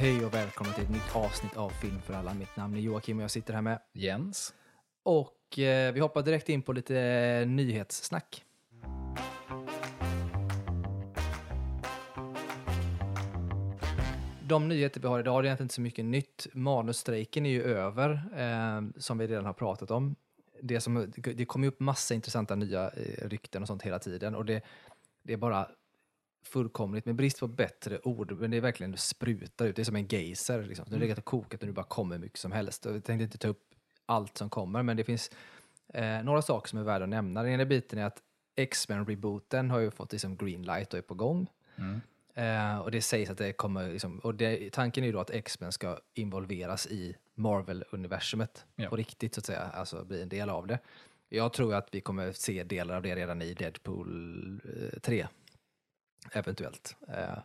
Hej 0.00 0.24
och 0.24 0.34
välkomna 0.34 0.72
till 0.72 0.84
ett 0.84 0.90
nytt 0.90 1.16
avsnitt 1.16 1.56
av 1.56 1.70
Film 1.70 2.00
för 2.00 2.14
alla. 2.14 2.34
Mitt 2.34 2.56
namn 2.56 2.76
är 2.76 2.80
Joakim 2.80 3.18
och 3.18 3.22
jag 3.22 3.30
sitter 3.30 3.54
här 3.54 3.62
med. 3.62 3.80
Jens. 3.92 4.54
Och 5.02 5.58
eh, 5.58 5.92
vi 5.92 6.00
hoppar 6.00 6.22
direkt 6.22 6.48
in 6.48 6.62
på 6.62 6.72
lite 6.72 7.00
eh, 7.00 7.46
nyhetssnack. 7.46 8.44
De 14.42 14.68
nyheter 14.68 15.00
vi 15.00 15.08
har 15.08 15.20
idag, 15.20 15.42
det 15.42 15.46
är 15.46 15.48
egentligen 15.48 15.64
inte 15.64 15.74
så 15.74 15.80
mycket 15.80 16.04
nytt. 16.04 16.46
Manusstrejken 16.52 17.46
är 17.46 17.50
ju 17.50 17.62
över, 17.62 18.10
eh, 18.36 19.00
som 19.00 19.18
vi 19.18 19.26
redan 19.26 19.46
har 19.46 19.52
pratat 19.52 19.90
om. 19.90 20.16
Det, 20.62 20.80
som, 20.80 21.12
det 21.16 21.44
kommer 21.44 21.68
upp 21.68 21.80
massa 21.80 22.14
intressanta 22.14 22.54
nya 22.54 22.90
eh, 22.90 23.28
rykten 23.28 23.62
och 23.62 23.68
sånt 23.68 23.82
hela 23.82 23.98
tiden. 23.98 24.34
Och 24.34 24.44
det, 24.44 24.62
det 25.22 25.32
är 25.32 25.36
bara 25.36 25.68
fullkomligt, 26.42 27.06
med 27.06 27.14
brist 27.14 27.40
på 27.40 27.46
bättre 27.46 27.98
ord, 28.02 28.32
men 28.32 28.50
det 28.50 28.56
är 28.56 28.60
verkligen 28.60 28.90
det 28.92 28.98
sprutar 28.98 29.66
ut. 29.66 29.76
Det 29.76 29.82
är 29.82 29.84
som 29.84 29.96
en 29.96 30.06
geyser. 30.06 30.62
Liksom. 30.62 30.84
Det 30.88 30.94
har 30.94 31.00
legat 31.00 31.18
och 31.18 31.24
kokat 31.24 31.60
och 31.60 31.66
nu 31.66 31.72
bara 31.72 31.84
kommer 31.84 32.18
mycket 32.18 32.38
som 32.38 32.52
helst. 32.52 32.84
Jag 32.84 33.04
tänkte 33.04 33.24
inte 33.24 33.38
ta 33.38 33.48
upp 33.48 33.62
allt 34.06 34.38
som 34.38 34.50
kommer, 34.50 34.82
men 34.82 34.96
det 34.96 35.04
finns 35.04 35.30
eh, 35.94 36.22
några 36.22 36.42
saker 36.42 36.68
som 36.68 36.78
är 36.78 36.82
värda 36.82 37.04
att 37.04 37.08
nämna. 37.08 37.42
Den 37.42 37.52
ena 37.52 37.64
biten 37.64 37.98
är 37.98 38.04
att 38.04 38.22
X-Men-rebooten 38.56 39.70
har 39.70 39.78
ju 39.78 39.90
fått 39.90 40.12
liksom 40.12 40.36
green 40.36 40.62
light 40.62 40.92
och 40.92 40.98
är 40.98 41.02
på 41.02 41.14
gång. 41.14 41.46
Eh, 42.34 42.78
och 42.78 42.90
det 42.90 43.02
sägs 43.02 43.30
att 43.30 43.38
det 43.38 43.52
kommer, 43.52 43.88
liksom, 43.92 44.18
och 44.18 44.34
det, 44.34 44.70
tanken 44.72 45.04
är 45.04 45.08
ju 45.08 45.12
då 45.12 45.20
att 45.20 45.30
X-Men 45.30 45.72
ska 45.72 45.98
involveras 46.14 46.86
i 46.86 47.16
Marvel-universumet 47.34 48.64
Ja. 48.76 48.88
på 48.88 48.96
riktigt, 48.96 49.34
så 49.34 49.38
att 49.40 49.44
säga, 49.46 49.60
alltså 49.62 50.04
bli 50.04 50.22
en 50.22 50.28
del 50.28 50.50
av 50.50 50.66
det. 50.66 50.78
Jag 51.28 51.52
tror 51.52 51.74
att 51.74 51.88
vi 51.92 52.00
kommer 52.00 52.32
se 52.32 52.64
delar 52.64 52.96
av 52.96 53.02
det 53.02 53.14
redan 53.16 53.42
i 53.42 53.54
Deadpool 53.54 54.60
eh, 54.92 54.98
3, 55.00 55.26
eventuellt. 56.32 56.96
Eh, 57.08 57.38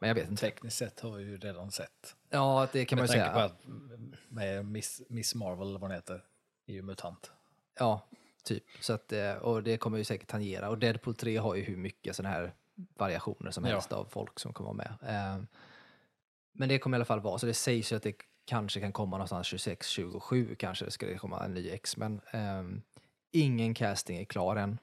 men 0.00 0.08
jag 0.08 0.14
vet 0.14 0.28
inte. 0.30 0.40
Tekniskt 0.40 0.76
sett 0.76 1.00
har 1.00 1.10
vi 1.10 1.24
ju 1.24 1.36
redan 1.38 1.70
sett. 1.70 2.16
Ja, 2.30 2.68
det 2.72 2.84
kan 2.84 2.98
man 2.98 3.06
Med 3.06 3.16
ju 3.16 3.20
tanke 3.20 3.32
på 3.32 3.38
säga. 3.38 3.44
att 3.44 4.28
med 4.28 4.64
Miss, 4.64 5.02
Miss 5.08 5.34
Marvel, 5.34 5.72
vad 5.72 5.80
hon 5.80 5.90
heter, 5.90 6.24
är 6.66 6.72
ju 6.72 6.82
mutant. 6.82 7.32
Ja, 7.78 8.06
typ. 8.44 8.64
Så 8.80 8.92
att, 8.92 9.12
eh, 9.12 9.32
och 9.34 9.62
det 9.62 9.76
kommer 9.76 9.98
ju 9.98 10.04
säkert 10.04 10.28
tangera. 10.28 10.68
Och 10.70 10.78
Deadpool 10.78 11.14
3 11.14 11.36
har 11.36 11.54
ju 11.54 11.62
hur 11.62 11.76
mycket 11.76 12.16
sådana 12.16 12.34
här 12.34 12.54
variationer 12.96 13.50
som 13.50 13.64
Ja. 13.64 13.70
helst 13.70 13.92
av 13.92 14.04
folk 14.04 14.40
som 14.40 14.52
kommer 14.52 14.74
vara 14.74 14.76
med. 15.00 15.14
Eh, 15.36 15.42
Men 16.56 16.68
det 16.68 16.78
kommer 16.78 16.96
i 16.96 16.98
alla 16.98 17.04
fall 17.04 17.20
vara, 17.20 17.38
så 17.38 17.46
det 17.46 17.54
sägs 17.54 17.92
ju 17.92 17.96
att 17.96 18.02
det 18.02 18.14
kanske 18.44 18.80
kan 18.80 18.92
komma 18.92 19.16
någonstans 19.16 19.46
26, 19.46 19.88
27 19.88 20.54
kanske 20.54 20.90
ska 20.90 21.06
det 21.06 21.14
komma 21.18 21.44
en 21.44 21.54
ny 21.54 21.70
X-Men. 21.70 22.20
Ingen 23.30 23.74
casting 23.74 24.18
är 24.18 24.24
klar 24.24 24.56
än. 24.56 24.78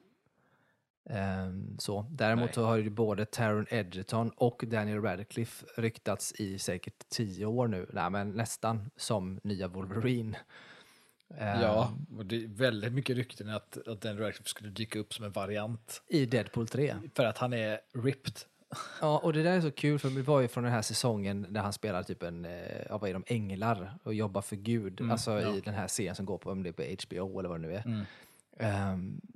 Eh, 1.10 1.48
Så. 1.78 2.06
Däremot 2.10 2.44
Nej. 2.44 2.54
så 2.54 2.64
har 2.64 2.76
ju 2.76 2.90
både 2.90 3.24
Taron 3.24 3.66
Egerton 3.70 4.30
och 4.36 4.64
Daniel 4.66 5.02
Radcliffe 5.02 5.66
ryktats 5.76 6.32
i 6.32 6.58
säkert 6.58 7.08
tio 7.08 7.46
år 7.46 7.68
nu, 7.68 7.86
nej 7.92 8.10
men 8.10 8.30
nästan, 8.30 8.90
som 8.96 9.40
nya 9.42 9.68
Wolverine. 9.68 10.36
Eh, 11.38 11.62
Ja, 11.62 11.92
och 12.18 12.26
det 12.26 12.44
är 12.44 12.48
väldigt 12.48 12.92
mycket 12.92 13.16
rykten 13.16 13.48
att, 13.48 13.88
att 13.88 14.00
den 14.00 14.18
Radcliffe 14.18 14.48
skulle 14.48 14.70
dyka 14.70 14.98
upp 14.98 15.14
som 15.14 15.24
en 15.24 15.32
variant. 15.32 16.02
I 16.08 16.26
Deadpool 16.26 16.68
3. 16.68 16.94
För 17.14 17.24
att 17.24 17.38
han 17.38 17.52
är 17.52 17.80
ripped. 17.94 18.34
Ja, 19.00 19.18
och 19.18 19.32
det 19.32 19.42
där 19.42 19.56
är 19.56 19.60
så 19.60 19.70
kul 19.70 19.98
för 19.98 20.10
det 20.10 20.22
var 20.22 20.40
ju 20.40 20.48
från 20.48 20.64
den 20.64 20.72
här 20.72 20.82
säsongen 20.82 21.46
där 21.50 21.60
han 21.60 21.72
spelar 21.72 22.02
typ 22.02 22.22
en, 22.22 22.44
eh, 22.44 22.82
ja, 22.88 22.98
vad 22.98 23.10
är 23.10 23.14
de, 23.14 23.24
änglar 23.26 23.94
och 24.02 24.14
jobbar 24.14 24.42
för 24.42 24.56
Gud. 24.56 25.10
alltså 25.10 25.40
i 25.40 25.60
den 25.60 25.74
här 25.74 25.86
serien 25.86 26.14
som 26.14 26.26
går 26.26 26.38
på, 26.38 26.50
om 26.50 26.62
det 26.62 26.68
är 26.68 26.72
på 26.72 26.82
HBO 27.06 27.38
eller 27.38 27.48
vad 27.48 27.60
det 27.62 27.68
nu 27.68 27.74
är. 27.74 27.86
Ehm, 27.86 28.04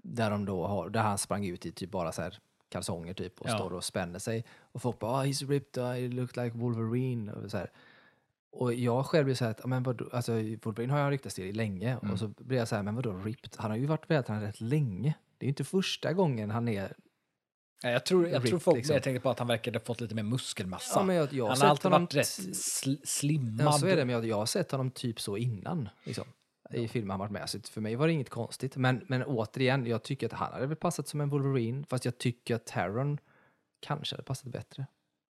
där 0.03 0.31
de 0.31 0.45
då 0.45 0.67
har, 0.67 0.91
där 0.91 1.01
han 1.03 1.19
sprang 1.19 1.47
ut 1.47 1.67
i 1.67 1.73
typ 1.73 1.91
bara 1.91 2.13
så 2.13 2.23
här 2.23 2.39
kalsonger 2.69 3.15
typ 3.15 3.41
och 3.41 3.49
Ja. 3.49 3.55
står 3.59 3.73
och 3.73 3.85
spänner 3.85 4.19
sig. 4.19 4.45
Och 4.61 4.83
folk 4.83 4.99
bara, 4.99 5.11
ah, 5.13 5.25
he's 5.25 5.49
ripped, 5.49 5.83
uh, 5.85 5.91
he 5.91 6.09
looked 6.09 6.45
like 6.45 6.57
Wolverine. 6.59 7.33
Och, 7.33 7.51
så 7.51 7.57
här. 7.57 7.71
och 8.53 8.75
jag 8.75 9.07
själv 9.07 9.25
blir 9.25 9.35
så 9.35 9.45
här, 9.45 9.51
att, 9.51 9.61
"Ja, 9.63 9.67
men 9.67 9.83
vadå, 9.83 10.09
alltså 10.13 10.33
Wolverine 10.33 10.91
har 10.93 10.99
jag 10.99 11.11
ryktats 11.13 11.35
till 11.35 11.57
länge. 11.57 11.97
Och 11.97 12.19
så 12.19 12.29
blir 12.29 12.59
jag 12.59 12.69
så 12.69 12.77
här, 12.77 12.83
men 12.83 12.95
vadå 12.95 13.13
ripped? 13.13 13.51
Han 13.57 13.71
har 13.71 13.79
ju 13.79 13.87
varit 13.87 14.11
vältränad 14.11 14.43
rätt 14.43 14.61
länge. 14.61 15.15
Det 15.39 15.45
är 15.45 15.47
ju 15.47 15.51
inte 15.51 15.65
första 15.65 16.13
gången 16.13 16.51
han 16.51 16.69
är 16.69 16.95
Nej, 17.83 17.93
Jag 17.93 18.05
tror, 18.07 18.29
jag 18.29 18.35
Ripped, 18.35 18.49
tror 18.49 18.59
folk 18.59 18.77
liksom. 18.77 18.95
mer 18.95 19.01
tänkte 19.01 19.21
på 19.23 19.31
att 19.31 19.39
han 19.39 19.49
verkade 19.49 19.79
ha 19.79 19.85
fått 19.85 20.01
lite 20.01 20.15
mer 20.15 20.23
muskelmassa. 20.23 21.05
Ja, 21.07 21.15
jag, 21.15 21.33
jag 21.33 21.47
han 21.47 21.59
har 21.61 21.69
alltid 21.69 21.91
varit 21.91 22.15
rätt 22.15 22.27
sl 22.57 22.95
slimmad. 23.05 23.67
Ja, 23.67 23.73
så 23.73 23.87
är 23.87 23.97
det, 23.97 24.05
men 24.05 24.15
jag, 24.15 24.27
jag 24.27 24.37
har 24.37 24.47
sett 24.47 24.71
honom 24.71 24.91
typ 24.91 25.21
så 25.21 25.37
innan. 25.37 25.89
Liksom, 26.05 26.25
I 26.71 26.89
filmer 26.89 27.13
han 27.13 27.19
varit 27.19 27.31
med. 27.31 27.51
Så 27.51 27.61
för 27.61 27.81
mig 27.81 27.97
var 27.97 28.07
det 28.07 28.13
inget 28.13 28.31
konstigt. 28.31 28.77
Men, 28.77 29.05
men 29.09 29.25
återigen, 29.25 29.87
jag 29.87 30.03
tycker 30.03 30.27
att 30.27 30.33
han 30.33 30.53
hade 30.53 30.67
väl 30.67 30.77
passat 30.77 31.09
som 31.09 31.21
en 31.21 31.29
Wolverine. 31.29 31.85
Fast 31.89 32.05
jag 32.05 32.19
tycker 32.19 32.55
att 32.55 32.67
Taron 32.67 33.19
kanske 33.81 34.15
hade 34.15 34.23
passat 34.23 34.53
bättre. 34.53 34.87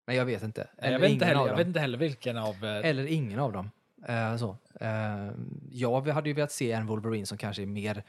Men 0.07 0.15
jag 0.15 0.25
vet 0.25 0.43
inte. 0.43 0.61
Nej, 0.61 0.87
Eller 0.87 0.91
jag, 0.91 0.99
vet 0.99 1.11
inte 1.11 1.25
heller, 1.25 1.47
jag 1.47 1.57
vet 1.57 1.67
inte 1.67 1.79
heller 1.79 1.97
vilken 1.97 2.37
av... 2.37 2.65
eh, 2.65 2.85
Eller 2.89 3.05
ingen 3.05 3.39
av 3.39 3.51
dem. 3.53 3.71
Eh, 4.07 4.37
så. 4.37 4.57
Eh, 4.79 5.31
jag 5.71 6.07
hade 6.07 6.29
ju 6.29 6.35
velat 6.35 6.51
se 6.51 6.71
en 6.71 6.87
Wolverine 6.87 7.25
som 7.25 7.37
kanske 7.37 7.61
är 7.61 7.65
mer 7.67 8.03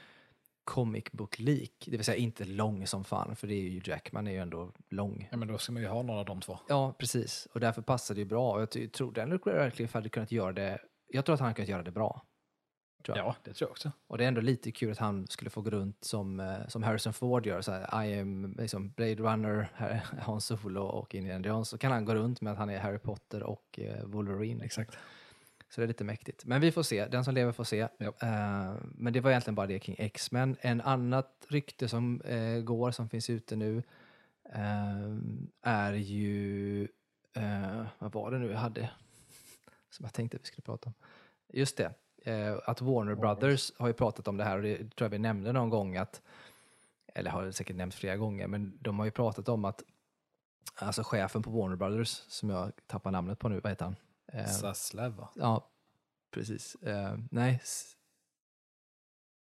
comic 0.64 1.04
book-lik. 1.12 1.84
Det 1.86 1.96
vill 1.96 2.04
säga 2.04 2.16
inte 2.16 2.44
lång 2.44 2.86
som 2.86 3.04
fan, 3.04 3.36
för 3.36 3.46
det 3.46 3.54
är 3.54 3.60
ju 3.60 3.80
Jackman 3.84 4.26
är 4.26 4.30
ju 4.30 4.38
ändå 4.38 4.72
lång. 4.90 5.28
Ja, 5.30 5.36
men 5.36 5.48
då 5.48 5.58
ska 5.58 5.72
man 5.72 5.82
ju 5.82 5.88
ha 5.88 6.02
någon 6.02 6.18
av 6.18 6.24
de 6.24 6.40
två. 6.40 6.58
Ja, 6.68 6.94
precis. 6.98 7.48
Och 7.52 7.60
därför 7.60 7.82
passar 7.82 8.14
det 8.14 8.18
ju 8.18 8.24
bra. 8.24 8.52
Och 8.54 8.60
jag 8.60 8.92
tror 8.92 9.12
Daniel 9.12 9.38
Radcliffe 9.38 9.98
hade 9.98 10.08
kunnat 10.08 10.32
göra 10.32 10.52
det. 10.52 10.78
Jag 11.08 11.24
tror 11.24 11.34
att 11.34 11.40
han 11.40 11.46
hade 11.46 11.54
kunnat 11.56 11.68
göra 11.68 11.82
det 11.82 11.90
bra. 11.90 12.22
Tror 13.02 13.18
jag. 13.18 13.26
Ja, 13.26 13.36
det 13.44 13.52
tror 13.52 13.66
jag 13.68 13.70
också. 13.70 13.92
Och 14.06 14.18
det 14.18 14.24
är 14.24 14.28
ändå 14.28 14.40
lite 14.40 14.72
kul 14.72 14.92
att 14.92 14.98
han 14.98 15.26
skulle 15.26 15.50
få 15.50 15.60
gå 15.60 15.70
runt 15.70 16.04
som, 16.04 16.40
eh, 16.40 16.66
som 16.68 16.82
Harrison 16.82 17.12
Ford 17.12 17.46
gör. 17.46 17.60
Så 17.60 17.72
här, 17.72 18.04
I 18.04 18.20
am 18.20 18.54
liksom 18.58 18.88
Blade 18.90 19.14
Runner, 19.14 19.68
här- 19.74 20.06
Han 20.20 20.40
Solo 20.40 20.82
och 20.82 21.14
Indiana 21.14 21.46
Jones. 21.48 21.68
Så 21.68 21.78
kan 21.78 21.92
han 21.92 22.04
gå 22.04 22.14
runt 22.14 22.40
med 22.40 22.52
att 22.52 22.58
han 22.58 22.70
är 22.70 22.78
Harry 22.78 22.98
Potter 22.98 23.42
och 23.42 23.78
eh, 23.82 24.04
Wolverine. 24.04 24.64
Exakt. 24.64 24.98
Så 25.68 25.80
det 25.80 25.84
är 25.84 25.88
lite 25.88 26.04
mäktigt. 26.04 26.44
Men 26.44 26.60
vi 26.60 26.72
får 26.72 26.82
se. 26.82 27.06
Den 27.06 27.24
som 27.24 27.34
lever 27.34 27.52
får 27.52 27.64
se. 27.64 27.88
Ja. 27.98 28.12
Eh, 28.22 28.74
men 28.94 29.12
det 29.12 29.20
var 29.20 29.30
egentligen 29.30 29.54
bara 29.54 29.66
det 29.66 29.78
kring 29.78 29.96
X-Men. 29.98 30.56
En 30.60 30.80
annat 30.80 31.46
rykte 31.48 31.88
som 31.88 32.20
eh, 32.20 32.60
går, 32.60 32.90
som 32.90 33.08
finns 33.08 33.30
ute 33.30 33.56
nu, 33.56 33.82
eh, 34.54 35.16
är 35.62 35.92
ju... 35.92 36.88
vad 37.98 38.12
var 38.12 38.30
det 38.30 38.38
nu 38.38 38.50
jag 38.50 38.58
hade? 38.58 38.90
Som 39.90 40.04
jag 40.04 40.12
tänkte 40.12 40.38
vi 40.38 40.44
skulle 40.44 40.62
prata 40.62 40.88
om. 40.88 40.94
Just 41.52 41.76
det. 41.76 41.94
Eh, 42.26 42.58
att 42.64 42.80
Warner 42.80 43.14
Brothers 43.14 43.72
har 43.78 43.86
ju 43.86 43.92
pratat 43.92 44.28
om 44.28 44.36
det 44.36 44.44
här 44.44 44.56
och 44.56 44.62
det 44.62 44.76
tror 44.78 45.04
jag 45.04 45.08
vi 45.08 45.18
nämnde 45.18 45.52
någon 45.52 45.70
gång 45.70 45.96
att 45.96 46.22
eller 47.06 47.30
har 47.30 47.50
säkert 47.50 47.76
nämnt 47.76 47.94
flera 47.94 48.16
gånger, 48.16 48.46
men 48.46 48.78
de 48.80 48.98
har 48.98 49.06
ju 49.06 49.10
pratat 49.10 49.48
om 49.48 49.64
att 49.64 49.82
alltså 50.74 51.02
chefen 51.04 51.42
på 51.42 51.50
Warner 51.50 51.76
Brothers, 51.76 52.08
som 52.28 52.50
jag 52.50 52.72
tappar 52.86 53.10
namnet 53.10 53.38
på 53.38 53.48
nu, 53.48 53.60
vad 53.60 53.72
heter 53.72 53.84
han? 53.84 53.96
Eh, 54.32 54.46
Zaslav, 54.46 55.16
va? 55.16 55.28
Ja, 55.34 55.68
precis. 56.30 56.74
Eh, 56.74 57.18
nej, 57.30 57.62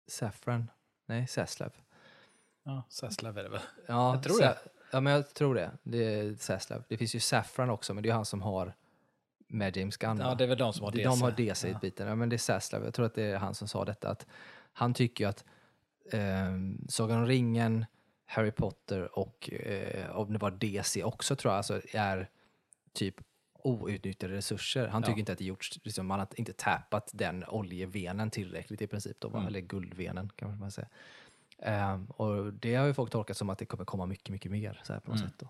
Saffran. 0.06 0.70
Nej, 1.06 1.26
Zaslav. 1.26 1.72
Ja, 2.62 2.82
Zaslav 2.88 3.38
är 3.38 3.42
det 3.42 3.48
väl? 3.48 3.60
Ja, 3.86 4.14
Jag 4.14 4.22
tror 4.22 4.40
det. 4.40 4.58
Ja, 4.92 5.00
men 5.00 5.12
jag 5.12 5.34
tror 5.34 5.54
det. 5.54 5.70
Det 5.82 6.04
är 6.04 6.34
Zaslav. 6.34 6.84
Det 6.88 6.96
finns 6.96 7.14
ju 7.14 7.20
Saffran 7.20 7.70
också, 7.70 7.94
men 7.94 8.02
det 8.02 8.08
är 8.08 8.14
han 8.14 8.24
som 8.24 8.42
har 8.42 8.74
med 9.48 9.76
James 9.76 9.96
Gunn. 9.96 10.18
Ja, 10.18 10.34
det 10.34 10.44
är 10.44 10.48
väl 10.48 10.58
de 10.58 10.72
som 10.72 10.84
har 10.84 10.92
De 10.92 11.02
DC. 11.02 11.22
har 11.24 11.30
DC-biten. 11.30 12.08
Ja. 12.08 12.14
men 12.14 12.28
det 12.28 12.36
är 12.36 12.38
Zaslav. 12.38 12.84
Jag 12.84 12.94
tror 12.94 13.06
att 13.06 13.14
det 13.14 13.22
är 13.22 13.36
han 13.38 13.54
som 13.54 13.68
sa 13.68 13.84
detta. 13.84 14.08
Att 14.10 14.26
han 14.72 14.94
tycker 14.94 15.24
ju 15.24 15.28
att 15.30 15.44
eh, 16.12 16.52
Sagan 16.88 17.18
om 17.18 17.26
ringen, 17.26 17.86
Harry 18.26 18.50
Potter 18.50 19.18
och 19.18 19.50
eh, 19.52 20.10
om 20.16 20.32
det 20.32 20.38
var 20.38 20.50
DC 20.50 21.04
också 21.04 21.36
tror 21.36 21.52
jag, 21.52 21.56
alltså 21.56 21.80
är 21.92 22.28
typ 22.92 23.14
outnyttjade 23.62 24.34
resurser. 24.34 24.88
Han 24.88 25.02
Ja. 25.02 25.06
tycker 25.06 25.18
inte 25.18 25.32
att 25.32 25.38
det 25.38 25.44
gjorts, 25.44 25.78
liksom, 25.84 26.06
man 26.06 26.18
har 26.18 26.28
inte 26.36 26.52
tappat 26.52 27.10
den 27.14 27.44
oljevenen 27.48 28.30
tillräckligt 28.30 28.82
i 28.82 28.86
princip, 28.86 29.20
då? 29.20 29.28
Mm. 29.28 29.46
eller 29.46 29.60
guldvenen 29.60 30.28
kan 30.36 30.58
man 30.58 30.70
säga. 30.70 30.88
Ehm, 31.58 32.06
och 32.06 32.52
det 32.52 32.74
har 32.74 32.86
ju 32.86 32.94
folk 32.94 33.10
tolkat 33.12 33.36
som 33.36 33.50
att 33.50 33.58
det 33.58 33.64
kommer 33.66 33.84
komma 33.84 34.06
mycket, 34.06 34.28
mycket 34.28 34.50
mer 34.50 34.80
så 34.84 34.92
här 34.92 35.00
på 35.00 35.10
något 35.10 35.20
Mm. 35.20 35.30
sätt. 35.30 35.38
Då. 35.38 35.48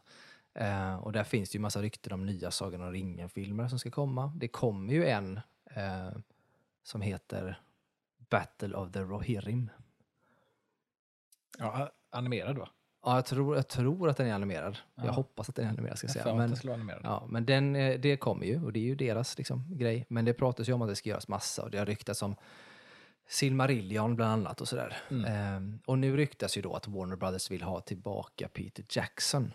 Eh, 0.58 0.96
och 0.96 1.12
där 1.12 1.24
finns 1.24 1.50
det 1.50 1.56
ju 1.56 1.60
massa 1.62 1.82
rykten 1.82 2.12
om 2.12 2.26
nya 2.26 2.50
Sagan 2.50 2.82
om 2.82 2.92
ringen-filmer 2.92 3.68
som 3.68 3.78
ska 3.78 3.90
komma. 3.90 4.32
Det 4.36 4.48
kommer 4.48 4.92
ju 4.92 5.06
en 5.06 5.40
eh, 5.70 6.10
som 6.82 7.00
heter 7.00 7.60
Battle 8.30 8.76
of 8.76 8.92
the 8.92 9.00
Rohirrim. 9.00 9.70
Ja, 11.58 11.90
animerad 12.10 12.58
va? 12.58 12.68
Ja, 13.04 13.14
jag 13.14 13.26
tror, 13.26 13.56
jag 13.56 13.68
tror 13.68 14.08
att 14.08 14.16
den 14.16 14.26
är 14.26 14.34
animerad. 14.34 14.78
Jag 14.94 15.06
Ja. 15.06 15.10
hoppas 15.10 15.48
att 15.48 15.54
den 15.54 15.64
är 15.64 15.68
animerad 15.68 15.98
ska 15.98 16.06
jag 16.06 16.16
Jag 16.16 16.22
säga. 16.22 16.34
Men, 16.34 16.74
animerad. 16.74 17.00
ja, 17.04 17.26
men 17.28 17.46
den, 17.46 17.76
eh, 17.76 18.00
det 18.00 18.16
kommer 18.16 18.46
ju 18.46 18.64
och 18.64 18.72
det 18.72 18.78
är 18.80 18.84
ju 18.84 18.94
deras 18.94 19.38
liksom, 19.38 19.64
grej. 19.78 20.06
Men 20.08 20.24
det 20.24 20.34
pratas 20.34 20.68
ju 20.68 20.72
om 20.72 20.82
att 20.82 20.88
det 20.88 20.96
ska 20.96 21.08
göras 21.10 21.28
massa 21.28 21.62
och 21.62 21.70
det 21.70 21.78
har 21.78 21.86
ryktats 21.86 22.22
om 22.22 22.36
Silmarillion 23.28 24.16
bland 24.16 24.32
annat 24.32 24.60
och 24.60 24.68
sådär. 24.68 24.96
Mm. 25.10 25.24
Ehm, 25.24 25.78
och 25.86 25.98
nu 25.98 26.16
ryktas 26.16 26.58
ju 26.58 26.62
då 26.62 26.74
att 26.74 26.88
Warner 26.88 27.16
Brothers 27.16 27.50
vill 27.50 27.62
ha 27.62 27.80
tillbaka 27.80 28.48
Peter 28.48 28.84
Jackson 28.88 29.52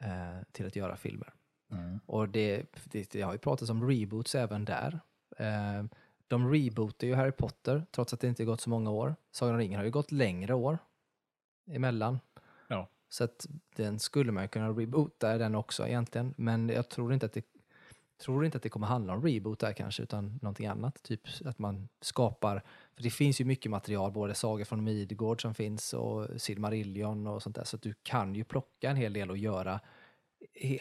eh, 0.00 0.42
till 0.52 0.66
att 0.66 0.76
göra 0.76 0.96
filmer. 0.96 1.32
Mm. 1.72 2.00
Och 2.06 2.28
det, 2.28 2.62
det, 2.84 3.10
det 3.10 3.22
har 3.22 3.32
ju 3.32 3.38
pratats 3.38 3.70
om 3.70 3.88
reboots 3.88 4.34
även 4.34 4.64
där. 4.64 5.00
Eh, 5.36 5.84
de 6.28 6.52
rebootar 6.52 7.06
ju 7.06 7.14
Harry 7.14 7.32
Potter 7.32 7.86
trots 7.90 8.12
att 8.12 8.20
det 8.20 8.28
inte 8.28 8.44
gått 8.44 8.60
så 8.60 8.70
många 8.70 8.90
år. 8.90 9.16
Sagan 9.30 9.54
om 9.54 9.60
ringen 9.60 9.78
har 9.78 9.84
ju 9.84 9.90
gått 9.90 10.12
längre 10.12 10.54
år 10.54 10.78
emellan. 11.70 12.20
Ja. 12.68 12.88
Så 13.08 13.24
att 13.24 13.46
den 13.76 13.98
skulle 13.98 14.32
man 14.32 14.44
ju 14.44 14.48
kunna 14.48 14.68
reboota 14.68 15.38
den 15.38 15.54
också 15.54 15.86
egentligen. 15.86 16.34
Men 16.36 16.68
jag 16.68 16.88
tror 16.88 17.12
inte 17.12 17.26
att 17.26 17.32
det 17.32 17.44
tror 18.20 18.44
inte 18.44 18.56
att 18.56 18.62
det 18.62 18.68
kommer 18.68 18.86
handla 18.86 19.12
om 19.12 19.22
reboot 19.22 19.58
där 19.58 19.72
kanske, 19.72 20.02
utan 20.02 20.38
någonting 20.42 20.66
annat. 20.66 21.02
Typ 21.02 21.20
att 21.44 21.58
man 21.58 21.88
skapar, 22.00 22.62
för 22.94 23.02
det 23.02 23.10
finns 23.10 23.40
ju 23.40 23.44
mycket 23.44 23.70
material, 23.70 24.12
både 24.12 24.34
sagor 24.34 24.64
från 24.64 24.84
Midgård 24.84 25.42
som 25.42 25.54
finns 25.54 25.92
och 25.94 26.40
Silmarillion 26.40 27.26
och 27.26 27.42
sånt 27.42 27.56
där, 27.56 27.64
så 27.64 27.76
du 27.76 27.94
kan 28.02 28.34
ju 28.34 28.44
plocka 28.44 28.90
en 28.90 28.96
hel 28.96 29.12
del 29.12 29.30
och 29.30 29.38
göra 29.38 29.80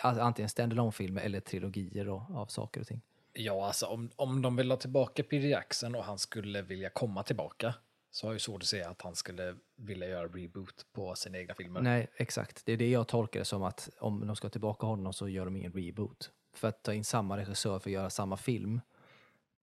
alltså 0.01 0.23
antingen 0.23 0.49
stand 0.49 0.95
filmer 0.95 1.21
eller 1.21 1.39
trilogier 1.39 2.05
då, 2.05 2.25
av 2.29 2.45
saker 2.45 2.81
och 2.81 2.87
ting. 2.87 3.01
Ja, 3.33 3.67
alltså 3.67 3.85
om, 3.85 4.09
om 4.15 4.41
de 4.41 4.55
vill 4.55 4.71
ha 4.71 4.77
tillbaka 4.77 5.23
Peter 5.23 5.47
Jackson 5.47 5.95
och 5.95 6.03
han 6.03 6.19
skulle 6.19 6.61
vilja 6.61 6.89
komma 6.89 7.23
tillbaka 7.23 7.73
så 8.11 8.27
har 8.27 8.31
jag 8.31 8.35
ju 8.35 8.39
svårt 8.39 8.61
att 8.61 8.67
se 8.67 8.83
att 8.83 9.01
han 9.01 9.15
skulle 9.15 9.55
vilja 9.75 10.07
göra 10.07 10.27
reboot 10.27 10.85
på 10.93 11.15
sina 11.15 11.37
egna 11.37 11.53
filmer. 11.53 11.81
Nej, 11.81 12.07
exakt. 12.15 12.65
Det 12.65 12.73
är 12.73 12.77
det 12.77 12.89
jag 12.89 13.07
tolkar 13.07 13.39
det 13.39 13.45
som 13.45 13.63
att 13.63 13.89
om 13.99 14.27
de 14.27 14.35
ska 14.35 14.49
tillbaka 14.49 14.85
honom 14.85 15.13
så 15.13 15.29
gör 15.29 15.45
de 15.45 15.55
ingen 15.55 15.71
reboot. 15.71 16.31
För 16.59 16.67
att 16.67 16.83
ta 16.83 16.93
in 16.93 17.03
samma 17.03 17.37
regissör 17.37 17.79
för 17.79 17.89
att 17.89 17.93
göra 17.93 18.09
samma 18.09 18.37
film, 18.37 18.81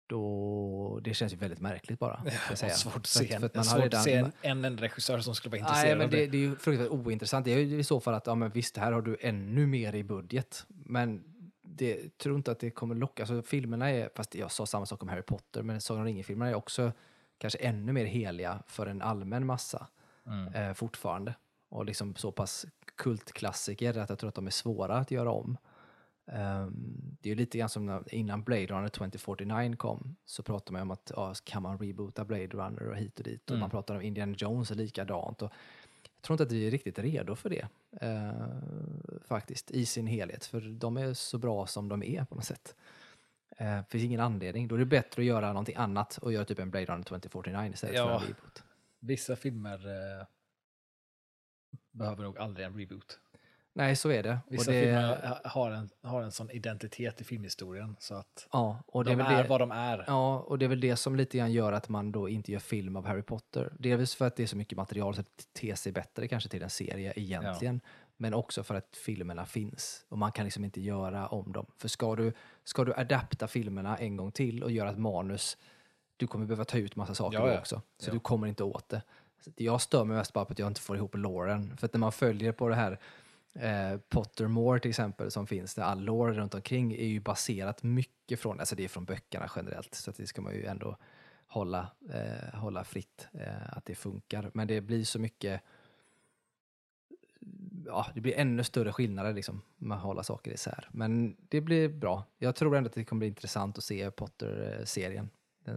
då, 0.06 1.00
det 1.02 1.14
känns 1.14 1.32
ju 1.32 1.36
väldigt 1.36 1.60
märkligt 1.60 1.98
bara. 1.98 2.22
jag 2.48 2.58
säga. 2.58 2.74
svårt 2.74 2.96
att 2.96 3.06
För 3.08 3.24
se, 3.24 3.38
för 3.38 3.46
att 3.46 3.54
man 3.54 3.66
har 3.66 3.80
redan- 3.80 4.02
se 4.02 4.14
en, 4.14 4.32
en 4.42 4.64
enda 4.64 4.82
regissör 4.82 5.18
som 5.20 5.34
skulle 5.34 5.50
vara 5.50 5.58
intresserad 5.60 5.86
Nej, 5.88 5.96
men 5.96 6.04
av 6.04 6.10
det, 6.10 6.16
det. 6.16 6.26
det 6.26 6.36
är 6.36 6.40
ju 6.40 6.56
fruktansvärt 6.56 7.06
ointressant. 7.06 7.44
Det 7.44 7.50
är 7.54 7.58
ju 7.58 7.78
i 7.78 7.84
så 7.84 8.00
fall 8.00 8.14
att, 8.14 8.26
ja 8.26 8.34
men 8.34 8.50
visst, 8.50 8.76
här 8.76 8.92
har 8.92 9.02
du 9.02 9.16
ännu 9.20 9.66
mer 9.66 9.94
i 9.94 10.04
budget. 10.04 10.64
Men 10.68 11.24
det 11.62 12.18
tror 12.18 12.36
inte 12.36 12.50
att 12.52 12.58
det 12.58 12.70
kommer 12.70 12.94
locka. 12.94 13.22
Alltså 13.22 13.42
filmerna 13.42 13.90
är, 13.90 14.10
fast 14.14 14.34
jag 14.34 14.50
sa 14.52 14.66
samma 14.66 14.86
sak 14.86 15.02
om 15.02 15.08
Harry 15.08 15.22
Potter, 15.22 15.62
men 15.62 15.80
Sagan 15.80 16.00
om 16.00 16.06
ringen-filmerna 16.06 16.50
är 16.50 16.54
också 16.54 16.92
kanske 17.38 17.58
ännu 17.58 17.92
mer 17.92 18.04
heliga 18.04 18.62
för 18.66 18.86
en 18.86 19.02
allmän 19.02 19.46
massa 19.46 19.86
Mm. 20.26 20.54
eh, 20.54 20.74
fortfarande. 20.74 21.34
Och 21.68 21.84
liksom 21.84 22.14
så 22.16 22.32
pass 22.32 22.66
kultklassiker 22.96 23.98
att 23.98 24.08
jag 24.10 24.18
tror 24.18 24.28
att 24.28 24.34
de 24.34 24.46
är 24.46 24.50
svåra 24.50 24.96
att 24.96 25.10
göra 25.10 25.30
om. 25.30 25.56
Ehm, 26.32 27.16
det 27.20 27.28
är 27.28 27.30
ju 27.30 27.34
lite 27.40 27.58
grann 27.58 27.68
som 27.68 27.86
när, 27.86 28.14
innan 28.14 28.42
Blade 28.42 28.66
Runner 28.66 28.88
2049 28.88 29.76
kom 29.76 30.16
så 30.24 30.42
pratade 30.42 30.72
man 30.72 30.82
om 30.82 30.90
att 30.90 31.12
ja, 31.16 31.34
kan 31.44 31.62
man 31.62 31.78
reboota 31.78 32.24
Blade 32.24 32.46
Runner 32.46 32.82
och 32.88 32.96
hit 32.96 33.18
och 33.18 33.24
dit 33.24 33.44
och 33.44 33.50
Mm. 33.50 33.60
man 33.60 33.70
pratade 33.70 33.98
om 33.98 34.04
Indiana 34.04 34.34
Jones 34.38 34.70
och 34.70 34.76
likadant. 34.76 35.42
Och 35.42 35.52
jag 36.16 36.22
tror 36.22 36.34
inte 36.34 36.42
att 36.42 36.52
vi 36.52 36.66
är 36.66 36.70
riktigt 36.70 36.98
redo 36.98 37.34
för 37.36 37.50
det 37.50 37.68
eh, 38.00 39.20
faktiskt 39.28 39.70
i 39.70 39.86
sin 39.86 40.06
helhet 40.06 40.44
för 40.44 40.60
de 40.60 40.96
är 40.96 41.14
så 41.14 41.38
bra 41.38 41.66
som 41.66 41.88
de 41.88 42.02
är 42.02 42.24
på 42.24 42.34
något 42.34 42.44
sätt. 42.44 42.76
Eh, 43.56 43.76
det 43.76 43.84
finns 43.88 44.04
ingen 44.04 44.20
anledning. 44.20 44.68
Då 44.68 44.74
är 44.74 44.78
det 44.78 44.84
bättre 44.86 45.22
att 45.22 45.26
göra 45.26 45.48
någonting 45.48 45.76
annat 45.76 46.16
och 46.22 46.32
göra 46.32 46.44
typ 46.44 46.58
en 46.58 46.70
Blade 46.70 46.86
Runner 46.86 47.04
2049 47.04 47.70
istället 47.74 47.96
för 47.96 48.04
Ja. 48.08 48.14
en 48.14 48.26
reboot. 48.26 48.62
Vissa 48.98 49.36
filmer 49.36 49.86
eh, 50.20 50.26
behöver 51.90 52.22
nog 52.22 52.38
aldrig 52.38 52.66
en 52.66 52.78
reboot. 52.78 53.20
Nej, 53.80 53.96
så 53.96 54.10
är 54.10 54.22
det. 54.22 54.38
Vissa 54.48 54.70
och 54.70 54.74
det, 54.74 54.82
filmer 54.82 55.26
ha- 55.28 55.40
har 55.44 55.70
en, 55.70 55.90
har 56.02 56.22
en 56.22 56.32
sån 56.32 56.50
identitet 56.50 57.20
i 57.20 57.24
filmhistorien 57.24 57.96
så 58.00 58.14
att 58.14 58.48
Ja, 58.52 58.82
och 58.86 59.04
det 59.04 59.10
de 59.10 59.20
är 59.20 59.24
väl 59.24 59.34
är 59.38 59.42
det, 59.42 59.48
vad 59.48 59.60
de 59.60 59.70
är. 59.70 60.04
Ja, 60.06 60.38
och 60.38 60.58
det 60.58 60.64
är 60.64 60.68
väl 60.68 60.80
det 60.80 60.96
som 60.96 61.16
lite 61.16 61.38
grann 61.38 61.52
gör 61.52 61.72
att 61.72 61.88
man 61.88 62.12
då 62.12 62.28
inte 62.28 62.52
gör 62.52 62.58
film 62.58 62.96
av 62.96 63.06
Harry 63.06 63.22
Potter. 63.22 63.72
Delvis 63.78 64.14
för 64.14 64.26
att 64.26 64.36
det 64.36 64.42
är 64.42 64.46
så 64.46 64.56
mycket 64.56 64.76
material 64.76 65.14
så 65.14 65.22
det 65.22 65.52
ter 65.60 65.74
sig 65.74 65.92
bättre 65.92 66.28
kanske 66.28 66.48
till 66.48 66.62
en 66.62 66.70
serie 66.70 67.12
egentligen. 67.16 67.80
Men 68.16 68.34
också 68.34 68.62
för 68.62 68.74
att 68.74 68.96
filmerna 68.96 69.46
finns 69.46 70.04
och 70.08 70.18
man 70.18 70.32
kan 70.32 70.44
liksom 70.44 70.64
inte 70.64 70.80
göra 70.80 71.26
om 71.28 71.52
dem. 71.52 71.66
För 71.76 71.88
ska 71.88 72.16
du, 72.16 72.32
ska 72.64 72.84
du 72.84 72.94
adapta 72.94 73.48
filmerna 73.48 73.96
en 73.96 74.16
gång 74.16 74.32
till 74.32 74.62
och 74.62 74.70
göra 74.70 74.90
ett 74.90 74.98
manus, 74.98 75.56
du 76.16 76.26
kommer 76.26 76.46
behöva 76.46 76.64
ta 76.64 76.78
ut 76.78 76.96
massa 76.96 77.14
saker 77.14 77.38
Ja, 77.38 77.52
ja. 77.52 77.58
också. 77.58 77.82
Så 77.98 78.08
Ja. 78.10 78.12
du 78.14 78.20
kommer 78.20 78.46
inte 78.46 78.64
åt 78.64 78.88
det. 78.88 79.02
Jag 79.56 79.80
stör 79.80 80.04
mig 80.04 80.16
mest 80.16 80.32
bara 80.32 80.44
på 80.44 80.52
att 80.52 80.58
jag 80.58 80.68
inte 80.68 80.80
får 80.80 80.96
ihop 80.96 81.14
Lauren. 81.16 81.76
För 81.76 81.86
att 81.86 81.92
när 81.92 81.98
man 82.00 82.12
följer 82.12 82.52
på 82.52 82.68
det 82.68 82.74
här 82.74 82.98
eh, 83.54 83.96
Pottermore 84.08 84.80
till 84.80 84.88
exempel 84.88 85.30
som 85.30 85.46
finns, 85.46 85.74
där 85.74 85.82
all 85.82 86.00
lore 86.00 86.32
runt 86.32 86.54
omkring 86.54 86.92
är 86.92 87.06
ju 87.06 87.20
baserat 87.20 87.82
mycket 87.82 88.40
från, 88.40 88.60
alltså 88.60 88.76
det 88.76 88.84
är 88.84 88.88
från 88.88 89.04
böckerna 89.04 89.50
generellt, 89.56 89.94
så 89.94 90.10
att 90.10 90.16
det 90.16 90.26
ska 90.26 90.42
man 90.42 90.54
ju 90.54 90.66
ändå 90.66 90.96
hålla, 91.46 91.90
eh, 92.12 92.58
hålla 92.58 92.84
fritt, 92.84 93.28
eh, 93.32 93.76
att 93.76 93.84
det 93.84 93.94
funkar. 93.94 94.50
Men 94.54 94.68
det 94.68 94.80
blir 94.80 95.04
så 95.04 95.18
mycket, 95.18 95.60
ja, 97.86 98.06
det 98.14 98.20
blir 98.20 98.38
ännu 98.38 98.64
större 98.64 98.92
skillnader 98.92 99.32
liksom, 99.32 99.62
med 99.76 99.96
att 99.96 100.04
hålla 100.04 100.22
saker 100.22 100.50
isär. 100.50 100.88
Men 100.92 101.36
det 101.48 101.60
blir 101.60 101.88
bra. 101.88 102.24
Jag 102.38 102.56
tror 102.56 102.76
ändå 102.76 102.88
att 102.88 102.94
det 102.94 103.04
kommer 103.04 103.18
bli 103.18 103.28
intressant 103.28 103.78
att 103.78 103.84
se 103.84 104.10
Potter-serien. 104.10 105.30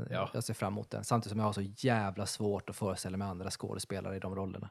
Ja. 0.09 0.29
Jag 0.33 0.43
ser 0.43 0.53
fram 0.53 0.73
emot 0.73 0.89
den, 0.89 1.03
samtidigt 1.03 1.29
som 1.31 1.39
jag 1.39 1.45
har 1.45 1.53
så 1.53 1.61
jävla 1.61 2.25
svårt 2.25 2.69
att 2.69 2.75
föreställa 2.75 3.17
mig 3.17 3.27
andra 3.27 3.51
skådespelare 3.51 4.15
i 4.15 4.19
de 4.19 4.35
rollerna. 4.35 4.69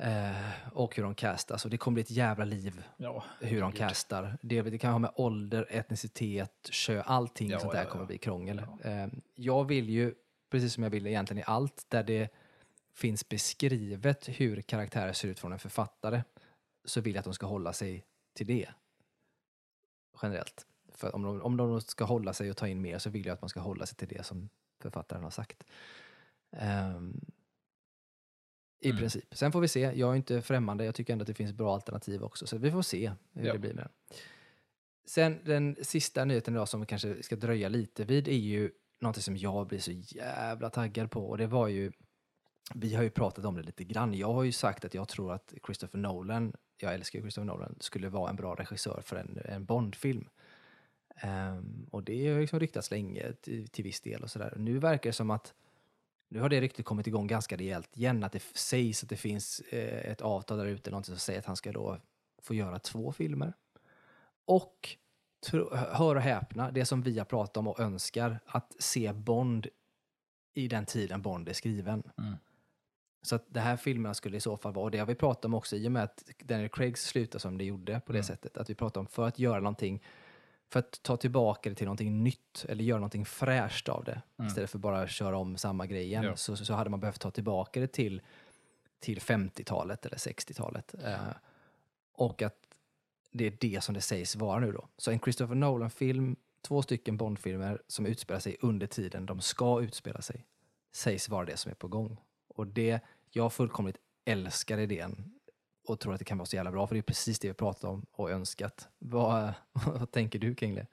Eh, 0.00 0.32
och 0.72 0.96
hur 0.96 1.02
de 1.02 1.14
castas. 1.14 1.64
Och 1.64 1.70
det 1.70 1.78
kommer 1.78 1.94
bli 1.94 2.02
ett 2.02 2.10
jävla 2.10 2.44
liv 2.44 2.84
Ja, 2.96 3.24
hur 3.40 3.60
de 3.60 3.70
gud. 3.70 3.78
castar. 3.78 4.38
Det, 4.42 4.62
det 4.62 4.78
kan 4.78 4.92
ha 4.92 4.98
med 4.98 5.10
ålder, 5.14 5.66
etnicitet, 5.70 6.68
kö, 6.70 7.02
allting 7.02 7.48
Ja, 7.48 7.58
sånt 7.58 7.72
där 7.72 7.84
ja, 7.84 7.90
kommer 7.90 8.04
bli 8.04 8.18
krångel. 8.18 8.62
Eh, 8.82 9.06
jag 9.34 9.64
vill 9.64 9.88
ju, 9.90 10.14
precis 10.50 10.72
som 10.74 10.82
jag 10.82 10.90
vill 10.90 11.06
egentligen 11.06 11.38
i 11.40 11.44
allt, 11.46 11.84
där 11.88 12.02
det 12.02 12.28
finns 12.94 13.28
beskrivet 13.28 14.28
hur 14.28 14.62
karaktärer 14.62 15.12
ser 15.12 15.28
ut 15.28 15.38
från 15.40 15.52
en 15.52 15.58
författare, 15.58 16.22
så 16.84 17.00
vill 17.00 17.14
jag 17.14 17.18
att 17.18 17.24
de 17.24 17.34
ska 17.34 17.46
hålla 17.46 17.72
sig 17.72 18.04
till 18.34 18.46
det. 18.46 18.68
Generellt. 20.22 20.66
För 20.94 21.14
om 21.14 21.22
de, 21.22 21.42
om 21.42 21.56
de 21.56 21.80
ska 21.80 22.04
hålla 22.04 22.32
sig 22.32 22.50
och 22.50 22.56
ta 22.56 22.68
in 22.68 22.80
mer 22.82 22.98
så 22.98 23.10
vill 23.10 23.26
jag 23.26 23.34
att 23.34 23.40
man 23.42 23.48
ska 23.48 23.60
hålla 23.60 23.86
sig 23.86 23.96
till 23.96 24.08
det 24.08 24.26
som 24.26 24.48
författaren 24.80 25.22
har 25.22 25.30
sagt. 25.30 25.64
Ehm, 26.52 27.20
I 28.80 28.88
Mm. 28.90 28.98
princip. 28.98 29.34
Sen 29.34 29.52
får 29.52 29.60
vi 29.60 29.68
se. 29.68 29.80
Jag 29.80 30.12
är 30.12 30.16
inte 30.16 30.42
främmande. 30.42 30.84
Jag 30.84 30.94
tycker 30.94 31.12
ändå 31.12 31.22
att 31.22 31.26
det 31.26 31.34
finns 31.34 31.52
bra 31.52 31.74
alternativ 31.74 32.22
också. 32.22 32.46
Så 32.46 32.58
vi 32.58 32.70
får 32.70 32.82
se 32.82 33.12
hur 33.32 33.46
Ja. 33.46 33.52
det 33.52 33.58
blir 33.58 33.74
med 33.74 33.84
den. 33.84 33.92
Sen 35.06 35.38
den 35.44 35.76
sista 35.82 36.24
nyheten 36.24 36.54
idag 36.54 36.68
som 36.68 36.80
vi 36.80 36.86
kanske 36.86 37.22
ska 37.22 37.36
dröja 37.36 37.68
lite 37.68 38.04
vid 38.04 38.28
är 38.28 38.32
ju 38.32 38.70
någonting 39.00 39.22
som 39.22 39.36
jag 39.36 39.66
blir 39.66 39.78
så 39.78 39.90
jävla 39.92 40.70
taggad 40.70 41.10
på. 41.10 41.28
Och 41.28 41.38
det 41.38 41.46
var 41.46 41.68
ju, 41.68 41.92
vi 42.74 42.94
har 42.94 43.02
ju 43.02 43.10
pratat 43.10 43.44
om 43.44 43.54
det 43.54 43.62
lite 43.62 43.84
grann. 43.84 44.14
Jag 44.14 44.32
har 44.32 44.42
ju 44.42 44.52
sagt 44.52 44.84
att 44.84 44.94
jag 44.94 45.08
tror 45.08 45.32
att 45.32 45.54
Christopher 45.66 45.98
Nolan, 45.98 46.52
jag 46.80 46.94
älskar 46.94 47.20
Christopher 47.20 47.46
Nolan, 47.46 47.76
skulle 47.80 48.08
vara 48.08 48.30
en 48.30 48.36
bra 48.36 48.54
regissör 48.54 49.02
för 49.04 49.16
en, 49.16 49.38
en 49.44 49.64
Bond-film. 49.64 50.28
Ehm, 51.16 51.86
och 51.90 52.02
det 52.04 52.26
har 52.26 52.34
ju 52.34 52.40
liksom 52.40 52.60
ryktats 52.60 52.90
länge 52.90 53.32
till, 53.32 53.68
till 53.68 53.84
viss 53.84 54.00
del 54.00 54.22
och 54.22 54.30
sådär. 54.30 54.54
Nu 54.56 54.78
verkar 54.78 55.10
det 55.10 55.14
som 55.14 55.30
att 55.30 55.54
nu 56.28 56.40
har 56.40 56.48
det 56.48 56.60
ryktet 56.60 56.84
kommit 56.84 57.06
igång 57.06 57.26
ganska 57.26 57.56
rejält 57.56 57.96
igen, 57.96 58.24
att 58.24 58.32
det 58.32 58.42
sägs 58.42 59.02
att 59.02 59.08
det 59.08 59.16
finns 59.16 59.60
eh, 59.60 60.10
ett 60.10 60.20
avtal 60.20 60.58
där 60.58 60.66
ute, 60.66 60.90
någonting 60.90 61.14
som 61.14 61.20
säger 61.20 61.38
att 61.38 61.46
han 61.46 61.56
ska 61.56 61.72
då 61.72 61.98
få 62.42 62.54
göra 62.54 62.78
två 62.78 63.12
filmer. 63.12 63.52
Och, 64.44 64.96
tro, 65.46 65.74
hör 65.74 66.16
och 66.16 66.22
häpna, 66.22 66.70
det 66.70 66.84
som 66.84 67.02
vi 67.02 67.18
har 67.18 67.24
pratat 67.24 67.56
om 67.56 67.68
och 67.68 67.80
önskar, 67.80 68.40
att 68.46 68.76
se 68.78 69.12
Bond 69.12 69.66
i 70.54 70.68
den 70.68 70.86
tiden 70.86 71.22
Bond 71.22 71.48
är 71.48 71.52
skriven. 71.52 72.02
Mm. 72.18 72.34
Så 73.22 73.36
att 73.36 73.44
det 73.48 73.60
här 73.60 73.76
filmerna 73.76 74.14
skulle 74.14 74.36
i 74.36 74.40
så 74.40 74.56
fall 74.56 74.72
vara, 74.72 74.84
och 74.84 74.90
det 74.90 74.98
har 74.98 75.06
vi 75.06 75.14
pratat 75.14 75.44
om 75.44 75.54
också 75.54 75.76
i 75.76 75.88
och 75.88 75.92
med 75.92 76.02
att 76.02 76.24
Daniel 76.38 76.68
Craig 76.68 76.98
slutar 76.98 77.38
som 77.38 77.58
det 77.58 77.64
gjorde 77.64 78.00
på 78.00 78.12
det 78.12 78.18
Mm. 78.18 78.26
sättet, 78.26 78.56
att 78.56 78.70
vi 78.70 78.74
pratar 78.74 79.00
om 79.00 79.06
för 79.06 79.28
att 79.28 79.38
göra 79.38 79.60
någonting, 79.60 80.02
för 80.70 80.78
att 80.78 81.02
ta 81.02 81.16
tillbaka 81.16 81.68
det 81.68 81.74
till 81.74 81.86
någonting 81.86 82.22
nytt 82.24 82.64
eller 82.68 82.84
göra 82.84 82.98
någonting 82.98 83.24
fräscht 83.24 83.88
av 83.88 84.04
det, 84.04 84.22
Mm. 84.38 84.48
istället 84.48 84.70
för 84.70 84.78
bara 84.78 85.08
köra 85.08 85.36
om 85.38 85.56
samma 85.56 85.86
grej 85.86 86.02
igen, 86.04 86.24
Ja. 86.24 86.36
så, 86.36 86.56
så 86.56 86.74
hade 86.74 86.90
man 86.90 87.00
behövt 87.00 87.20
ta 87.20 87.30
tillbaka 87.30 87.80
det 87.80 87.86
till, 87.92 88.22
till 89.00 89.18
50-talet 89.20 90.06
eller 90.06 90.16
60-talet. 90.16 90.94
Eh, 91.04 91.18
och 92.12 92.42
att 92.42 92.54
det 93.30 93.44
är 93.46 93.56
det 93.60 93.84
som 93.84 93.94
det 93.94 94.00
sägs 94.00 94.36
vara 94.36 94.60
nu 94.60 94.72
då. 94.72 94.88
Så 94.96 95.10
en 95.10 95.20
Christopher 95.20 95.54
Nolan-film, 95.54 96.36
två 96.62 96.82
stycken 96.82 97.16
Bond-filmer 97.16 97.82
som 97.86 98.06
utspelar 98.06 98.40
sig 98.40 98.56
under 98.60 98.86
tiden 98.86 99.26
de 99.26 99.40
ska 99.40 99.80
utspela 99.82 100.22
sig, 100.22 100.46
sägs 100.92 101.28
vara 101.28 101.44
det 101.44 101.56
som 101.56 101.70
är 101.70 101.74
på 101.74 101.88
gång. 101.88 102.16
Och 102.48 102.66
det, 102.66 103.00
jag 103.30 103.52
fullkomligt 103.52 103.96
älskar 104.24 104.78
idén 104.78 105.32
och 105.90 106.00
tror 106.00 106.12
att 106.12 106.18
det 106.18 106.24
kan 106.24 106.38
vara 106.38 106.46
så 106.46 106.56
jävla 106.56 106.70
bra, 106.70 106.86
för 106.86 106.94
det 106.94 107.00
är 107.00 107.02
precis 107.02 107.38
det 107.38 107.48
vi 107.48 107.54
pratat 107.54 107.84
om 107.84 108.06
och 108.12 108.30
önskat. 108.30 108.88
Vad, 108.98 109.54
vad 109.72 110.10
tänker 110.10 110.38
du 110.38 110.54
kring 110.54 110.74
det? 110.74 110.86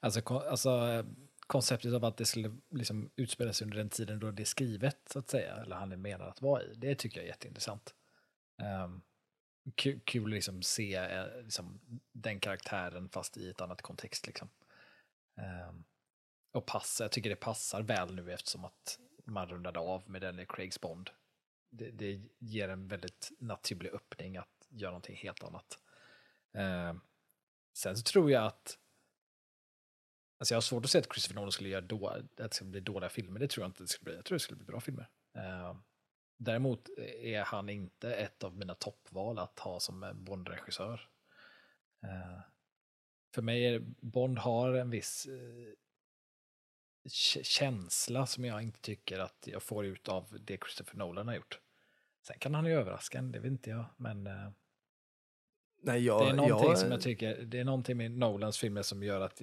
Alltså, 0.00 0.20
kon- 0.20 0.48
alltså 0.48 1.04
konceptet 1.46 1.94
av 1.94 2.04
att 2.04 2.16
det 2.16 2.24
skulle 2.24 2.56
liksom 2.70 3.10
utspela 3.16 3.52
sig 3.52 3.64
under 3.64 3.78
den 3.78 3.90
tiden 3.90 4.18
då 4.18 4.30
det 4.30 4.42
är 4.42 4.44
skrivet, 4.44 4.98
så 5.12 5.18
att 5.18 5.30
säga, 5.30 5.56
eller 5.56 5.76
han 5.76 5.92
är 5.92 5.96
menad 5.96 6.28
att 6.28 6.42
vara 6.42 6.62
i, 6.62 6.74
det 6.74 6.94
tycker 6.94 7.16
jag 7.16 7.24
är 7.24 7.28
jätteintressant. 7.28 7.94
Ehm, 8.62 8.82
um, 8.82 9.02
kul, 9.74 10.00
kul 10.04 10.24
att 10.24 10.34
liksom 10.34 10.62
se 10.62 10.94
eh, 10.94 11.42
liksom, 11.42 11.80
den 12.12 12.40
karaktären 12.40 13.08
fast 13.08 13.36
i 13.36 13.50
ett 13.50 13.60
annat 13.60 13.82
kontext. 13.82 14.26
Liksom. 14.26 14.48
Um, 15.68 15.84
och 16.52 16.66
passa, 16.66 17.04
jag 17.04 17.12
tycker 17.12 17.30
det 17.30 17.36
passar 17.36 17.82
väl 17.82 18.14
nu 18.14 18.32
eftersom 18.32 18.64
att 18.64 18.98
man 19.24 19.48
rundade 19.48 19.78
av 19.78 20.10
med 20.10 20.20
den 20.20 20.38
i 20.38 20.46
Craigs 20.46 20.80
Bond. 20.80 21.10
Det, 21.70 21.90
det 21.90 22.20
ger 22.38 22.68
en 22.68 22.88
väldigt 22.88 23.30
naturlig 23.38 23.90
öppning 23.90 24.36
att 24.36 24.66
göra 24.68 24.90
någonting 24.90 25.16
helt 25.16 25.44
annat. 25.44 25.78
Eh, 26.52 26.94
sen 27.72 27.96
så 27.96 28.02
tror 28.02 28.30
jag 28.30 28.44
att 28.44 28.78
Alltså 30.40 30.54
jag 30.54 30.56
har 30.56 30.62
svårt 30.62 30.84
att 30.84 30.90
se 30.90 30.98
att 30.98 31.12
Christopher 31.12 31.34
Nolan 31.34 31.52
skulle 31.52 31.68
göra 31.68 31.80
då, 31.80 32.08
att 32.08 32.36
det 32.36 32.54
skulle 32.54 32.70
bli 32.70 32.80
dåliga 32.80 33.10
filmer. 33.10 33.40
Det 33.40 33.48
tror 33.48 33.64
jag 33.64 33.68
inte 33.68 33.82
det 33.82 33.88
skulle 33.88 34.04
bli. 34.04 34.14
Jag 34.14 34.24
tror 34.24 34.36
det 34.36 34.40
skulle 34.40 34.56
bli 34.56 34.66
bra 34.66 34.80
filmer. 34.80 35.08
Eh, 35.36 35.76
däremot 36.36 36.88
är 37.22 37.42
han 37.42 37.68
inte 37.68 38.14
ett 38.14 38.44
av 38.44 38.56
mina 38.56 38.74
toppval 38.74 39.38
att 39.38 39.58
ha 39.58 39.80
som 39.80 40.12
Bond-regissör. 40.14 41.08
Eh, 42.02 42.40
för 43.34 43.42
mig 43.42 43.66
är 43.66 43.78
Bond 44.00 44.38
har 44.38 44.72
en 44.72 44.90
viss 44.90 45.26
eh, 45.26 45.74
känsla 47.42 48.26
som 48.26 48.44
jag 48.44 48.62
inte 48.62 48.80
tycker 48.80 49.18
att 49.18 49.48
jag 49.52 49.62
får 49.62 49.86
ut 49.86 50.08
av 50.08 50.38
det 50.40 50.58
Christopher 50.64 50.96
Nolan 50.96 51.28
har 51.28 51.34
gjort. 51.34 51.60
Sen 52.22 52.38
kan 52.38 52.54
han 52.54 52.66
ju 52.66 52.72
överraska 52.72 53.22
det 53.22 53.38
vet 53.38 53.50
inte 53.50 53.70
jag, 53.70 53.84
men 53.96 54.26
eh, 54.26 54.50
Nej, 55.82 56.04
jag, 56.04 56.26
det 56.26 56.30
är 56.30 56.34
någonting 56.34 56.68
jag, 56.68 56.78
som 56.78 56.90
jag 56.90 57.00
tycker, 57.00 57.36
det 57.36 57.58
är 57.58 57.64
någonting 57.64 57.96
med 57.96 58.10
Nolans 58.10 58.58
filmer 58.58 58.82
som 58.82 59.02
gör 59.02 59.20
att 59.20 59.42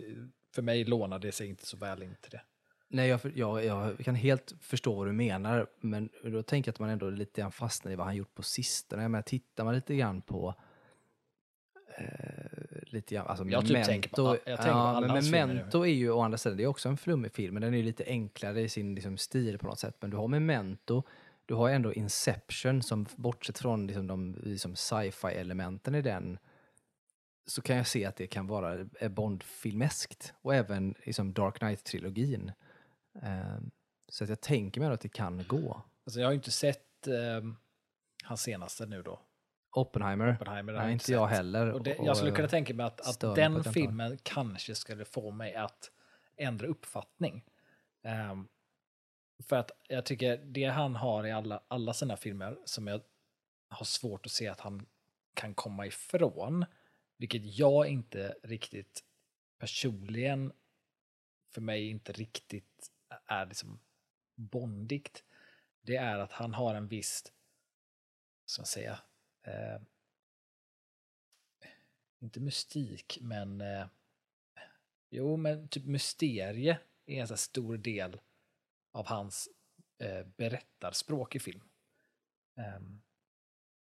för 0.56 0.62
mig 0.62 0.84
lånar 0.84 1.20
det 1.20 1.32
sig 1.32 1.48
inte 1.48 1.66
så 1.66 1.78
väl 1.78 2.04
in 2.04 2.16
till 2.22 2.32
det. 2.32 2.42
Nej, 2.88 3.10
jag, 3.10 3.20
jag, 3.36 3.66
jag 3.66 3.98
kan 3.98 4.16
helt 4.16 4.54
förstå 4.62 4.96
vad 4.96 5.08
du 5.08 5.12
menar, 5.12 5.68
men 5.80 6.10
då 6.24 6.44
tänker 6.44 6.70
jag 6.70 6.74
att 6.74 6.80
man 6.80 6.90
ändå 6.90 7.10
lite 7.10 7.42
grann 7.42 7.52
fastnar 7.52 7.92
i 7.92 7.96
vad 7.96 8.06
han 8.06 8.16
gjort 8.16 8.36
på 8.36 8.44
sistone. 8.44 9.08
Men 9.08 9.24
tittar 9.24 9.64
man 9.64 9.76
lite 9.76 9.96
grann 9.96 10.22
på 10.22 10.56
eh, 11.98 12.45
lite 12.96 13.16
grann, 13.16 13.28
alltså 13.28 13.46
Jag 13.46 13.62
typ 13.62 13.72
Memento, 13.72 13.88
tänker 13.92 14.10
på- 14.10 14.38
jag 14.46 14.58
tänker 14.58 14.64
på 14.64 14.68
ja, 14.70 14.74
alla 14.96 15.14
men 15.14 15.32
Memento 15.32 15.82
är 15.86 15.94
ju 15.94 16.12
å 16.12 16.22
andra 16.22 16.38
sidan, 16.38 16.58
det 16.58 16.64
är 16.64 16.68
också 16.68 16.90
en 16.90 16.98
flummig 16.98 17.32
film, 17.32 17.54
men 17.54 17.62
den 17.62 17.74
är 17.74 17.78
ju 17.78 17.84
lite 17.84 18.04
enklare 18.08 18.62
i 18.62 18.70
sin 18.70 18.96
liksom, 18.96 19.18
stil 19.18 19.58
på 19.58 19.66
något 19.68 19.80
sätt. 19.80 19.96
Men 20.00 20.10
du 20.10 20.18
har 20.18 20.28
Memento, 20.28 21.04
du 21.46 21.54
har 21.54 21.70
ändå 21.70 21.94
Inception 21.94 22.84
som 22.84 23.06
bortsett 23.16 23.60
från 23.60 23.88
liksom, 23.88 24.08
de 24.08 24.36
liksom, 24.44 24.76
sci-fi 24.76 25.28
elementen 25.28 25.96
i 25.96 26.02
den 26.02 26.38
så 27.48 27.62
kan 27.62 27.78
jag 27.78 27.88
se 27.88 28.06
att 28.06 28.16
det 28.16 28.28
kan 28.28 28.48
vara 28.48 28.86
eh, 29.00 29.10
Bond-filmeskt 29.10 30.34
och 30.42 30.56
även 30.56 30.96
liksom, 31.06 31.34
Dark 31.34 31.60
Knight-trilogin. 31.60 32.52
Eh, 33.22 33.58
så 34.10 34.24
att 34.24 34.30
jag 34.30 34.42
tänker 34.42 34.82
mig 34.82 34.90
att 34.90 35.02
det 35.02 35.10
kan 35.10 35.44
gå. 35.48 35.82
Alltså 36.06 36.20
jag 36.20 36.28
har 36.28 36.32
ju 36.32 36.38
inte 36.38 36.52
sett 36.52 37.08
eh, 37.08 37.52
hans 38.24 38.42
senaste 38.42 38.86
nu 38.86 39.02
då, 39.02 39.20
Oppenheimer, 39.76 40.34
Oppenheimer. 40.36 40.74
nej, 40.74 40.94
inte 40.94 41.12
jag 41.12 41.30
sett. 41.30 41.38
heller. 41.38 41.72
Och 41.72 41.84
det, 41.84 41.98
Och, 41.98 42.08
jag 42.08 42.18
skulle 42.18 42.32
eh, 42.32 42.36
kunna 42.36 42.48
tänka 42.48 42.74
mig 42.74 42.86
att, 42.86 43.08
att 43.08 43.36
den 43.36 43.64
filmen 43.64 44.18
kanske 44.24 44.76
skulle 44.76 45.06
få 45.06 45.32
mig 45.32 45.56
att 45.56 45.92
ändra 46.38 46.68
uppfattning. 46.68 47.44
Ehm, 48.04 48.48
för 49.44 49.56
att 49.56 49.72
jag 49.88 50.06
tycker 50.06 50.38
det 50.38 50.66
han 50.66 50.96
har 50.96 51.26
i 51.28 51.32
alla, 51.32 51.64
alla 51.68 51.94
sina 51.94 52.18
filmer 52.18 52.58
som 52.66 52.88
jag 52.88 53.02
har 53.70 53.86
svårt 53.86 54.26
att 54.26 54.32
se 54.32 54.48
att 54.48 54.60
han 54.60 54.86
kan 55.34 55.54
komma 55.54 55.86
ifrån, 55.86 56.66
vilket 57.18 57.58
jag 57.58 57.88
inte 57.88 58.36
riktigt 58.44 59.04
personligen 59.60 60.54
för 61.54 61.62
mig 61.62 61.90
inte 61.90 62.12
riktigt 62.12 62.92
är 63.26 63.46
liksom 63.46 63.80
bondigt, 64.36 65.24
det 65.82 65.96
är 65.96 66.20
att 66.20 66.32
han 66.32 66.54
har 66.54 66.76
en 66.76 66.88
viss, 66.88 67.24
ska 68.46 68.62
man 68.62 68.66
säga, 68.66 69.00
eh, 69.46 69.82
inte 72.20 72.40
mystik, 72.40 73.18
men 73.22 73.62
eh, 73.62 73.88
jo, 75.10 75.38
men 75.38 75.68
typ 75.68 75.86
mysterie 75.86 76.80
är 77.06 77.22
en 77.22 77.28
så 77.28 77.34
här 77.34 77.38
stor 77.38 77.78
del 77.78 78.20
av 78.92 79.08
hans 79.08 79.50
eh, 80.00 80.26
berättarspråk 80.38 81.36
i 81.36 81.40
film. 81.40 81.62
Ehm, 82.58 83.02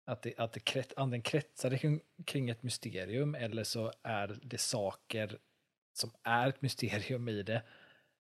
att 0.06 0.22
det, 0.22 0.38
att 0.38 0.54
det 0.54 0.60
kret, 0.60 0.94
antingen 0.98 1.22
kretsar 1.22 1.78
kring, 1.78 2.02
kring 2.26 2.50
ett 2.50 2.64
mysterium 2.64 3.36
eller 3.36 3.64
så 3.64 3.94
är 4.04 4.40
det 4.44 4.58
saker 4.58 5.40
som 5.94 6.12
är 6.24 6.50
ett 6.50 6.62
mysterium 6.62 7.30
i 7.30 7.44
det, 7.44 7.64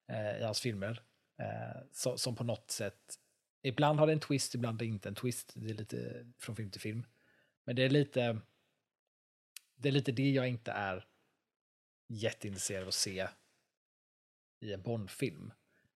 eh, 0.07 0.37
i 0.39 0.43
hans 0.43 0.61
filmer, 0.61 1.01
eh, 1.37 2.15
som 2.15 2.35
på 2.35 2.43
något 2.43 2.71
sätt, 2.71 3.19
ibland 3.63 3.99
har 3.99 4.07
det 4.07 4.13
en 4.13 4.19
twist, 4.19 4.55
ibland 4.55 4.81
är 4.81 4.85
det 4.85 4.89
inte 4.89 5.09
en 5.09 5.15
twist, 5.15 5.53
det 5.55 5.69
är 5.69 5.73
lite 5.73 6.25
från 6.37 6.55
film 6.55 6.71
till 6.71 6.81
film. 6.81 7.05
Men 7.63 7.75
det 7.75 7.83
är 7.83 7.89
lite, 7.89 8.39
det 9.75 9.87
är 9.89 9.93
lite 9.93 10.11
det 10.11 10.31
jag 10.31 10.47
inte 10.47 10.71
är 10.71 11.05
jätteintresserad 12.07 12.81
av 12.81 12.87
att 12.87 12.93
se 12.93 13.27
i 14.59 14.73
en 14.73 14.81
Bond-film. 14.81 15.53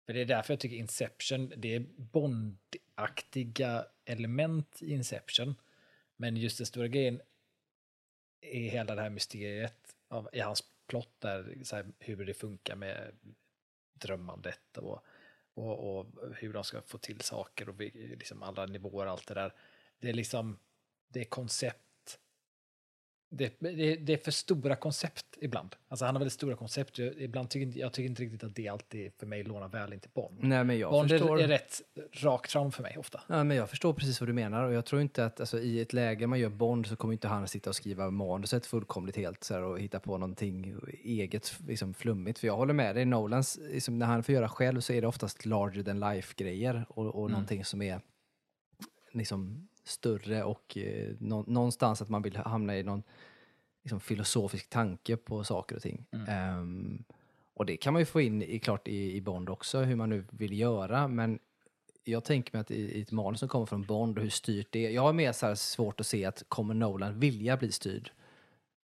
För 0.06 0.12
det 0.12 0.20
är 0.20 0.24
därför 0.24 0.52
jag 0.52 0.60
tycker 0.60 0.76
Inception, 0.76 1.52
det 1.56 1.74
är 1.74 1.80
Bond-aktiga 1.96 3.86
element 4.04 4.82
i 4.82 4.92
Inception. 4.92 5.54
Men 6.16 6.36
just 6.36 6.58
den 6.58 6.66
stora 6.66 6.88
grejen 6.88 7.20
är 8.40 8.70
hela 8.70 8.94
det 8.94 9.02
här 9.02 9.10
mysteriet 9.10 9.96
av, 10.08 10.28
i 10.32 10.40
hans 10.40 10.62
plott 10.86 11.20
där, 11.20 11.58
så 11.62 11.76
här, 11.76 11.92
hur 11.98 12.26
det 12.26 12.34
funkar 12.34 12.76
med 12.76 13.14
drömmandet 13.94 14.78
och, 14.78 15.04
och, 15.54 15.98
och 15.98 16.06
hur 16.36 16.52
de 16.52 16.64
ska 16.64 16.82
få 16.82 16.98
till 16.98 17.20
saker 17.20 17.68
och 17.68 17.80
vi- 17.80 18.16
liksom 18.18 18.42
alla 18.42 18.66
nivåer 18.66 19.06
och 19.06 19.12
allt 19.12 19.26
det 19.28 19.34
där. 19.34 19.54
Det 19.98 20.08
är 20.08 20.12
liksom, 20.14 20.58
det 21.14 21.20
är 21.20 21.24
koncept. 21.24 21.78
Det, 23.30 23.56
det, 23.60 23.96
det 23.96 24.12
är 24.12 24.16
för 24.16 24.30
stora 24.30 24.76
koncept 24.76 25.26
ibland. 25.40 25.76
Alltså 25.88 26.04
han 26.04 26.14
har 26.14 26.20
väldigt 26.20 26.32
stora 26.32 26.56
koncept. 26.56 26.98
Jag, 26.98 27.14
ibland 27.16 27.50
tycker 27.50 27.80
jag 27.80 27.92
tycker 27.92 28.08
inte 28.08 28.22
riktigt 28.22 28.44
att 28.44 28.54
det 28.54 28.68
alltid 28.68 29.12
för 29.18 29.26
mig 29.26 29.42
lånar 29.42 29.68
väl 29.68 29.92
in 29.92 30.00
till 30.00 30.10
Bond. 30.14 30.38
Nej, 30.42 30.64
men 30.64 30.78
jag 30.78 30.90
Bond 30.90 31.10
förstår. 31.10 31.38
är, 31.40 31.44
är 31.44 31.48
rätt 31.48 31.82
rakt 32.12 32.52
fram 32.52 32.72
för 32.72 32.82
mig 32.82 32.98
ofta. 32.98 33.20
Ja, 33.28 33.44
men 33.44 33.56
jag 33.56 33.70
förstår 33.70 33.92
precis 33.92 34.20
vad 34.20 34.28
du 34.28 34.32
menar 34.32 34.64
och 34.64 34.72
jag 34.72 34.84
tror 34.84 35.00
inte 35.02 35.24
att 35.24 35.40
alltså, 35.40 35.60
i 35.60 35.80
ett 35.80 35.92
läge 35.92 36.26
man 36.26 36.38
gör 36.38 36.48
Bond 36.48 36.86
så 36.86 36.96
kommer 36.96 37.12
inte 37.12 37.28
han 37.28 37.48
sitta 37.48 37.70
och 37.70 37.76
skriva 37.76 38.10
manuset 38.10 38.66
fullkomligt 38.66 39.16
helt 39.16 39.44
så 39.44 39.54
här, 39.54 39.62
och 39.62 39.80
hitta 39.80 40.00
på 40.00 40.18
någonting 40.18 40.74
eget 41.04 41.54
liksom, 41.66 41.94
flummigt. 41.94 42.38
För 42.38 42.46
jag 42.46 42.56
håller 42.56 42.74
med 42.74 42.94
dig, 42.94 43.04
Nolans, 43.04 43.58
liksom, 43.62 43.98
när 43.98 44.06
han 44.06 44.22
får 44.22 44.34
göra 44.34 44.48
själv 44.48 44.80
så 44.80 44.92
är 44.92 45.00
det 45.00 45.06
oftast 45.06 45.46
larger 45.46 45.82
than 45.82 46.00
life-grejer 46.00 46.86
och, 46.88 47.06
och 47.06 47.20
Mm. 47.20 47.32
någonting 47.32 47.64
som 47.64 47.82
är 47.82 48.00
liksom, 49.12 49.68
större 49.84 50.44
och 50.44 50.76
eh, 50.76 51.14
nå, 51.18 51.44
någonstans 51.46 52.02
att 52.02 52.08
man 52.08 52.22
vill 52.22 52.36
hamna 52.36 52.78
i 52.78 52.82
någon 52.82 53.02
liksom, 53.82 54.00
filosofisk 54.00 54.70
tanke 54.70 55.16
på 55.16 55.44
saker 55.44 55.76
och 55.76 55.82
ting. 55.82 56.06
Mm. 56.12 56.28
Ehm, 56.28 57.04
och 57.54 57.66
det 57.66 57.76
kan 57.76 57.92
man 57.92 58.02
ju 58.02 58.06
få 58.06 58.20
in 58.20 58.42
i, 58.42 58.58
klart 58.58 58.88
i, 58.88 59.16
i 59.16 59.20
Bond 59.20 59.50
också, 59.50 59.80
hur 59.80 59.96
man 59.96 60.08
nu 60.08 60.24
vill 60.30 60.58
göra, 60.58 61.08
men 61.08 61.38
jag 62.04 62.24
tänker 62.24 62.52
mig 62.52 62.60
att 62.60 62.70
i, 62.70 62.98
i 62.98 63.02
ett 63.02 63.12
manus 63.12 63.40
som 63.40 63.48
kommer 63.48 63.66
från 63.66 63.82
Bond 63.82 64.18
och 64.18 64.22
hur 64.22 64.30
styrt 64.30 64.66
det 64.70 64.86
är. 64.86 64.90
Jag 64.90 65.02
har 65.02 65.12
mer 65.12 65.32
så 65.32 65.56
svårt 65.56 66.00
att 66.00 66.06
se 66.06 66.24
att 66.24 66.44
kommer 66.48 66.74
Nolan 66.74 67.20
vilja 67.20 67.56
bli 67.56 67.72
styrd 67.72 68.12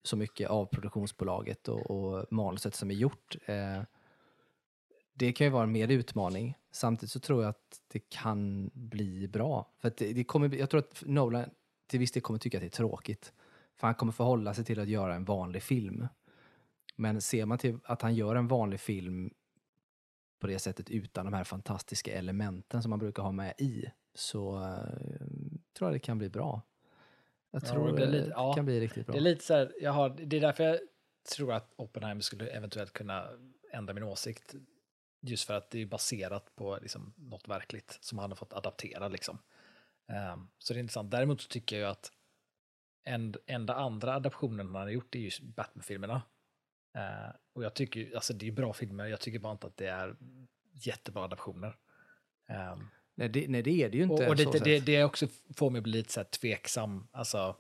så 0.03 0.17
mycket 0.17 0.49
av 0.49 0.65
produktionsbolaget 0.65 1.67
och, 1.67 1.91
och 1.91 2.25
manuset 2.31 2.75
som 2.75 2.91
är 2.91 2.95
gjort. 2.95 3.35
Eh, 3.45 3.81
det 5.19 5.33
kan 5.33 5.47
ju 5.47 5.51
vara 5.51 5.63
en 5.63 5.71
mer 5.71 5.87
utmaning. 5.91 6.57
Samtidigt 6.71 7.11
så 7.11 7.19
tror 7.19 7.41
jag 7.43 7.49
att 7.49 7.81
det 7.87 7.99
kan 8.09 8.69
bli 8.73 9.27
bra. 9.27 9.71
För 9.77 9.91
det, 9.97 10.13
det 10.13 10.23
kommer, 10.23 10.55
jag 10.55 10.69
tror 10.69 10.79
att 10.79 11.03
Nolan 11.05 11.49
till 11.87 11.99
viss 11.99 12.11
del 12.11 12.21
kommer 12.23 12.39
tycka 12.39 12.57
att 12.57 12.61
det 12.61 12.67
är 12.67 12.69
tråkigt. 12.69 13.33
För 13.75 13.87
han 13.87 13.95
kommer 13.95 14.11
förhålla 14.13 14.53
sig 14.53 14.65
till 14.65 14.79
att 14.79 14.87
göra 14.87 15.15
en 15.15 15.25
vanlig 15.25 15.63
film. 15.63 16.07
Men 16.95 17.21
ser 17.21 17.45
man 17.45 17.57
till 17.57 17.77
att 17.83 18.01
han 18.01 18.15
gör 18.15 18.35
en 18.35 18.47
vanlig 18.47 18.79
film 18.79 19.33
på 20.39 20.47
det 20.47 20.59
sättet 20.59 20.89
utan 20.89 21.25
de 21.25 21.33
här 21.33 21.43
fantastiska 21.43 22.13
elementen 22.13 22.81
som 22.81 22.89
man 22.89 22.99
brukar 22.99 23.23
ha 23.23 23.31
med 23.31 23.53
i 23.57 23.85
så 24.13 24.63
eh, 24.63 25.25
tror 25.77 25.89
jag 25.89 25.93
det 25.93 25.99
kan 25.99 26.17
bli 26.17 26.29
bra. 26.29 26.61
Jag 27.51 27.63
Ja, 27.63 27.67
tror 27.67 27.87
det 27.87 27.93
blir 27.93 28.05
det, 28.05 28.11
lite- 28.11 28.31
ja. 28.35 28.53
kan 28.53 28.65
bli 28.65 28.79
riktigt 28.79 29.05
bra. 29.05 29.13
Det 29.13 29.19
är 29.19 29.21
lite 29.21 29.45
så 29.45 29.53
här, 29.53 29.73
jag 29.81 29.91
har, 29.91 30.09
det 30.09 30.37
är 30.37 30.41
därför 30.41 30.63
jag 30.63 30.79
tror 31.35 31.53
att 31.53 31.73
Oppenheimer 31.75 32.21
skulle 32.21 32.47
eventuellt 32.47 32.93
kunna 32.93 33.27
ändra 33.71 33.93
min 33.93 34.03
åsikt. 34.03 34.55
Just 35.21 35.47
för 35.47 35.53
att 35.53 35.69
det 35.69 35.81
är 35.81 35.85
baserat 35.85 36.55
på 36.55 36.77
liksom 36.81 37.13
något 37.17 37.47
verkligt 37.47 37.97
som 38.01 38.19
han 38.19 38.31
har 38.31 38.35
fått 38.35 38.53
adaptera. 38.53 39.07
Liksom. 39.07 39.39
Ehm, 40.07 40.47
så 40.57 40.73
det 40.73 40.77
är 40.77 40.81
intressant. 40.81 41.11
Däremot 41.11 41.41
så 41.41 41.47
tycker 41.47 41.79
jag 41.79 41.89
att 41.89 42.11
en, 43.03 43.35
enda 43.45 43.75
andra 43.75 44.15
adaptionen 44.15 44.65
han 44.75 44.75
har 44.75 44.89
gjort 44.89 45.15
är 45.15 45.19
ju 45.19 45.31
Batman-filmerna. 45.41 46.21
Eh, 46.95 47.35
och 47.53 47.63
jag 47.63 47.73
tycker, 47.73 48.15
alltså 48.15 48.33
det 48.33 48.47
är 48.47 48.51
bra 48.51 48.73
filmer, 48.73 49.05
jag 49.05 49.19
tycker 49.19 49.39
bara 49.39 49.51
inte 49.51 49.67
att 49.67 49.77
det 49.77 49.87
är 49.87 50.15
jättebra 50.73 51.23
adaptioner. 51.23 51.77
Ehm, 52.47 52.87
nej, 53.15 53.29
det, 53.29 53.47
nej, 53.47 53.63
det 53.63 53.83
är 53.83 53.89
det 53.89 53.97
ju 53.97 54.03
inte. 54.03 54.13
och 54.25 54.29
och 54.29 54.35
lite, 54.35 54.51
sett. 54.51 54.63
det, 54.63 54.79
det 54.79 55.03
också 55.03 55.27
får 55.55 55.69
mig 55.69 55.79
att 55.79 55.83
bli 55.83 55.91
lite 55.91 56.13
så 56.13 56.19
här 56.19 56.27
tveksam. 56.27 57.07
Alltså, 57.11 57.55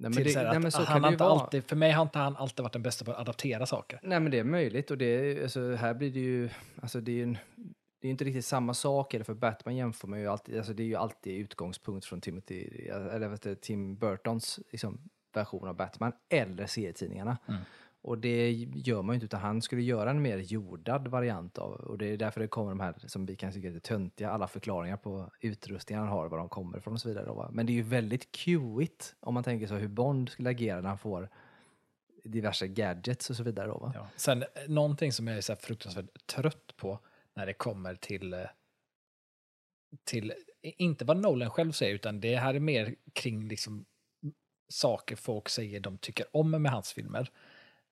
nej, 0.00 0.10
men 0.10 0.12
till 0.12 0.24
det, 0.24 0.30
så 0.30 0.38
nej, 0.38 0.48
att 0.48 0.62
men 0.62 0.72
så 0.72 0.82
han 0.82 1.12
inte 1.12 1.24
alltid, 1.24 1.64
för 1.64 1.76
mig 1.76 1.90
har 1.90 2.02
inte 2.02 2.18
han 2.18 2.36
alltid 2.36 2.62
varit 2.62 2.72
den 2.72 2.82
bästa 2.82 3.04
på 3.04 3.10
att 3.10 3.18
adaptera 3.18 3.66
saker. 3.66 4.00
Nej, 4.02 4.20
men 4.20 4.30
det 4.30 4.38
är 4.38 4.44
möjligt 4.44 4.90
och 4.90 4.98
det, 4.98 5.42
alltså, 5.42 5.74
här 5.74 5.94
blir 5.94 6.10
det 6.10 6.20
ju, 6.20 6.50
alltså 6.82 7.00
det 7.00 7.18
är 7.18 7.22
en, 7.22 7.38
det 8.00 8.08
är 8.08 8.10
inte 8.10 8.24
riktigt 8.24 8.44
samma 8.44 8.74
sak, 8.74 9.14
eller 9.14 9.24
för 9.24 9.34
Batman 9.34 9.76
jämför 9.76 10.08
man 10.08 10.20
ju 10.20 10.26
alltid, 10.26 10.56
alltså 10.58 10.72
det 10.72 10.82
är 10.82 10.86
ju 10.86 10.96
alltid 10.96 11.40
utgångspunkt 11.40 12.06
från 12.06 12.20
Timothy, 12.20 12.88
eller 12.88 13.28
vet 13.28 13.42
du, 13.42 13.54
Tim 13.54 13.96
Burtons 13.96 14.60
liksom, 14.70 15.00
version 15.34 15.68
av 15.68 15.76
Batman, 15.76 16.12
eller 16.28 16.66
serietidningarna. 16.66 17.38
Mm. 17.48 17.60
Och 18.02 18.18
det 18.18 18.52
gör 18.74 19.02
man 19.02 19.14
ju 19.14 19.14
inte, 19.14 19.24
utan 19.24 19.40
han 19.40 19.62
skulle 19.62 19.82
göra 19.82 20.10
en 20.10 20.22
mer 20.22 20.38
jordad 20.38 21.08
variant 21.08 21.58
av, 21.58 21.72
och 21.72 21.98
det 21.98 22.06
är 22.06 22.16
därför 22.16 22.40
det 22.40 22.48
kommer 22.48 22.70
de 22.70 22.80
här, 22.80 22.94
som 23.06 23.26
vi 23.26 23.36
kan 23.36 23.52
tycka 23.52 23.68
är 23.68 23.72
lite 23.72 23.88
töntiga, 23.88 24.30
alla 24.30 24.48
förklaringar 24.48 24.96
på 24.96 25.30
utrustningen 25.40 26.04
han 26.04 26.12
har, 26.12 26.28
var 26.28 26.38
de 26.38 26.48
kommer 26.48 26.78
ifrån 26.78 26.94
och 26.94 27.00
så 27.00 27.08
vidare. 27.08 27.26
Då. 27.26 27.50
Men 27.52 27.66
det 27.66 27.72
är 27.72 27.74
ju 27.74 27.82
väldigt 27.82 28.32
cueigt 28.32 29.14
om 29.20 29.34
man 29.34 29.44
tänker 29.44 29.66
så 29.66 29.74
hur 29.74 29.88
Bond 29.88 30.28
skulle 30.28 30.50
agera 30.50 30.80
när 30.80 30.88
han 30.88 30.98
får 30.98 31.28
diverse 32.24 32.68
gadgets 32.68 33.30
och 33.30 33.36
så 33.36 33.42
vidare. 33.42 33.66
Då, 33.66 33.78
va? 33.78 33.92
Ja. 33.94 34.08
Sen 34.16 34.42
eh, 34.42 34.48
någonting 34.68 35.12
som 35.12 35.26
jag 35.26 35.36
är 35.36 35.40
så 35.40 35.52
här 35.52 35.60
fruktansvärt 35.60 36.26
trött 36.26 36.76
på 36.76 36.98
när 37.36 37.46
det 37.46 37.54
kommer 37.54 37.94
till, 37.94 38.32
eh, 38.32 38.40
till 40.04 40.32
inte 40.62 41.04
vad 41.04 41.16
Nolan 41.16 41.50
själv 41.50 41.72
säger, 41.72 41.94
utan 41.94 42.20
det 42.20 42.36
här 42.36 42.54
är 42.54 42.60
mer 42.60 42.94
kring 43.12 43.48
liksom 43.48 43.84
saker 44.68 45.16
folk 45.16 45.48
säger 45.48 45.80
de 45.80 45.98
tycker 45.98 46.36
om 46.36 46.50
med 46.50 46.72
hans 46.72 46.92
filmer. 46.92 47.30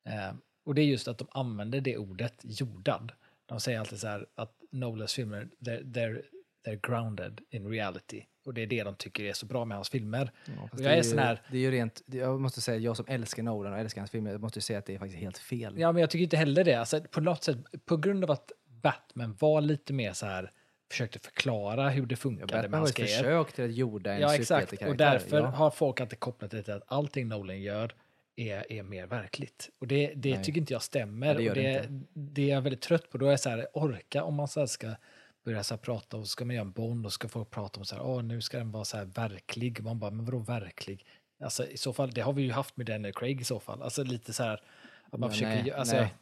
Eh, 0.08 0.34
och 0.66 0.74
det 0.74 0.82
är 0.82 0.86
just 0.86 1.08
att 1.08 1.18
de 1.18 1.28
använder 1.30 1.80
det 1.80 1.96
ordet 1.96 2.34
jordad. 2.42 3.12
De 3.46 3.60
säger 3.60 3.78
alltid 3.80 3.98
så 4.00 4.06
här 4.06 4.26
att 4.34 4.52
Nolans 4.70 5.14
filmer, 5.14 5.48
they're, 5.60 5.82
they're, 5.92 6.22
they're 6.66 6.88
grounded 6.88 7.40
in 7.50 7.68
reality. 7.70 8.24
Och 8.46 8.54
det 8.54 8.60
är 8.62 8.66
det 8.66 8.82
de 8.84 8.94
tycker 8.94 9.24
är 9.24 9.32
så 9.32 9.46
bra 9.46 9.64
med 9.64 9.76
hans 9.76 9.88
filmer. 9.90 10.32
Ja, 10.46 10.68
jag 10.78 10.92
är 10.92 10.96
ju- 10.96 11.02
sån 11.04 11.18
här- 11.18 11.42
Det 11.50 11.56
är 11.56 11.60
ju 11.60 11.70
rent, 11.70 12.02
jag 12.06 12.40
måste 12.40 12.60
säga, 12.60 12.78
jag 12.78 12.96
som 12.96 13.06
älskar 13.08 13.42
Nolan 13.42 13.72
och 13.72 13.78
älskar 13.78 14.00
hans 14.00 14.10
filmer, 14.10 14.30
jag 14.30 14.40
måste 14.40 14.60
säga 14.60 14.78
att 14.78 14.86
det 14.86 14.94
är 14.94 14.98
faktiskt 14.98 15.20
helt 15.22 15.38
fel. 15.38 15.78
Ja, 15.78 15.92
men 15.92 16.00
jag 16.00 16.10
tycker 16.10 16.22
inte 16.22 16.36
heller 16.36 16.64
det. 16.64 16.74
Alltså, 16.74 17.00
på 17.00 17.20
något 17.20 17.44
sätt, 17.44 17.56
på 17.84 17.96
grund 17.96 18.24
av 18.24 18.30
att 18.30 18.52
Batman 18.82 19.36
var 19.40 19.60
lite 19.60 19.92
mer 19.92 20.12
så 20.12 20.26
här, 20.26 20.52
försökte 20.90 21.18
förklara 21.18 21.88
hur 21.88 22.06
det 22.06 22.12
Ja, 22.12 22.16
funkade 22.16 22.52
med 22.54 22.62
Batman 22.62 22.70
var 22.70 22.78
hans 22.78 22.90
ett 22.90 22.96
grejer. 22.96 23.18
försök 23.18 23.52
till 23.52 23.64
att 23.64 23.72
jorda 23.74 24.12
en 24.12 24.20
Ja, 24.20 24.34
exakt. 24.34 24.82
Och 24.82 24.96
därför 24.96 25.36
ja. 25.40 25.46
har 25.46 25.70
folk 25.70 26.00
alltid 26.00 26.20
kopplat 26.20 26.50
det 26.50 26.62
till 26.62 26.74
att 26.74 26.82
allting 26.86 27.28
Nolan 27.28 27.60
gör 27.62 27.92
är, 28.40 28.72
är 28.72 28.82
mer 28.82 29.06
verkligt. 29.06 29.70
Och 29.78 29.86
det, 29.86 30.12
det 30.16 30.34
Nej. 30.34 30.44
tycker 30.44 30.60
inte 30.60 30.72
jag 30.72 30.82
stämmer. 30.82 31.34
Det 31.34 31.48
och 31.48 31.54
det 31.54 31.62
det, 31.62 31.88
det 32.12 32.42
är 32.42 32.54
jag 32.54 32.62
väldigt 32.62 32.82
trött 32.82 33.10
på. 33.10 33.18
Då 33.18 33.26
är 33.26 33.30
jag 33.30 33.40
så 33.40 33.50
här, 33.50 33.66
orka 33.72 34.22
om 34.22 34.34
man 34.34 34.48
så 34.48 34.66
ska 34.66 34.94
börja 35.44 35.64
så 35.64 35.76
prata 35.76 36.16
och 36.16 36.28
ska 36.28 36.44
man 36.44 36.56
göra 36.56 36.66
en 36.66 36.72
Bond 36.72 37.06
och 37.06 37.12
ska 37.12 37.28
folk 37.28 37.50
prata 37.50 37.80
om 37.80 37.84
så 37.86 37.96
här, 37.96 38.02
åh 38.02 38.22
nu 38.22 38.40
ska 38.40 38.58
den 38.58 38.72
vara 38.72 38.84
så 38.84 38.96
här 38.96 39.04
verklig. 39.04 39.82
Man 39.82 39.98
bara, 39.98 40.10
men 40.10 40.24
vadå 40.24 40.38
verklig? 40.38 41.06
Alltså 41.44 41.66
i 41.66 41.76
så 41.76 41.92
fall, 41.92 42.10
det 42.10 42.20
har 42.20 42.32
vi 42.32 42.42
ju 42.42 42.52
haft 42.52 42.76
med 42.76 42.86
Daniel 42.86 43.14
Craig 43.14 43.40
i 43.40 43.44
så 43.44 43.60
fall. 43.60 43.82
Alltså 43.82 44.02
lite 44.04 44.32
så 44.32 44.42
här, 44.42 44.62
att 45.04 45.20
man 45.20 45.28
Ja, 45.28 45.32
försöker, 45.32 45.62
nej, 45.62 45.72
alltså, 45.72 45.96
nej. 45.96 46.14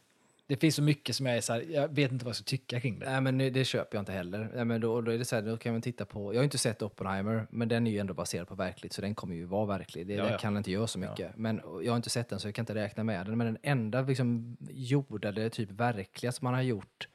Det 0.47 0.55
finns 0.57 0.75
så 0.75 0.81
mycket 0.81 1.15
som 1.15 1.25
jag 1.25 1.37
är 1.37 1.41
så 1.41 1.53
här, 1.53 1.61
jag 1.61 1.95
vet 1.95 2.11
inte 2.11 2.25
vad 2.25 2.29
jag 2.29 2.35
ska 2.35 2.43
tycka 2.43 2.79
kring 2.79 2.99
det. 2.99 3.11
Nej, 3.11 3.21
men 3.21 3.37
det 3.37 3.65
köper 3.65 3.97
jag 3.97 4.01
inte 4.01 4.11
heller. 4.11 4.51
Nej, 4.55 4.65
men 4.65 4.81
då, 4.81 5.01
då 5.01 5.11
är 5.11 5.17
det 5.17 5.25
så 5.25 5.35
här, 5.35 5.43
då 5.43 5.57
kan 5.57 5.71
man 5.73 5.81
titta 5.81 6.05
på, 6.05 6.33
jag 6.33 6.39
har 6.39 6.43
inte 6.43 6.57
sett 6.57 6.81
Oppenheimer, 6.81 7.47
men 7.49 7.67
den 7.67 7.87
är 7.87 7.91
ju 7.91 7.97
ändå 7.99 8.13
baserad 8.13 8.47
på 8.47 8.55
verkligt, 8.55 8.93
så 8.93 9.01
den 9.01 9.15
kommer 9.15 9.35
ju 9.35 9.45
vara 9.45 9.65
verklig. 9.65 10.07
Det, 10.07 10.13
Ja, 10.13 10.31
ja. 10.31 10.37
kan 10.37 10.57
inte 10.57 10.71
göra 10.71 10.87
så 10.87 10.99
mycket. 10.99 11.37
Men 11.37 11.61
jag 11.83 11.91
har 11.91 11.97
inte 11.97 12.09
sett 12.09 12.29
den, 12.29 12.39
så 12.39 12.47
jag 12.47 12.55
kan 12.55 12.63
inte 12.63 12.75
räkna 12.75 13.03
med 13.03 13.25
den. 13.25 13.37
Men 13.37 13.47
den 13.47 13.57
enda 13.63 14.01
liksom, 14.01 14.57
jordade, 14.69 15.49
typ 15.49 15.71
verkliga 15.71 16.31
som 16.31 16.45
man 16.45 16.53
har 16.53 16.61
gjort 16.61 17.07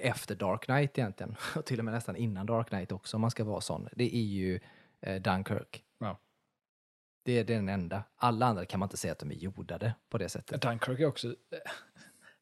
efter 0.00 0.34
Dark 0.34 0.64
Knight 0.64 0.98
egentligen, 0.98 1.36
och 1.56 1.64
till 1.64 1.78
och 1.78 1.84
med 1.84 1.94
nästan 1.94 2.16
innan 2.16 2.46
Dark 2.46 2.68
Knight 2.68 2.92
också, 2.92 3.16
om 3.16 3.20
man 3.20 3.30
ska 3.30 3.44
vara 3.44 3.60
sån, 3.60 3.88
det 3.92 4.16
är 4.16 4.20
ju 4.20 4.60
eh, 5.00 5.22
Dunkirk. 5.22 5.82
Ja. 6.00 6.18
Det, 7.24 7.38
är- 7.38 7.44
det 7.44 7.52
är 7.52 7.56
den 7.56 7.68
enda. 7.68 8.02
Alla 8.16 8.46
andra 8.46 8.64
kan 8.64 8.80
man 8.80 8.86
inte 8.86 8.96
säga 8.96 9.12
att 9.12 9.18
de 9.18 9.30
är 9.30 9.34
jordade 9.34 9.94
på 10.08 10.18
det 10.18 10.28
sättet. 10.28 10.62
Dunkirk 10.62 11.00
är 11.00 11.06
också, 11.06 11.34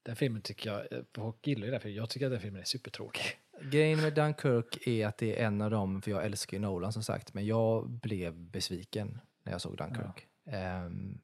den 0.05 0.17
filmen 0.17 0.43
tycker 0.43 0.71
jag, 0.71 0.93
eh, 0.93 1.05
folk 1.15 1.47
gillar 1.47 1.65
ju 1.65 1.71
den, 1.71 1.81
för 1.81 1.89
jag 1.89 2.11
tycker 2.11 2.27
att 2.27 2.33
den 2.33 2.41
filmen 2.41 2.61
är 2.61 2.65
supertråkig. 2.65 3.23
Grejen 3.63 4.01
med 4.01 4.15
Dunkirk 4.15 4.87
är 4.87 5.07
att 5.07 5.19
det 5.19 5.41
är 5.41 5.47
en 5.47 5.61
av 5.61 5.71
dem, 5.71 6.03
för 6.03 6.11
jag 6.11 6.25
älskar 6.25 6.57
ju 6.57 6.61
Nolan 6.61 6.93
som 6.93 7.03
sagt, 7.03 7.35
men 7.35 7.47
jag 7.47 7.89
blev 7.89 8.35
besviken 8.35 9.21
när 9.43 9.53
jag 9.53 9.61
såg 9.61 9.77
Dunkirk. 9.77 10.27
Ehm, 10.47 11.19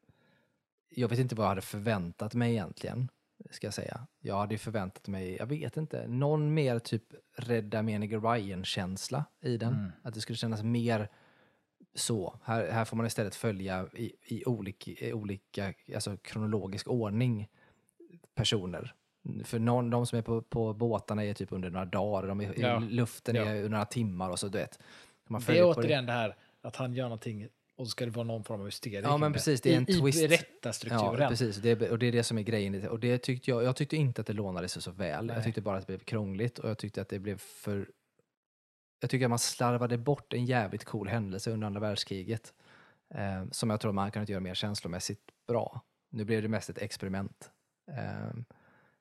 jag 0.88 1.08
vet 1.08 1.18
inte 1.18 1.34
vad 1.34 1.44
jag 1.44 1.48
hade 1.48 1.60
förväntat 1.60 2.34
mig 2.34 2.52
egentligen, 2.52 3.08
ska 3.50 3.66
jag 3.66 3.74
säga. 3.74 4.06
Jag 4.20 4.38
hade 4.38 4.54
ju 4.54 4.58
förväntat 4.58 5.08
mig, 5.08 5.36
jag 5.36 5.46
vet 5.46 5.76
inte, 5.76 6.08
någon 6.08 6.54
mer 6.54 6.78
typ 6.78 7.04
rädda 7.36 7.82
menige 7.82 8.16
Ryan-känsla 8.18 9.24
i 9.40 9.56
den. 9.56 9.74
Mm. 9.74 9.92
Att 10.02 10.14
det 10.14 10.20
skulle 10.20 10.36
kännas 10.36 10.62
mer 10.62 11.08
så. 11.94 12.40
Här, 12.44 12.70
här 12.70 12.84
får 12.84 12.96
man 12.96 13.06
istället 13.06 13.34
följa 13.34 13.88
i, 13.94 14.12
i 14.22 14.44
olika, 14.44 14.90
i 14.90 15.12
olika 15.12 15.74
alltså 15.94 16.16
kronologisk 16.16 16.88
ordning 16.88 17.48
personer. 18.40 18.94
För 19.44 19.58
någon, 19.58 19.90
de 19.90 20.06
som 20.06 20.18
är 20.18 20.22
på, 20.22 20.42
på 20.42 20.74
båtarna 20.74 21.24
är 21.24 21.34
typ 21.34 21.52
under 21.52 21.70
några 21.70 21.86
dagar, 21.86 22.28
de 22.28 22.40
är, 22.40 22.54
Ja. 22.56 22.82
i 22.82 22.84
luften 22.84 23.36
Ja. 23.36 23.42
är 23.44 23.56
under 23.56 23.68
några 23.68 23.84
timmar 23.84 24.30
och 24.30 24.38
så, 24.38 24.48
du 24.48 24.58
vet. 24.58 24.78
Man 25.28 25.42
Det 25.46 25.58
är 25.58 25.64
återigen 25.64 26.06
det 26.06 26.12
här 26.12 26.36
att 26.62 26.76
han 26.76 26.94
gör 26.94 27.04
någonting 27.04 27.48
och 27.76 27.86
så 27.86 27.90
ska 27.90 28.04
det 28.04 28.10
vara 28.10 28.26
någon 28.26 28.44
form 28.44 28.60
av 28.60 28.66
hysteria 28.66 29.00
Ja, 29.00 29.16
men 29.16 29.32
precis, 29.32 29.60
det 29.60 29.72
är 29.72 29.76
en 29.76 29.90
I, 29.90 30.00
twist. 30.00 30.22
I 30.22 30.26
rätta 30.26 30.72
strukturen. 30.72 31.22
Ja, 31.22 31.28
precis. 31.28 31.56
Det 31.56 31.70
är, 31.70 31.90
och 31.90 31.98
det 31.98 32.06
är 32.06 32.12
det 32.12 32.22
som 32.22 32.38
är 32.38 32.42
grejen. 32.42 32.88
Och 32.88 33.00
det 33.00 33.18
tyckte 33.18 33.50
jag, 33.50 33.64
jag 33.64 33.76
tyckte 33.76 33.96
inte 33.96 34.20
att 34.20 34.26
det 34.26 34.32
lånade 34.32 34.68
sig 34.68 34.82
så 34.82 34.90
väl. 34.90 35.26
Nej. 35.26 35.36
Jag 35.36 35.44
tyckte 35.44 35.60
bara 35.60 35.76
att 35.78 35.86
det 35.86 35.92
blev 35.92 35.98
krångligt 36.04 36.58
och 36.58 36.70
jag 36.70 36.78
tyckte 36.78 37.02
att 37.02 37.08
det 37.08 37.18
blev 37.18 37.38
för... 37.38 37.90
Jag 39.00 39.10
tycker 39.10 39.26
att 39.26 39.30
man 39.30 39.38
slarvade 39.38 39.98
bort 39.98 40.32
en 40.32 40.44
jävligt 40.44 40.84
cool 40.84 41.08
händelse 41.08 41.50
under 41.50 41.66
andra 41.66 41.80
världskriget. 41.80 42.54
Eh, 43.14 43.44
som 43.50 43.70
jag 43.70 43.80
tror 43.80 43.92
man 43.92 44.10
kan 44.10 44.24
göra 44.24 44.40
mer 44.40 44.54
känslomässigt 44.54 45.20
bra. 45.48 45.80
Nu 46.10 46.24
blev 46.24 46.42
det 46.42 46.48
mest 46.48 46.70
ett 46.70 46.78
experiment. 46.78 47.50
Eh, 47.96 48.40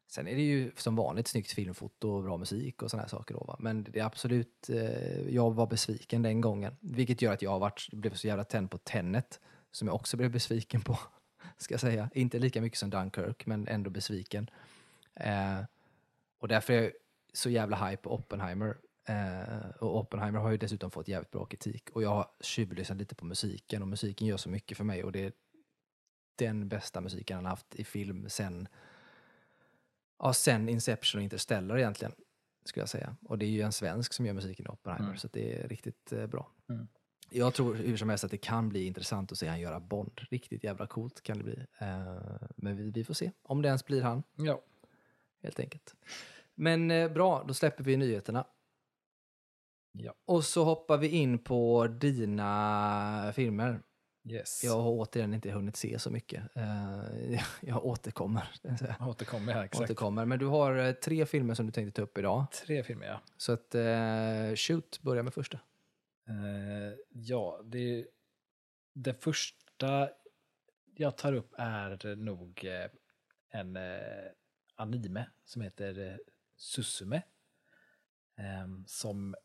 sen 0.08 0.28
är 0.28 0.36
det 0.36 0.42
ju 0.42 0.72
som 0.76 0.96
vanligt 0.96 1.28
snyggt 1.28 1.52
filmfoto 1.52 2.10
och 2.10 2.24
bra 2.24 2.38
musik 2.38 2.84
och 2.84 2.92
sådana 2.92 3.02
här 3.02 3.10
saker. 3.10 3.36
Då, 3.36 3.44
va? 3.44 3.56
Men 3.60 3.84
det 3.84 4.00
är 4.00 4.04
absolut, 4.04 4.70
eh, 4.70 5.30
jag 5.30 5.52
var 5.52 5.68
besviken 5.68 6.22
den 6.22 6.42
gången. 6.42 6.78
Vilket 6.80 7.22
gör 7.22 7.34
att 7.34 7.42
jag 7.42 7.52
har 7.52 7.60
varit, 7.60 7.88
blev 7.92 8.14
så 8.14 8.28
jävla 8.28 8.44
tänd 8.44 8.72
på 8.72 8.78
Tenet. 8.78 9.40
Som 9.72 9.88
jag 9.88 9.96
också 9.96 10.18
blev 10.18 10.32
besviken 10.32 10.82
på 10.82 11.00
ska 11.58 11.74
jag 11.74 11.82
säga. 11.82 12.10
Inte 12.14 12.40
lika 12.40 12.62
mycket 12.62 12.80
som 12.80 12.90
Dunkirk, 12.90 13.46
men 13.46 13.68
ändå 13.68 13.90
besviken. 13.90 14.50
Eh, 15.16 15.60
och 16.40 16.48
därför 16.48 16.74
är 16.74 16.82
jag 16.82 16.92
så 17.34 17.50
jävla 17.50 17.88
hype 17.88 18.04
på 18.04 18.14
Oppenheimer. 18.14 18.78
Eh, 19.06 19.70
och 19.80 19.98
Oppenheimer 19.98 20.40
har 20.40 20.52
ju 20.52 20.58
dessutom 20.58 20.92
fått 20.92 21.08
jävligt 21.08 21.32
bra 21.32 21.46
kritik. 21.46 21.90
Och 21.90 22.04
jag 22.04 22.10
har 22.10 22.28
tjuvlyssnat 22.42 22.98
lite 22.98 23.16
på 23.16 23.26
musiken 23.26 23.82
och 23.82 23.88
musiken 23.88 24.28
gör 24.28 24.38
så 24.38 24.50
mycket 24.50 24.78
för 24.78 24.84
mig 24.84 25.04
och 25.04 25.12
det 25.12 25.36
den 26.40 26.68
bästa 26.68 27.02
musiken 27.02 27.36
han 27.36 27.46
haft 27.46 27.76
i 27.76 27.84
film 27.84 28.30
sen, 28.30 28.68
ja, 30.20 30.34
sen 30.34 30.70
Inception 30.70 31.20
och 31.20 31.24
Interstellar 31.24 31.78
egentligen, 31.78 32.14
skulle 32.66 32.82
jag 32.82 32.90
säga. 32.90 33.16
Och 33.26 33.38
det 33.38 33.46
är 33.46 33.50
ju 33.50 33.62
en 33.62 33.72
svensk 33.72 34.14
som 34.14 34.26
gör 34.26 34.34
musiken 34.34 34.66
i 34.66 34.70
Oppenheimer, 34.70 35.08
Mm. 35.08 35.18
så 35.18 35.28
det 35.34 35.60
är 35.60 35.68
riktigt 35.68 36.12
eh, 36.12 36.28
bra. 36.28 36.52
Mm. 36.70 36.88
Jag 37.32 37.54
tror 37.54 37.76
hur 37.76 37.98
som 37.98 38.10
helst 38.10 38.24
att 38.24 38.32
det 38.32 38.38
kan 38.38 38.70
bli 38.70 38.86
intressant 38.86 39.32
att 39.32 39.38
se 39.38 39.48
han 39.48 39.60
göra 39.60 39.80
Bond. 39.80 40.12
Riktigt 40.30 40.64
jävla 40.64 40.88
coolt 40.88 41.22
kan 41.22 41.38
det 41.38 41.44
bli. 41.44 41.66
Eh, 41.78 42.16
men 42.56 42.78
vi, 42.78 42.92
vi 42.92 43.04
får 43.04 43.14
se 43.14 43.32
om 43.42 43.62
det 43.62 43.68
ens 43.68 43.86
blir 43.86 44.02
han, 44.02 44.24
Ja. 44.36 44.62
helt 45.44 45.60
enkelt. 45.60 45.96
Men 46.56 46.92
eh, 46.92 47.12
bra, 47.12 47.44
då 47.48 47.54
släpper 47.54 47.84
vi 47.84 47.98
nyheterna. 47.98 48.46
Ja. 49.92 50.14
Och 50.26 50.44
så 50.46 50.64
hoppar 50.64 50.98
vi 50.98 51.08
in 51.08 51.40
på 51.40 51.88
dina 51.88 53.32
filmer. 53.36 53.82
Yes. 54.30 54.64
Jag 54.64 54.82
har 54.82 54.92
återigen 54.92 55.34
inte 55.34 55.52
hunnit 55.52 55.76
se 55.76 56.00
så 56.00 56.10
mycket. 56.10 56.56
Eh, 56.56 57.42
jag 57.62 57.86
återkommer. 57.86 58.50
Jag 59.00 59.08
återkommer 59.08 59.54
här, 59.54 59.64
exakt. 59.64 59.84
återkommer. 59.84 60.26
Men 60.26 60.40
du 60.40 60.46
har 60.46 60.76
eh, 60.76 60.92
tre 60.92 61.26
filmer 61.26 61.54
som 61.54 61.66
du 61.66 61.72
tänkte 61.72 62.02
ta 62.02 62.02
upp 62.02 62.18
idag. 62.18 62.46
Tre 62.52 62.84
filmer, 62.84 63.08
ja. 63.08 63.22
Så 63.38 63.52
att, 63.52 63.76
eh, 63.76 64.56
shoot, 64.56 65.02
börja 65.02 65.24
med 65.24 65.34
första. 65.34 65.60
Ja, 67.10 67.62
det, 67.64 68.08
det 68.94 69.24
första 69.24 70.10
jag 70.96 71.18
tar 71.18 71.34
upp 71.34 71.54
är 71.58 72.16
nog 72.16 72.68
en 73.50 73.78
anime 74.76 75.26
som 75.46 75.62
heter 75.62 76.20
Susume. 76.58 77.22
Ehm, 78.40 78.84
som 78.88 79.36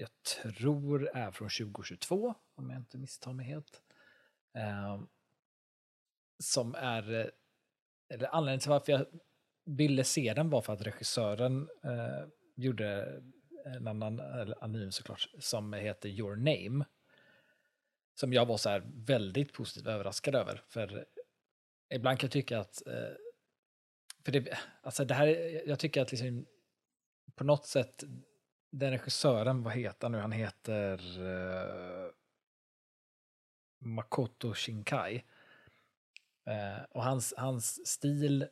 jag 0.00 0.22
tror 0.22 1.08
är 1.16 1.30
från 1.30 1.48
2022, 1.48 2.34
om 2.54 2.70
jag 2.70 2.78
inte 2.78 2.98
misstar 2.98 3.32
mig 3.32 3.46
helt. 3.46 3.82
Eh, 4.54 5.02
som 6.38 6.74
är, 6.74 7.12
eh, 7.12 7.26
eller 8.08 8.34
anledningen 8.34 8.60
till 8.60 8.70
varför 8.70 8.92
jag 8.92 9.06
ville 9.64 10.04
se 10.04 10.34
den 10.34 10.50
var 10.50 10.62
för 10.62 10.72
att 10.72 10.82
regissören 10.82 11.68
eh, 11.84 12.26
gjorde 12.54 13.20
en 13.64 13.88
annan 13.88 14.20
eller 14.20 14.64
anonym 14.64 14.92
såklart, 14.92 15.28
som 15.38 15.72
heter 15.72 16.08
Your 16.08 16.36
Name. 16.36 16.84
Som 18.14 18.32
jag 18.32 18.46
var 18.46 18.56
så 18.56 18.68
här 18.68 18.82
väldigt 18.94 19.52
positivt 19.52 19.86
överraskad 19.86 20.34
över. 20.34 20.62
För 20.68 21.06
ibland 21.94 22.18
kan 22.18 22.26
jag 22.26 22.32
tycka 22.32 22.58
att, 22.58 22.86
eh, 22.86 23.16
för 24.24 24.32
det, 24.32 24.58
alltså 24.82 25.04
det 25.04 25.14
här, 25.14 25.26
jag 25.68 25.78
tycker 25.78 26.02
att 26.02 26.12
liksom 26.12 26.46
på 27.34 27.44
något 27.44 27.66
sätt, 27.66 28.04
den 28.70 28.90
regissören, 28.90 29.62
vad 29.62 29.72
heter 29.72 30.04
han 30.04 30.12
nu, 30.12 30.18
han 30.18 30.32
heter 30.32 31.20
uh, 31.20 32.10
Makoto 33.78 34.54
Shinkai. 34.54 35.24
Uh, 36.48 36.84
och 36.90 37.04
hans, 37.04 37.34
hans 37.36 37.86
stil 37.86 38.48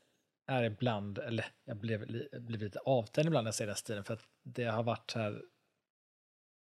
är 0.49 0.63
ibland, 0.63 1.19
eller 1.19 1.47
jag 1.65 1.77
blev, 1.77 2.07
blev 2.41 2.61
lite 2.61 2.79
avtänd 2.79 3.27
ibland 3.27 3.45
när 3.45 3.49
jag 3.49 3.55
ser 3.55 3.67
den 3.67 3.77
stilen, 3.77 4.05
för 4.05 4.15
att 4.15 4.29
det 4.43 4.65
har 4.65 4.83
varit 4.83 5.15
här, 5.15 5.43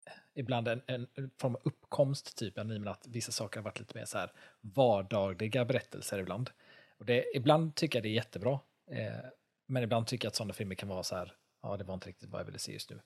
eh, 0.07 0.13
ibland 0.33 0.67
en, 0.67 0.81
en 0.87 1.31
form 1.37 1.55
av 1.55 1.61
uppkomst 1.63 2.37
typ 2.37 2.57
i 2.57 2.61
animen, 2.61 2.87
att 2.87 3.07
vissa 3.07 3.31
saker 3.31 3.59
har 3.59 3.63
varit 3.63 3.79
lite 3.79 3.97
mer 3.97 4.05
så 4.05 4.17
här 4.17 4.31
vardagliga 4.61 5.65
berättelser 5.65 6.19
ibland. 6.19 6.49
Och 6.97 7.05
det, 7.05 7.35
ibland 7.35 7.75
tycker 7.75 7.97
jag 7.97 8.03
det 8.03 8.09
är 8.09 8.13
jättebra, 8.13 8.59
eh, 8.91 9.25
men 9.65 9.83
ibland 9.83 10.07
tycker 10.07 10.25
jag 10.25 10.29
att 10.29 10.35
sådana 10.35 10.53
filmer 10.53 10.75
kan 10.75 10.89
vara 10.89 11.03
så 11.03 11.15
här, 11.15 11.33
ja 11.61 11.77
det 11.77 11.83
var 11.83 11.93
inte 11.93 12.09
riktigt 12.09 12.29
vad 12.29 12.41
jag 12.41 12.45
ville 12.45 12.59
se 12.59 12.73
just 12.73 12.89
nu. 12.89 12.99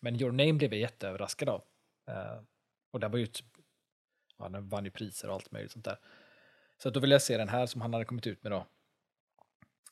Men 0.00 0.20
Your 0.20 0.32
Name 0.32 0.52
blev 0.52 0.72
jag 0.72 0.80
jätteöverraskad 0.80 1.48
av. 1.48 1.64
Uh, 2.08 2.42
och 2.90 3.00
den 3.00 3.10
var 3.10 3.18
ju 3.18 3.26
typ- 3.26 3.56
ja 4.36 4.48
den 4.48 4.68
vann 4.68 4.84
ju 4.84 4.90
priser 4.90 5.28
och 5.28 5.34
allt 5.34 5.50
möjligt 5.50 5.72
sånt 5.72 5.84
där. 5.84 5.98
Så 6.76 6.90
då 6.90 7.00
vill 7.00 7.10
jag 7.10 7.22
se 7.22 7.36
den 7.36 7.48
här 7.48 7.66
som 7.66 7.80
han 7.80 7.92
hade 7.92 8.04
kommit 8.04 8.26
ut 8.26 8.42
med 8.42 8.52
då. 8.52 8.66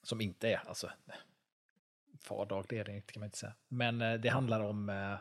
Som 0.03 0.21
inte 0.21 0.49
är, 0.49 0.69
alltså, 0.69 0.91
vardaglig 2.29 2.79
är 2.79 2.85
det 2.85 2.97
inte 2.97 3.13
kan 3.13 3.21
man 3.21 3.27
inte 3.27 3.39
säga. 3.39 3.55
Men 3.69 4.03
uh, 4.03 4.21
det 4.21 4.29
handlar 4.29 4.61
om, 4.61 4.89
uh, 4.89 5.19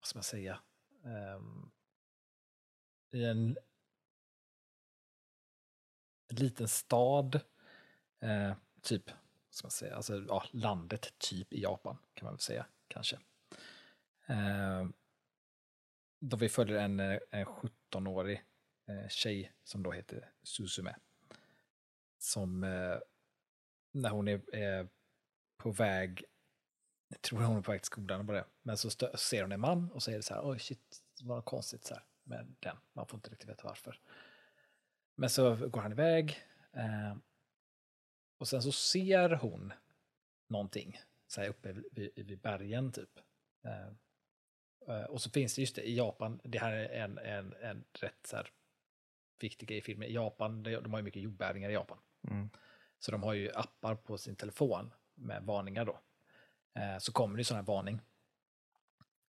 vad 0.00 0.06
ska 0.06 0.16
man 0.16 0.22
säga, 0.22 0.60
um, 1.02 1.72
i 3.10 3.24
en 3.24 3.56
en 6.28 6.36
liten 6.36 6.68
stad, 6.68 7.40
typ, 8.82 9.10
ska 9.56 9.66
man 9.66 9.70
säga, 9.70 9.96
alltså 9.96 10.24
ja, 10.28 10.44
landet 10.50 11.18
typ 11.18 11.52
i 11.52 11.62
Japan 11.62 11.98
kan 12.14 12.24
man 12.26 12.34
väl 12.34 12.40
säga 12.40 12.66
kanske. 12.88 13.18
Eh, 14.26 14.86
då 16.20 16.36
vi 16.36 16.48
följer 16.48 16.78
en, 16.78 17.00
eh, 17.00 17.18
en 17.30 17.46
17-årig 17.46 18.44
eh, 18.88 19.08
tjej 19.08 19.52
som 19.64 19.82
då 19.82 19.92
heter 19.92 20.32
Suzume. 20.42 20.96
Som 22.18 22.64
eh, 22.64 22.98
när 23.92 24.10
hon 24.10 24.28
är, 24.28 24.54
eh, 24.54 24.86
på 25.56 25.70
väg, 25.70 26.24
jag 27.08 27.22
tror 27.22 27.40
hon 27.40 27.56
är 27.56 27.62
på 27.62 27.72
väg 27.72 27.80
till 27.80 27.86
skolan 27.86 28.26
bara 28.26 28.44
men 28.62 28.76
så 28.76 28.90
stö, 28.90 29.16
ser 29.16 29.42
hon 29.42 29.52
en 29.52 29.60
man 29.60 29.92
och 29.92 30.02
säger 30.02 30.20
så 30.20 30.34
här, 30.34 30.50
oj 30.50 30.58
shit, 30.58 31.02
vad 31.22 31.44
konstigt 31.44 31.84
så 31.84 31.94
här 31.94 32.04
med 32.22 32.54
den, 32.60 32.76
man 32.92 33.06
får 33.06 33.16
inte 33.18 33.30
riktigt 33.30 33.48
veta 33.48 33.68
varför. 33.68 34.00
Men 35.14 35.30
så 35.30 35.68
går 35.68 35.80
han 35.80 35.92
iväg 35.92 36.38
eh, 36.72 37.16
och 38.38 38.48
sen 38.48 38.62
så 38.62 38.72
ser 38.72 39.30
hon 39.30 39.72
någonting 40.48 41.00
så 41.26 41.40
här 41.40 41.48
uppe 41.48 41.72
vid, 41.92 42.26
vid 42.26 42.40
bergen 42.40 42.92
typ. 42.92 43.18
Eh, 43.64 43.88
eh, 44.88 45.04
och 45.04 45.22
så 45.22 45.30
finns 45.30 45.54
det 45.54 45.60
just 45.60 45.76
det 45.76 45.82
i 45.82 45.96
Japan, 45.96 46.40
det 46.44 46.58
här 46.58 46.72
är 46.72 47.04
en, 47.04 47.18
en, 47.18 47.52
en 47.52 47.84
rätt 47.92 48.26
så 48.26 48.36
här 48.36 48.50
viktig 49.38 49.68
grej 49.68 49.78
i 49.78 49.82
filmen. 49.82 50.08
I 50.08 50.12
Japan, 50.12 50.62
de 50.62 50.92
har 50.92 50.98
ju 50.98 51.04
mycket 51.04 51.22
jordbävningar 51.22 51.70
i 51.70 51.72
Japan. 51.72 51.98
Mm. 52.30 52.50
Så 52.98 53.12
de 53.12 53.22
har 53.22 53.34
ju 53.34 53.52
appar 53.52 53.94
på 53.94 54.18
sin 54.18 54.36
telefon 54.36 54.94
med 55.14 55.42
varningar 55.42 55.84
då. 55.84 56.00
Eh, 56.74 56.98
så 56.98 57.12
kommer 57.12 57.38
det 57.38 57.44
sån 57.44 57.56
här 57.56 57.64
varning. 57.64 58.00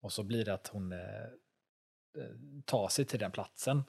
Och 0.02 0.14
så 0.14 0.24
blir 0.24 0.46
det 0.46 0.54
att 0.54 0.68
hon 0.68 0.92
eh, 0.92 1.30
tar 2.66 2.88
sig 2.88 3.06
till 3.06 3.20
den 3.20 3.32
platsen. 3.32 3.84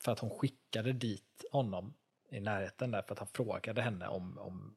För 0.00 0.12
att 0.12 0.18
hon 0.18 0.30
skickade 0.30 0.92
dit 0.92 1.44
honom 1.52 1.94
i 2.30 2.40
närheten 2.40 2.90
där 2.90 3.02
för 3.02 3.12
att 3.12 3.18
han 3.18 3.28
frågade 3.28 3.82
henne 3.82 4.08
om, 4.08 4.38
om, 4.38 4.76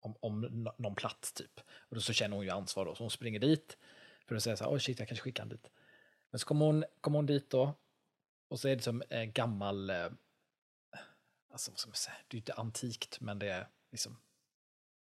om, 0.00 0.16
om 0.20 0.70
någon 0.78 0.94
plats 0.94 1.32
typ. 1.32 1.60
Och 1.60 1.94
då 1.94 2.00
så 2.00 2.12
känner 2.12 2.36
hon 2.36 2.44
ju 2.44 2.50
ansvar 2.50 2.84
då, 2.84 2.94
så 2.94 3.02
hon 3.02 3.10
springer 3.10 3.40
dit 3.40 3.78
för 4.26 4.36
att 4.36 4.42
säga 4.42 4.56
så 4.56 4.64
här, 4.64 4.70
oh 4.70 4.78
shit, 4.78 4.98
jag 4.98 5.08
kanske 5.08 5.24
skickar 5.24 5.42
honom 5.42 5.56
dit. 5.56 5.70
Men 6.30 6.38
så 6.38 6.46
kommer 6.46 6.66
hon, 6.66 6.84
kommer 7.00 7.18
hon 7.18 7.26
dit 7.26 7.50
då, 7.50 7.74
och 8.48 8.60
så 8.60 8.68
är 8.68 8.76
det 8.76 8.82
som 8.82 9.02
en 9.08 9.32
gammal, 9.32 9.90
eh, 9.90 10.10
alltså 11.50 11.70
vad 11.70 11.78
ska 11.78 11.88
man 11.88 11.94
säga, 11.94 12.16
det 12.28 12.34
är 12.34 12.36
ju 12.36 12.40
inte 12.40 12.52
antikt, 12.52 13.20
men 13.20 13.38
det 13.38 13.48
är 13.48 13.68
liksom 13.90 14.20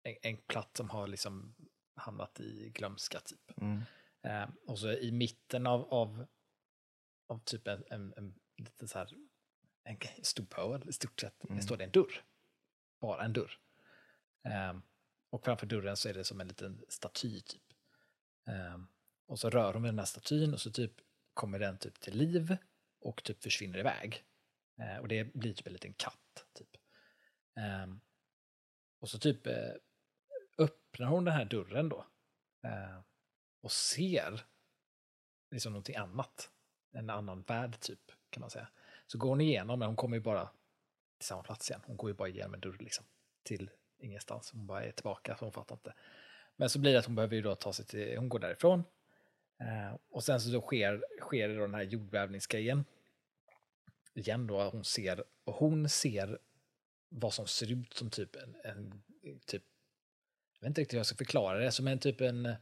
en, 0.04 0.15
en 0.21 0.38
plats 0.38 0.78
som 0.78 0.89
har 0.89 1.08
liksom 1.08 1.56
hamnat 1.95 2.39
i 2.39 2.69
glömska 2.69 3.19
typ. 3.19 3.52
Mm. 3.62 3.82
Eh, 4.21 4.49
och 4.65 4.80
så 4.80 4.91
i 4.91 5.12
mitten 5.12 5.67
av, 5.67 5.93
av, 5.93 6.26
av 7.28 7.39
typ 7.39 7.67
en, 7.67 7.84
en, 7.89 8.13
en 8.17 8.39
lite 8.58 8.88
så 8.88 8.97
här, 8.99 9.10
en 9.84 9.98
stor 10.22 10.46
pöl 10.46 10.89
i 10.89 10.93
stort 10.93 11.22
sett, 11.22 11.43
Mm. 11.43 11.58
det 11.58 11.63
står 11.63 11.78
det 11.78 11.84
en 11.84 11.91
dörr. 11.91 12.24
Bara 13.00 13.24
en 13.24 13.34
dörr. 13.34 13.60
Eh, 14.43 14.74
och 15.30 15.43
framför 15.46 15.65
dörren 15.67 15.98
så 15.98 16.10
är 16.10 16.13
det 16.13 16.24
som 16.24 16.41
en 16.41 16.48
liten 16.48 16.86
staty 16.89 17.41
typ. 17.41 17.62
Eh, 18.48 18.80
och 19.26 19.39
så 19.39 19.50
rör 19.50 19.74
hon 19.74 19.82
med 19.82 19.89
den 19.89 20.00
här 20.00 20.06
statyn 20.06 20.54
och 20.54 20.62
så 20.62 20.72
typ 20.72 20.91
kommer 21.34 21.60
den 21.60 21.78
typ 21.78 22.00
till 22.00 22.17
liv 22.17 22.58
och 23.00 23.24
typ 23.24 23.43
försvinner 23.43 23.80
iväg. 23.80 24.24
Eh, 24.80 24.98
och 24.98 25.08
det 25.08 25.34
blir 25.34 25.54
typ 25.54 25.67
en 25.67 25.74
liten 25.74 25.93
katt. 25.93 26.46
Typ. 26.54 26.69
Eh, 27.58 27.88
och 29.00 29.10
så 29.10 29.19
typ 29.19 29.48
eh, 29.48 29.74
öppnar 30.58 31.08
hon 31.08 31.26
den 31.26 31.34
här 31.34 31.46
dörren 31.46 31.89
då. 31.89 32.08
Eh, 32.63 33.00
och 33.62 33.72
ser 33.72 34.46
liksom 35.52 35.74
någonting 35.74 35.96
annat. 35.96 36.50
En 36.91 37.10
annan 37.10 37.41
värld 37.41 37.80
typ, 37.80 38.12
kan 38.30 38.41
man 38.41 38.50
säga. 38.50 38.67
Så 39.13 39.19
går 39.19 39.30
hon 39.30 39.41
igenom, 39.41 39.80
men 39.80 39.88
hon 39.88 39.95
kommer 39.95 40.17
ju 40.17 40.23
bara 40.23 40.49
till 41.17 41.28
samma 41.28 41.43
plats 41.43 41.69
igen. 41.69 41.82
Hon 41.86 41.97
går 41.97 42.10
ju 42.10 42.13
bara 42.13 42.28
igenom 42.30 42.54
en 42.54 42.60
dörr 42.60 42.78
liksom. 42.80 43.06
Till 43.43 43.69
ingenstans. 43.99 44.52
Hon 44.52 44.67
bara 44.67 44.84
är 44.84 44.91
tillbaka, 44.91 45.38
så 45.38 45.45
hon 45.45 45.52
fattar 45.52 45.76
inte. 45.76 45.93
Men 46.56 46.69
så 46.69 46.80
blir 46.80 46.93
det 46.93 46.99
att 46.99 47.06
hon 47.06 47.15
behöver 47.15 47.36
ju 47.36 47.41
då 47.41 47.56
ta 47.56 47.73
sig 47.73 47.86
till, 47.86 48.17
hon 48.17 48.30
går 48.30 48.39
därifrån. 48.39 48.84
Eh, 49.60 49.97
och 50.10 50.23
sen 50.23 50.41
så 50.41 50.49
då 50.49 50.62
sker, 50.62 51.04
sker 51.21 51.47
det 51.47 51.56
då 51.56 51.62
den 51.62 51.73
här 51.73 51.84
jordbävningsgrejen. 51.84 52.86
Igen 54.13 54.47
då, 54.47 54.69
hon 54.69 54.84
ser, 54.84 55.23
och 55.43 55.56
hon 55.56 55.89
ser 55.89 56.39
vad 57.10 57.34
som 57.34 57.47
ser 57.47 57.71
ut 57.71 57.93
som 57.93 58.10
typ 58.10 58.36
en, 58.36 58.56
en 58.63 59.04
typ, 59.45 59.63
jag 60.54 60.62
vet 60.62 60.67
inte 60.67 60.82
riktigt 60.82 60.93
hur 60.93 60.99
jag 60.99 61.06
ska 61.06 61.15
förklara 61.15 61.60
det, 61.60 61.71
som 61.71 61.88
en 61.88 61.99
typ 61.99 62.21
en 62.21 62.56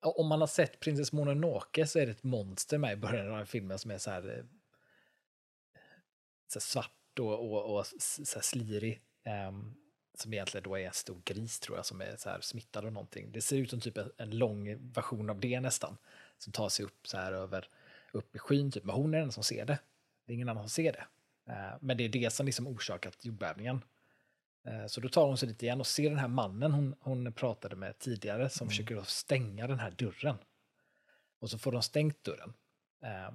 om 0.00 0.26
man 0.26 0.40
har 0.40 0.46
sett 0.46 0.80
Prinsess 0.80 1.12
Mononoke 1.12 1.86
så 1.86 1.98
är 1.98 2.06
det 2.06 2.12
ett 2.12 2.22
monster 2.22 2.78
med 2.78 2.92
i 2.92 2.96
början 2.96 3.20
av 3.20 3.30
den 3.30 3.38
här 3.38 3.44
filmen 3.44 3.78
som 3.78 3.90
är 3.90 3.98
så 3.98 4.10
här, 4.10 4.38
eh, 4.38 4.44
så 6.52 6.60
svart 6.60 7.18
och, 7.18 7.52
och, 7.52 7.78
och 7.78 7.86
så 8.00 8.40
slirig. 8.40 9.00
Um, 9.48 9.74
som 10.14 10.32
egentligen 10.32 10.64
då 10.64 10.78
är 10.78 10.86
en 10.86 10.92
stor 10.92 11.20
gris 11.24 11.60
tror 11.60 11.78
jag 11.78 11.86
som 11.86 12.00
är 12.00 12.16
så 12.16 12.30
här 12.30 12.40
smittad 12.40 12.84
av 12.84 12.92
någonting. 12.92 13.32
Det 13.32 13.40
ser 13.40 13.56
ut 13.56 13.70
som 13.70 13.80
typ 13.80 13.98
en, 13.98 14.12
en 14.16 14.38
lång 14.38 14.92
version 14.92 15.30
av 15.30 15.40
det 15.40 15.60
nästan. 15.60 15.96
Som 16.38 16.52
tar 16.52 16.68
sig 16.68 16.84
upp 16.84 17.06
så 17.08 17.16
här 17.16 17.32
över, 17.32 17.68
upp 18.12 18.36
i 18.36 18.38
skyn 18.38 18.70
typ. 18.70 18.84
Men 18.84 18.96
hon 18.96 19.14
är 19.14 19.18
den 19.18 19.32
som 19.32 19.44
ser 19.44 19.64
det. 19.64 19.78
Det 20.26 20.32
är 20.32 20.34
ingen 20.34 20.48
annan 20.48 20.62
som 20.62 20.70
ser 20.70 20.92
det. 20.92 21.06
Uh, 21.52 21.76
men 21.80 21.96
det 21.96 22.04
är 22.04 22.08
det 22.08 22.32
som 22.32 22.46
liksom 22.46 22.66
orsakat 22.66 23.24
jordbävningen. 23.24 23.84
Uh, 24.68 24.86
så 24.86 25.00
då 25.00 25.08
tar 25.08 25.26
hon 25.26 25.38
sig 25.38 25.48
dit 25.48 25.62
igen 25.62 25.80
och 25.80 25.86
ser 25.86 26.10
den 26.10 26.18
här 26.18 26.28
mannen 26.28 26.72
hon, 26.72 26.94
hon 27.00 27.32
pratade 27.32 27.76
med 27.76 27.98
tidigare 27.98 28.50
som 28.50 28.64
Mm. 28.64 28.70
försöker 28.70 29.02
stänga 29.02 29.66
den 29.66 29.78
här 29.78 29.90
dörren. 29.90 30.36
Och 31.38 31.50
så 31.50 31.58
får 31.58 31.72
de 31.72 31.82
stängt 31.82 32.24
dörren. 32.24 32.52
Uh, 33.04 33.34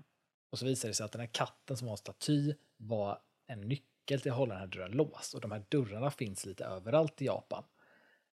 och 0.55 0.59
så 0.59 0.65
visar 0.65 0.87
det 0.87 0.95
sig 0.95 1.03
att 1.03 1.11
den 1.11 1.21
här 1.21 1.27
katten 1.27 1.77
som 1.77 1.87
var 1.87 1.93
en 1.93 1.97
staty 1.97 2.53
var 2.77 3.21
en 3.47 3.61
nyckel 3.61 4.21
till 4.21 4.31
att 4.31 4.37
hålla 4.37 4.53
den 4.53 4.61
här 4.61 4.67
dörren 4.67 4.91
låst. 4.91 5.33
Och 5.33 5.41
de 5.41 5.51
här 5.51 5.65
dörrarna 5.69 6.11
finns 6.11 6.45
lite 6.45 6.65
överallt 6.65 7.21
i 7.21 7.25
Japan. 7.25 7.63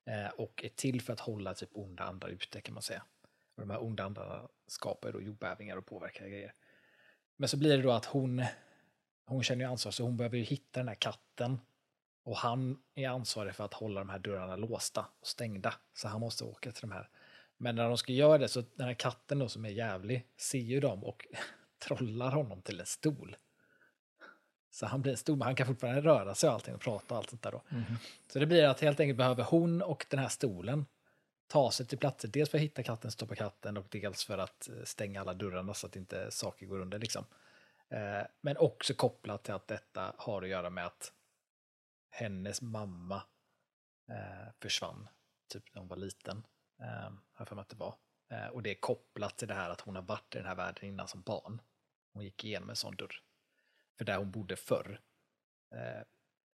Eh, 0.05 0.27
och 0.27 0.63
är 0.63 0.69
till 0.69 1.01
för 1.01 1.13
att 1.13 1.19
hålla 1.19 1.53
typ 1.53 1.69
onda 1.73 2.03
andar 2.03 2.27
ute 2.27 2.61
kan 2.61 2.73
man 2.73 2.83
säga. 2.83 3.03
Och 3.55 3.61
de 3.61 3.69
här 3.69 3.83
onda 3.83 4.03
andarna 4.03 4.47
skapar 4.67 5.09
ju 5.09 5.13
då 5.13 5.21
jordbävningar 5.21 5.77
och 5.77 5.85
påverkar 5.85 6.27
grejer. 6.27 6.53
Men 7.37 7.49
så 7.49 7.57
blir 7.57 7.77
det 7.77 7.83
då 7.83 7.91
att 7.91 8.05
hon, 8.05 8.45
hon 9.25 9.43
känner 9.43 9.65
ju 9.65 9.71
ansvar 9.71 9.91
så 9.91 10.03
hon 10.03 10.17
behöver 10.17 10.37
ju 10.37 10.43
hitta 10.43 10.79
den 10.79 10.87
här 10.87 10.95
katten. 10.95 11.59
Och 12.23 12.37
han 12.37 12.81
är 12.95 13.09
ansvarig 13.09 13.55
för 13.55 13.65
att 13.65 13.73
hålla 13.73 13.99
de 13.99 14.09
här 14.09 14.19
dörrarna 14.19 14.55
låsta 14.55 15.05
och 15.19 15.27
stängda. 15.27 15.73
Så 15.93 16.07
han 16.07 16.19
måste 16.19 16.43
åka 16.43 16.71
till 16.71 16.81
de 16.81 16.91
här. 16.91 17.09
Men 17.57 17.75
när 17.75 17.87
de 17.87 17.97
ska 17.97 18.13
göra 18.13 18.37
det 18.37 18.47
så 18.47 18.63
den 18.75 18.87
här 18.87 18.93
katten 18.93 19.39
då 19.39 19.49
som 19.49 19.65
är 19.65 19.69
jävlig 19.69 20.27
ser 20.37 20.59
ju 20.59 20.79
dem 20.79 21.03
och 21.03 21.27
trollar 21.81 22.31
honom 22.31 22.61
till 22.61 22.79
en 22.79 22.85
stol. 22.85 23.35
Så 24.69 24.85
han 24.85 25.01
blir 25.01 25.15
stor, 25.15 25.35
men 25.35 25.45
han 25.45 25.55
kan 25.55 25.67
fortfarande 25.67 26.01
röra 26.01 26.35
sig 26.35 26.47
och 26.47 26.53
allting 26.53 26.75
och 26.75 26.81
prata 26.81 27.13
och 27.13 27.17
allt 27.17 27.29
sånt 27.29 27.41
där 27.41 27.51
då. 27.51 27.61
Mhm. 27.69 27.97
Så 28.27 28.39
det 28.39 28.45
blir 28.45 28.63
att 28.63 28.79
helt 28.79 28.99
enkelt 28.99 29.17
behöver 29.17 29.43
hon 29.43 29.81
och 29.81 30.05
den 30.09 30.19
här 30.19 30.27
stolen 30.29 30.85
ta 31.47 31.71
sig 31.71 31.87
till 31.87 31.97
platser, 31.97 32.27
dels 32.27 32.49
för 32.49 32.57
att 32.57 32.63
hitta 32.63 32.83
katten, 32.83 33.11
stoppa 33.11 33.35
katten 33.35 33.77
och 33.77 33.85
dels 33.89 34.25
för 34.25 34.37
att 34.37 34.69
eh, 34.69 34.83
stänga 34.83 35.21
alla 35.21 35.33
dörrarna 35.33 35.73
så 35.73 35.87
att 35.87 35.95
inte 35.95 36.31
saker 36.31 36.65
går 36.65 36.79
under 36.79 36.99
liksom. 36.99 37.25
Eh, 37.89 38.27
Men 38.41 38.57
också 38.57 38.93
kopplat 38.93 39.43
till 39.43 39.53
att 39.53 39.67
detta 39.67 40.13
har 40.17 40.41
att 40.41 40.49
göra 40.49 40.69
med 40.69 40.85
att 40.85 41.13
hennes 42.09 42.61
mamma 42.61 43.23
eh, 44.09 44.51
försvann, 44.61 45.07
typ 45.53 45.63
när 45.73 45.79
hon 45.79 45.87
var 45.87 45.97
liten. 45.97 46.45
Har 46.79 47.19
jag 47.37 47.47
för 47.47 47.55
mig 47.55 47.61
att 47.61 47.69
det 47.69 47.75
var. 47.75 47.95
Och 48.51 48.63
det 48.63 48.71
är 48.71 48.79
kopplat 48.79 49.37
till 49.37 49.47
det 49.47 49.53
här 49.53 49.69
att 49.69 49.81
hon 49.81 49.95
har 49.95 50.03
varit 50.03 50.35
i 50.35 50.37
den 50.37 50.47
här 50.47 50.55
världen 50.55 50.85
innan 50.85 51.07
som 51.07 51.21
barn. 51.21 51.61
Hon 52.13 52.23
gick 52.23 52.43
igenom 52.43 52.69
en 52.69 52.75
sån 52.75 52.95
dörr. 52.95 53.23
För 53.97 54.05
där 54.05 54.17
hon 54.17 54.31
bodde 54.31 54.55
förr 54.55 55.01
eh, 55.71 56.03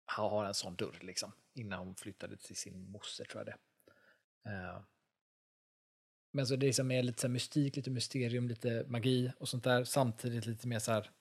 har 0.05 0.45
en 0.45 0.53
sån 0.53 0.75
dörr 0.75 0.99
liksom. 1.01 1.31
Innan 1.53 1.79
hon 1.79 1.95
flyttade 1.95 2.37
till 2.37 2.55
sin 2.55 2.91
moster 2.91 3.25
tror 3.25 3.45
jag 3.45 3.45
det. 3.45 3.57
Eh, 4.51 4.81
men 6.31 6.47
så 6.47 6.55
det 6.55 6.79
är 6.79 6.91
är 6.91 7.03
lite 7.03 7.21
så 7.21 7.27
här 7.27 7.33
mystik, 7.33 7.75
lite 7.75 7.89
mysterium, 7.89 8.47
lite 8.47 8.85
magi 8.87 9.31
och 9.39 9.49
sånt 9.49 9.63
där. 9.63 9.83
Samtidigt 9.83 10.45
lite 10.45 10.67
mer 10.67 10.79
så 10.79 10.91
här 10.91 11.11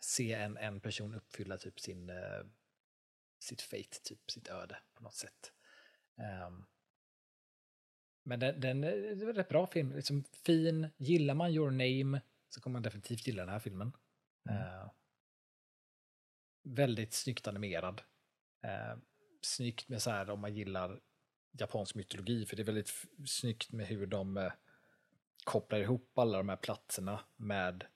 se 0.00 0.32
en, 0.32 0.56
en 0.56 0.80
person 0.80 1.14
uppfylla 1.14 1.58
typ 1.58 1.80
sin 1.80 2.10
eh, 2.10 2.44
sitt 3.38 3.62
fate, 3.62 4.00
typ 4.02 4.30
sitt 4.30 4.48
öde 4.48 4.78
på 4.94 5.02
något 5.02 5.14
sätt. 5.14 5.52
Ehm, 6.16 6.66
men 8.24 8.40
den, 8.40 8.60
den 8.60 8.84
är 8.84 9.14
det 9.14 9.24
var 9.24 9.30
en 9.30 9.36
rätt 9.36 9.48
bra 9.48 9.66
film, 9.66 9.92
liksom 9.92 10.24
fin. 10.24 10.88
Gillar 10.96 11.34
man 11.34 11.50
Your 11.50 11.70
Name 11.70 12.20
så 12.48 12.60
kommer 12.60 12.72
man 12.72 12.82
definitivt 12.82 13.26
gilla 13.26 13.42
den 13.42 13.52
här 13.52 13.58
filmen. 13.58 13.92
Mm. 14.48 14.62
Eh, 14.62 14.90
väldigt 16.62 17.12
snyggt 17.14 17.46
animerad. 17.46 18.02
Eh, 18.64 18.98
snyggt 19.40 19.88
med 19.88 20.02
så 20.02 20.10
här 20.10 20.30
om 20.30 20.40
man 20.40 20.54
gillar 20.54 21.00
japansk 21.52 21.94
mytologi, 21.94 22.46
för 22.46 22.56
det 22.56 22.62
är 22.62 22.64
väldigt 22.64 23.06
snyggt 23.26 23.72
med 23.72 23.86
hur 23.86 24.06
de 24.06 24.36
eh, 24.36 24.52
kopplar 25.44 25.80
ihop 25.80 26.18
alla 26.18 26.38
de 26.38 26.48
här 26.48 26.56
platserna 26.56 27.20
med 27.36 27.86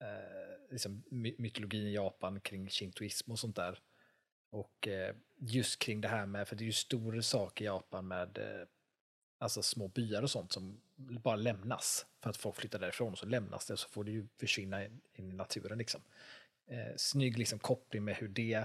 eh, 0.00 0.70
liksom 0.70 1.04
my- 1.10 1.36
mytologin 1.38 1.86
i 1.86 1.94
Japan 1.94 2.40
kring 2.40 2.68
shintoism 2.68 3.30
och 3.30 3.38
sånt 3.38 3.56
där. 3.56 3.82
Och 4.50 4.88
eh, 4.88 5.16
just 5.36 5.78
kring 5.78 6.00
det 6.00 6.08
här 6.08 6.26
med, 6.26 6.48
för 6.48 6.56
det 6.56 6.64
är 6.64 6.66
ju 6.66 6.72
stor 6.72 7.20
sak 7.20 7.60
i 7.60 7.64
Japan 7.64 8.08
med 8.08 8.38
eh, 8.38 8.66
alltså 9.44 9.62
små 9.62 9.88
byar 9.88 10.22
och 10.22 10.30
sånt 10.30 10.52
som 10.52 10.80
bara 10.96 11.36
lämnas 11.36 12.06
för 12.20 12.30
att 12.30 12.36
folk 12.36 12.56
flyttar 12.56 12.78
därifrån 12.78 13.12
och 13.12 13.18
så 13.18 13.26
lämnas 13.26 13.66
det 13.66 13.72
och 13.72 13.78
så 13.78 13.88
får 13.88 14.04
det 14.04 14.10
ju 14.10 14.26
försvinna 14.36 14.84
in, 14.84 15.00
in 15.14 15.30
i 15.30 15.34
naturen 15.34 15.78
liksom. 15.78 16.00
Eh, 16.66 16.96
snygg 16.96 17.38
liksom 17.38 17.58
koppling 17.58 18.04
med 18.04 18.16
hur 18.16 18.28
det 18.28 18.64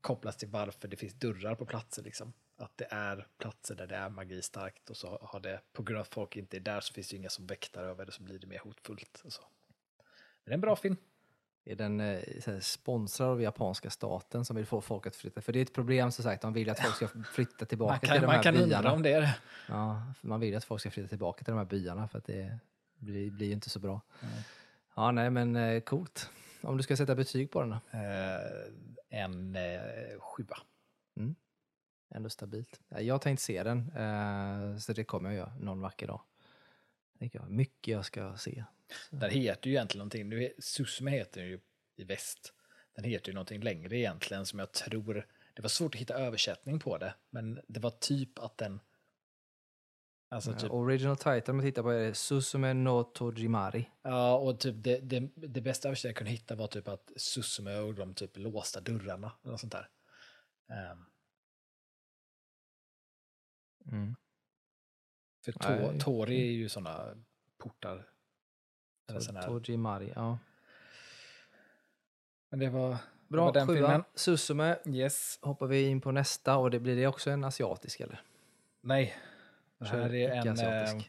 kopplas 0.00 0.36
till 0.36 0.48
varför 0.48 0.88
det 0.88 0.96
finns 0.96 1.14
dörrar 1.14 1.54
på 1.54 1.66
platser 1.66 2.02
liksom. 2.02 2.32
Att 2.56 2.76
det 2.76 2.88
är 2.90 3.26
platser 3.38 3.74
där 3.74 3.86
det 3.86 3.96
är 3.96 4.08
magi 4.08 4.42
starkt 4.42 4.90
och 4.90 4.96
så 4.96 5.18
har 5.22 5.40
det, 5.40 5.60
på 5.72 5.82
grund 5.82 5.98
av 5.98 6.02
att 6.02 6.14
folk 6.14 6.36
inte 6.36 6.56
är 6.56 6.60
där 6.60 6.80
så 6.80 6.92
finns 6.92 7.08
det 7.08 7.14
ju 7.14 7.18
inga 7.18 7.30
som 7.30 7.46
väktar 7.46 7.82
över 7.82 8.06
det 8.06 8.12
så 8.12 8.22
blir 8.22 8.38
det 8.38 8.46
mer 8.46 8.58
hotfullt. 8.58 9.22
Och 9.24 9.32
så. 9.32 9.42
Men 10.02 10.44
det 10.44 10.50
är 10.50 10.54
en 10.54 10.60
bra 10.60 10.76
film. 10.76 10.96
Är 11.68 11.76
den 11.76 12.00
eh, 12.00 12.06
här, 12.46 12.60
sponsrad 12.60 13.28
av 13.28 13.42
japanska 13.42 13.90
staten 13.90 14.44
som 14.44 14.56
vill 14.56 14.66
få 14.66 14.80
folk 14.80 15.06
att 15.06 15.16
flytta? 15.16 15.40
För 15.40 15.52
det 15.52 15.58
är 15.58 15.62
ett 15.62 15.74
problem 15.74 16.12
som 16.12 16.22
sagt, 16.24 16.42
de 16.42 16.52
vill 16.52 16.70
att 16.70 16.80
folk 16.80 16.94
ska 16.96 17.08
flytta 17.32 17.64
tillbaka 17.64 17.92
Man 17.92 18.00
till 18.00 18.08
kan, 18.08 18.20
de 18.20 18.26
man 18.26 18.34
här 18.36 18.42
kan 18.42 18.54
undra 18.56 18.66
byarna. 18.66 18.92
om 18.92 19.02
det 19.02 19.12
är. 19.12 19.38
Ja, 19.68 20.02
man 20.20 20.40
vill 20.40 20.56
att 20.56 20.64
folk 20.64 20.80
ska 20.80 20.90
flytta 20.90 21.08
tillbaka 21.08 21.44
till 21.44 21.52
de 21.52 21.58
här 21.58 21.64
byarna 21.64 22.08
för 22.08 22.18
att 22.18 22.24
det 22.24 22.58
blir, 22.98 23.30
blir 23.30 23.46
ju 23.46 23.52
inte 23.52 23.70
så 23.70 23.78
bra. 23.78 24.00
Ja, 24.94 25.10
nej 25.10 25.30
men 25.30 25.56
eh, 25.56 25.80
coolt. 25.80 26.30
Om 26.62 26.76
du 26.76 26.82
ska 26.82 26.96
sätta 26.96 27.14
betyg 27.14 27.50
på 27.50 27.60
den 27.60 27.70
då? 27.70 27.76
Eh, 27.98 29.22
en 29.22 29.56
eh, 29.56 30.20
sjua. 30.20 30.56
Ändå 32.14 32.30
stabilt. 32.30 32.80
Ja, 32.88 33.00
Jag 33.00 33.14
har 33.14 33.18
tänkt 33.18 33.40
se 33.42 33.62
den, 33.62 33.78
eh, 33.96 34.78
så 34.78 34.92
det 34.92 35.04
kommer 35.04 35.28
jag 35.30 35.36
göra 35.38 35.52
någon 35.60 35.80
vacker 35.80 36.06
dag. 36.06 36.20
Tänker 37.18 37.38
jag. 37.38 37.50
Mycket 37.50 37.92
jag 37.92 38.04
ska 38.04 38.36
se. 38.36 38.64
Den 39.10 39.30
heter 39.30 39.66
ju 39.70 39.72
egentligen 39.76 39.98
någonting, 39.98 40.28
nu, 40.28 40.52
Susume 40.58 41.10
heter 41.10 41.40
den 41.40 41.50
ju 41.50 41.60
i 41.96 42.04
väst. 42.04 42.52
Den 42.94 43.04
heter 43.04 43.28
ju 43.28 43.34
någonting 43.34 43.60
längre 43.60 43.96
egentligen 43.98 44.46
som 44.46 44.58
jag 44.58 44.72
tror, 44.72 45.26
det 45.54 45.62
var 45.62 45.68
svårt 45.68 45.94
att 45.94 46.00
hitta 46.00 46.14
översättning 46.14 46.78
på 46.78 46.98
det, 46.98 47.14
men 47.30 47.60
det 47.68 47.80
var 47.80 47.90
typ 47.90 48.38
att 48.38 48.58
den, 48.58 48.80
alltså 50.30 50.50
Ja, 50.50 50.58
typ, 50.58 50.70
Original 50.70 51.16
title 51.16 51.44
om 51.46 51.56
man 51.56 51.66
tittar 51.66 51.82
på 51.82 51.90
är 51.90 52.12
Susume 52.12 52.74
no 52.74 53.04
Tojimari. 53.04 53.90
ja 54.02 54.36
och 54.36 54.60
typ 54.60 54.74
det, 54.78 55.00
det, 55.00 55.20
det 55.34 55.60
bästa 55.60 55.88
översättning 55.88 56.08
jag 56.10 56.16
kunde 56.16 56.30
hitta 56.30 56.54
var 56.54 56.66
typ 56.66 56.88
att 56.88 57.12
Susume 57.16 57.78
och 57.78 57.94
de 57.94 58.14
typ 58.14 58.36
låsta 58.36 58.80
dörrarna, 58.80 59.32
eller 59.42 59.50
något 59.52 59.60
sånt 59.60 59.72
där. 59.72 59.88
Ehm, 60.70 61.04
Mm. 63.92 64.16
För 65.52 65.52
to, 65.52 65.98
Tori 66.04 66.40
är 66.48 66.52
ju 66.52 66.68
sådana 66.68 67.14
portar. 67.58 68.08
Eller 69.08 69.20
sån 69.20 69.36
här. 69.36 69.42
Tojimari, 69.46 70.12
ja. 70.16 70.38
Men 72.50 72.58
det 72.60 72.68
var, 72.70 72.90
det 72.90 72.98
Bra, 73.28 73.44
var 73.44 73.52
den 73.52 73.66
sjua. 73.66 73.76
filmen. 73.76 74.04
Susume 74.14 74.78
Yes. 74.86 75.38
hoppar 75.42 75.66
vi 75.66 75.82
in 75.88 76.00
på 76.00 76.12
nästa 76.12 76.56
och 76.56 76.70
det 76.70 76.80
blir 76.80 76.96
det 76.96 77.06
också 77.06 77.30
en 77.30 77.44
asiatisk 77.44 78.00
eller? 78.00 78.22
Nej. 78.80 79.16
Det 79.78 79.86
här 79.86 80.14
är 80.14 80.30
en... 80.30 80.48
eh, 80.98 81.02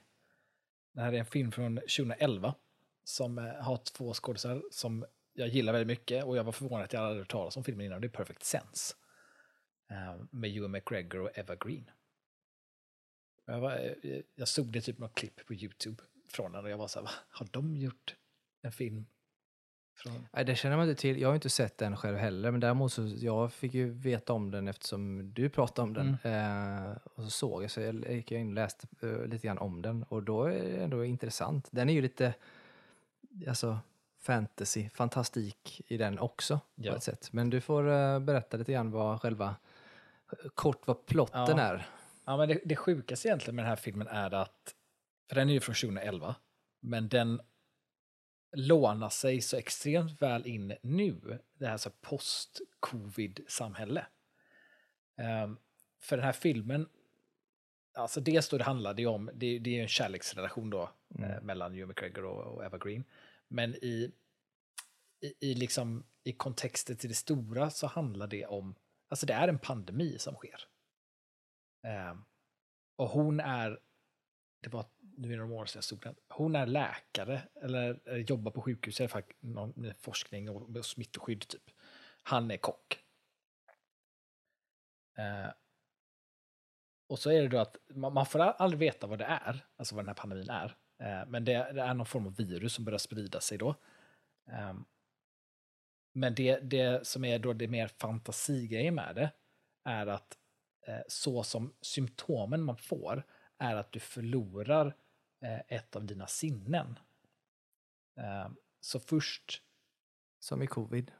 Det 0.91 1.01
här 1.01 1.13
är 1.13 1.17
en 1.17 1.25
film 1.25 1.51
från 1.51 1.75
2011 1.75 2.55
som 3.03 3.37
eh, 3.37 3.43
har 3.55 3.77
två 3.77 4.13
skådisar 4.13 4.63
som 4.71 5.05
jag 5.33 5.47
gillar 5.47 5.73
väldigt 5.73 5.87
mycket 5.87 6.23
och 6.25 6.37
jag 6.37 6.43
var 6.43 6.51
förvånad 6.51 6.83
att 6.83 6.93
jag 6.93 6.99
hade 6.99 7.15
hört 7.19 7.31
talas 7.31 7.57
om 7.57 7.63
filmen 7.63 7.85
innan. 7.85 8.01
Det 8.01 8.07
är 8.07 8.09
Perfect 8.09 8.43
Sense. 8.43 8.95
Eh, 9.91 10.15
Med 10.31 10.57
Ewan 10.57 10.71
McGregor 10.71 11.21
och 11.21 11.37
Eva 11.37 11.55
Green. 11.55 11.89
Jag, 13.47 13.59
var, 13.59 13.95
eh, 14.03 14.19
jag 14.35 14.47
såg 14.47 14.65
det 14.71 14.81
typ 14.81 14.97
något 14.99 15.15
klipp 15.15 15.45
på 15.47 15.53
YouTube 15.53 16.03
från 16.29 16.51
den 16.51 16.63
och 16.65 16.69
jag 16.71 16.77
var 16.77 16.87
så 16.87 16.99
här, 16.99 17.03
"Va? 17.03 17.11
har 17.29 17.47
de 17.51 17.75
gjort 17.77 18.15
en 18.61 18.71
film? 18.71 19.05
Från... 19.95 20.27
Nej, 20.33 20.45
det 20.45 20.55
känner 20.55 20.77
man 20.77 20.89
inte 20.89 21.01
till. 21.01 21.21
Jag 21.21 21.27
har 21.29 21.35
inte 21.35 21.49
sett 21.49 21.77
den 21.77 21.97
själv 21.97 22.17
heller, 22.17 22.51
men 22.51 22.59
däremot 22.59 22.93
så 22.93 23.07
jag 23.15 23.53
fick 23.53 23.73
ju 23.73 23.89
veta 23.89 24.33
om 24.33 24.51
den 24.51 24.67
eftersom 24.67 25.33
du 25.33 25.49
pratade 25.49 25.81
om 25.87 25.93
den. 25.93 26.17
Eh, 26.33 26.97
och 27.03 27.23
så 27.23 27.29
såg 27.29 27.63
jag, 27.63 27.71
så 27.71 27.81
jag 27.81 27.95
gick 28.13 28.31
in 28.31 28.47
och 28.47 28.53
läste 28.53 28.87
eh, 29.01 29.25
lite 29.25 29.47
grann 29.47 29.57
om 29.57 29.81
den 29.81 30.03
och 30.03 30.23
då 30.23 30.43
är 30.43 30.51
det 30.63 30.83
ändå 30.83 31.05
intressant. 31.05 31.67
Den 31.71 31.89
är 31.89 31.93
ju 31.93 32.01
lite, 32.01 32.33
alltså 33.47 33.79
fantasy, 34.19 34.89
fantastik 34.89 35.81
i 35.87 35.97
den 35.97 36.19
också 36.19 36.59
Ja. 36.75 36.91
på 36.91 36.97
ett 36.97 37.03
sätt. 37.03 37.29
Men 37.33 37.49
du 37.49 37.61
får 37.61 37.89
eh, 37.89 38.19
berätta 38.19 38.57
lite 38.57 38.71
grann 38.71 38.91
vad 38.91 39.21
själva, 39.21 39.55
kort 40.55 40.87
vad 40.87 41.05
plotten 41.05 41.57
Ja. 41.57 41.59
är. 41.59 41.87
Ja, 42.29 42.37
men 42.37 42.47
det, 42.47 42.61
det 42.65 42.75
sjukaste 42.75 43.27
egentligen 43.27 43.55
med 43.55 43.65
den 43.65 43.69
här 43.69 43.75
filmen 43.75 44.07
är 44.07 44.33
att, 44.33 44.75
för 45.29 45.35
den 45.35 45.49
är 45.49 45.53
ju 45.53 45.59
från 45.59 45.75
2011, 45.75 46.35
men 46.79 47.07
den 47.07 47.41
lånar 48.51 49.09
sig 49.09 49.41
så 49.41 49.57
extremt 49.57 50.21
väl 50.21 50.47
in 50.47 50.73
nu, 50.83 51.39
det 51.53 51.67
här 51.67 51.77
så 51.77 51.89
post-covid-samhälle. 51.89 54.05
Ehm, 55.17 55.57
för 55.99 56.17
den 56.17 56.25
här 56.25 56.33
filmen, 56.33 56.89
alltså 57.93 58.21
dels 58.21 58.49
då 58.49 58.57
det 58.57 58.63
handlade 58.63 59.01
ju 59.01 59.07
om, 59.07 59.29
det, 59.33 59.59
det 59.59 59.69
är 59.69 59.75
ju 59.75 59.81
en 59.81 59.87
kärleksrelation 59.87 60.69
då 60.69 60.91
eh, 61.19 61.41
mellan 61.41 61.75
Ewan 61.75 61.87
McGregor 61.87 62.25
och, 62.25 62.55
och 62.55 62.65
Eva 62.65 62.77
Green, 62.77 63.03
men 63.47 63.75
i, 63.75 64.11
i, 65.21 65.51
i, 65.51 65.53
liksom, 65.53 66.03
i 66.23 66.33
kontexten 66.33 66.97
till 66.97 67.09
det 67.09 67.15
stora 67.15 67.69
så 67.69 67.87
handlar 67.87 68.27
det 68.27 68.45
om, 68.45 68.75
alltså 69.07 69.25
det 69.25 69.33
är 69.33 69.47
en 69.47 69.59
pandemi 69.59 70.15
som 70.19 70.35
sker. 70.35 70.67
Ehm, 71.87 72.25
och 72.95 73.09
hon 73.09 73.39
är, 73.39 73.79
det 74.61 74.69
var 74.69 74.85
nu 75.17 75.27
är 75.27 75.37
det 75.37 75.43
några 75.43 75.61
år 75.61 75.65
sedan 75.65 75.77
jag 75.77 75.83
stod 75.83 76.01
den, 76.01 76.15
hon 76.29 76.55
är 76.55 76.65
läkare 76.65 77.41
eller, 77.61 78.17
jobbar 78.17 78.51
på 78.51 78.61
sjukhus, 78.61 78.99
i 78.99 79.03
alla 79.03 79.09
fall 79.09 79.23
någon, 79.39 79.73
med 79.75 79.97
forskning 79.97 80.49
och, 80.49 80.85
smittskydd 80.85 81.47
typ. 81.47 81.69
Han 82.23 82.51
är 82.51 82.57
kock. 82.57 83.03
Eh, 85.17 85.51
och 87.09 87.19
så 87.19 87.31
är 87.31 87.41
det 87.41 87.47
då 87.47 87.57
att 87.57 87.77
man, 87.89 88.13
man 88.13 88.25
får 88.25 88.39
aldrig 88.39 88.79
veta 88.79 89.07
vad 89.07 89.19
det 89.19 89.25
är, 89.25 89.65
alltså 89.77 89.95
vad 89.95 90.03
den 90.03 90.09
här 90.09 90.15
pandemin 90.15 90.49
är. 90.49 90.77
Ehm, 90.99 91.29
men 91.29 91.45
det, 91.45 91.71
det 91.73 91.81
är 91.81 91.93
någon 91.93 92.05
form 92.05 92.27
av 92.27 92.35
virus 92.35 92.73
som 92.73 92.85
börjar 92.85 92.97
sprida 92.97 93.39
sig 93.39 93.57
då. 93.57 93.75
Ehm, 94.51 94.85
men 96.13 96.35
det, 96.35 96.59
det 96.59 97.07
som 97.07 97.25
är 97.25 97.39
då 97.39 97.53
det 97.53 97.67
mer 97.67 97.87
fantasigrejen 97.87 98.95
med 98.95 99.15
det 99.15 99.31
är 99.83 100.07
att 100.07 100.37
så 101.07 101.43
som 101.43 101.73
symptomen 101.81 102.63
man 102.63 102.77
får 102.77 103.23
är 103.57 103.75
att 103.75 103.91
du 103.91 103.99
förlorar 103.99 104.95
eh, 105.41 105.59
ett 105.77 105.95
av 105.95 106.05
dina 106.05 106.27
sinnen. 106.27 106.99
Eh, 108.17 108.49
så 108.79 108.99
först... 108.99 109.63
Som 110.39 110.61
i 110.61 110.67
covid. 110.67 111.11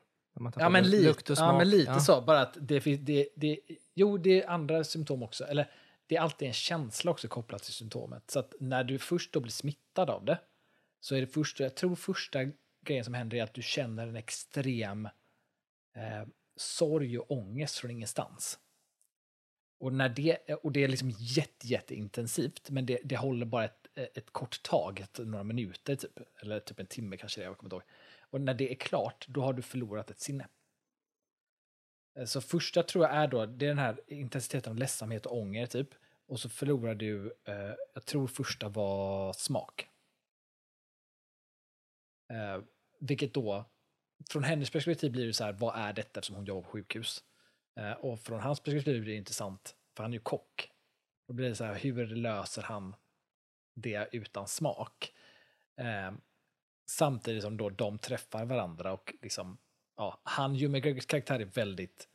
Ja 0.56 0.69
men, 0.69 0.84
lite, 0.84 1.34
ja, 1.34 1.58
men 1.58 1.69
lite 1.69 1.91
Ja. 1.91 1.99
så, 1.99 2.21
bara 2.21 2.41
att 2.41 2.58
det. 2.62 2.80
Det, 2.80 3.30
det, 3.36 3.60
jo, 3.93 4.17
det 4.17 4.43
är 4.43 4.49
andra 4.49 4.84
symptom 4.84 5.23
också. 5.23 5.43
Eller 5.45 5.71
det 6.08 6.15
är 6.15 6.21
alltid 6.21 6.47
en 6.47 6.53
känsla 6.53 7.12
också 7.12 7.27
kopplat 7.27 7.63
till 7.63 7.73
symptomet. 7.73 8.32
Så 8.32 8.39
att 8.39 8.53
när 8.60 8.84
du 8.84 8.99
först 8.99 9.34
då 9.34 9.39
blir 9.39 9.51
smittad 9.51 10.10
av 10.10 10.25
det, 10.25 10.39
så 10.99 11.15
är 11.15 11.21
det 11.21 11.27
först, 11.27 11.60
jag 11.60 11.75
tror 11.75 11.95
första 11.95 12.39
grejen 12.86 13.06
som 13.06 13.13
händer 13.13 13.38
är 13.38 13.43
att 13.43 13.53
du 13.53 13.62
känner 13.62 14.08
en 14.08 14.15
extrem 14.15 15.06
eh, 15.95 16.27
sorg 16.56 17.19
och 17.19 17.32
ångest 17.32 17.77
från 17.77 17.91
ingenstans. 17.91 18.60
Och, 19.79 19.93
när 19.93 20.09
det, 20.09 20.53
och 20.53 20.71
det 20.71 20.83
är 20.83 20.87
liksom 20.87 21.09
jätte, 21.17 21.67
jätteintensivt, 21.67 22.69
men 22.69 22.85
det, 22.85 22.99
det 23.03 23.17
håller 23.17 23.45
bara 23.45 23.65
ett, 23.65 23.87
ett 23.95 24.31
kort 24.31 24.63
tag, 24.63 24.99
ett, 24.99 25.17
några 25.17 25.43
minuter 25.43 25.95
typ, 25.95 26.19
eller 26.41 26.59
typ 26.59 26.79
en 26.79 26.85
timme 26.85 27.17
kanske 27.17 27.41
det 27.41 27.45
jag 27.45 27.57
kommer 27.57 27.73
ihåg. 27.73 27.83
Och 28.29 28.41
när 28.41 28.53
det 28.53 28.71
är 28.71 28.75
klart, 28.75 29.25
då 29.27 29.41
har 29.41 29.53
du 29.53 29.61
förlorat 29.61 30.11
ett 30.11 30.19
sinne. 30.19 30.47
Så 32.25 32.41
första 32.41 32.83
tror 32.83 33.05
jag 33.05 33.15
är 33.15 33.27
då, 33.27 33.45
det 33.45 33.65
är 33.65 33.69
den 33.69 33.77
här 33.77 33.99
intensiteten 34.07 34.71
av 34.71 34.77
ledsamhet 34.77 35.25
och 35.25 35.37
ånger 35.37 35.65
typ. 35.65 35.89
Och 36.27 36.39
så 36.39 36.49
förlorar 36.49 36.95
du, 36.95 37.33
eh, 37.45 37.73
jag 37.93 38.05
tror 38.05 38.27
första 38.27 38.69
var 38.69 39.33
smak. 39.33 39.89
Eh, 42.29 42.63
vilket 42.99 43.33
då, 43.33 43.65
från 44.29 44.43
hennes 44.43 44.69
perspektiv 44.69 45.11
blir 45.11 45.27
det 45.27 45.33
så 45.33 45.43
här, 45.43 45.53
vad 45.53 45.75
är 45.75 45.93
detta 45.93 46.21
som 46.21 46.35
hon 46.35 46.45
jobbar 46.45 46.61
på 46.61 46.67
sjukhus? 46.67 47.23
Eh, 47.77 47.91
och 47.91 48.19
från 48.19 48.39
hans 48.39 48.59
perspektiv 48.59 49.01
blir 49.01 49.13
det 49.13 49.17
intressant, 49.17 49.75
för 49.95 50.03
han 50.03 50.13
är 50.13 50.17
ju 50.17 50.23
kock. 50.23 50.71
Då 51.27 51.33
blir 51.33 51.49
det 51.49 51.55
så 51.55 51.63
här, 51.63 51.75
hur 51.75 52.05
löser 52.05 52.61
han 52.61 52.95
det 53.75 54.09
utan 54.11 54.47
smak? 54.47 55.13
Ehm, 55.77 56.21
samtidigt 56.89 57.43
som 57.43 57.57
då 57.57 57.69
de 57.69 57.99
träffar 57.99 58.45
varandra 58.45 58.93
och 58.93 59.15
liksom, 59.21 59.57
ja, 59.95 60.21
han, 60.23 60.51
Hugh 60.51 60.69
McGregors 60.69 61.05
karaktär 61.05 61.39
är 61.39 61.45
väldigt, 61.45 62.09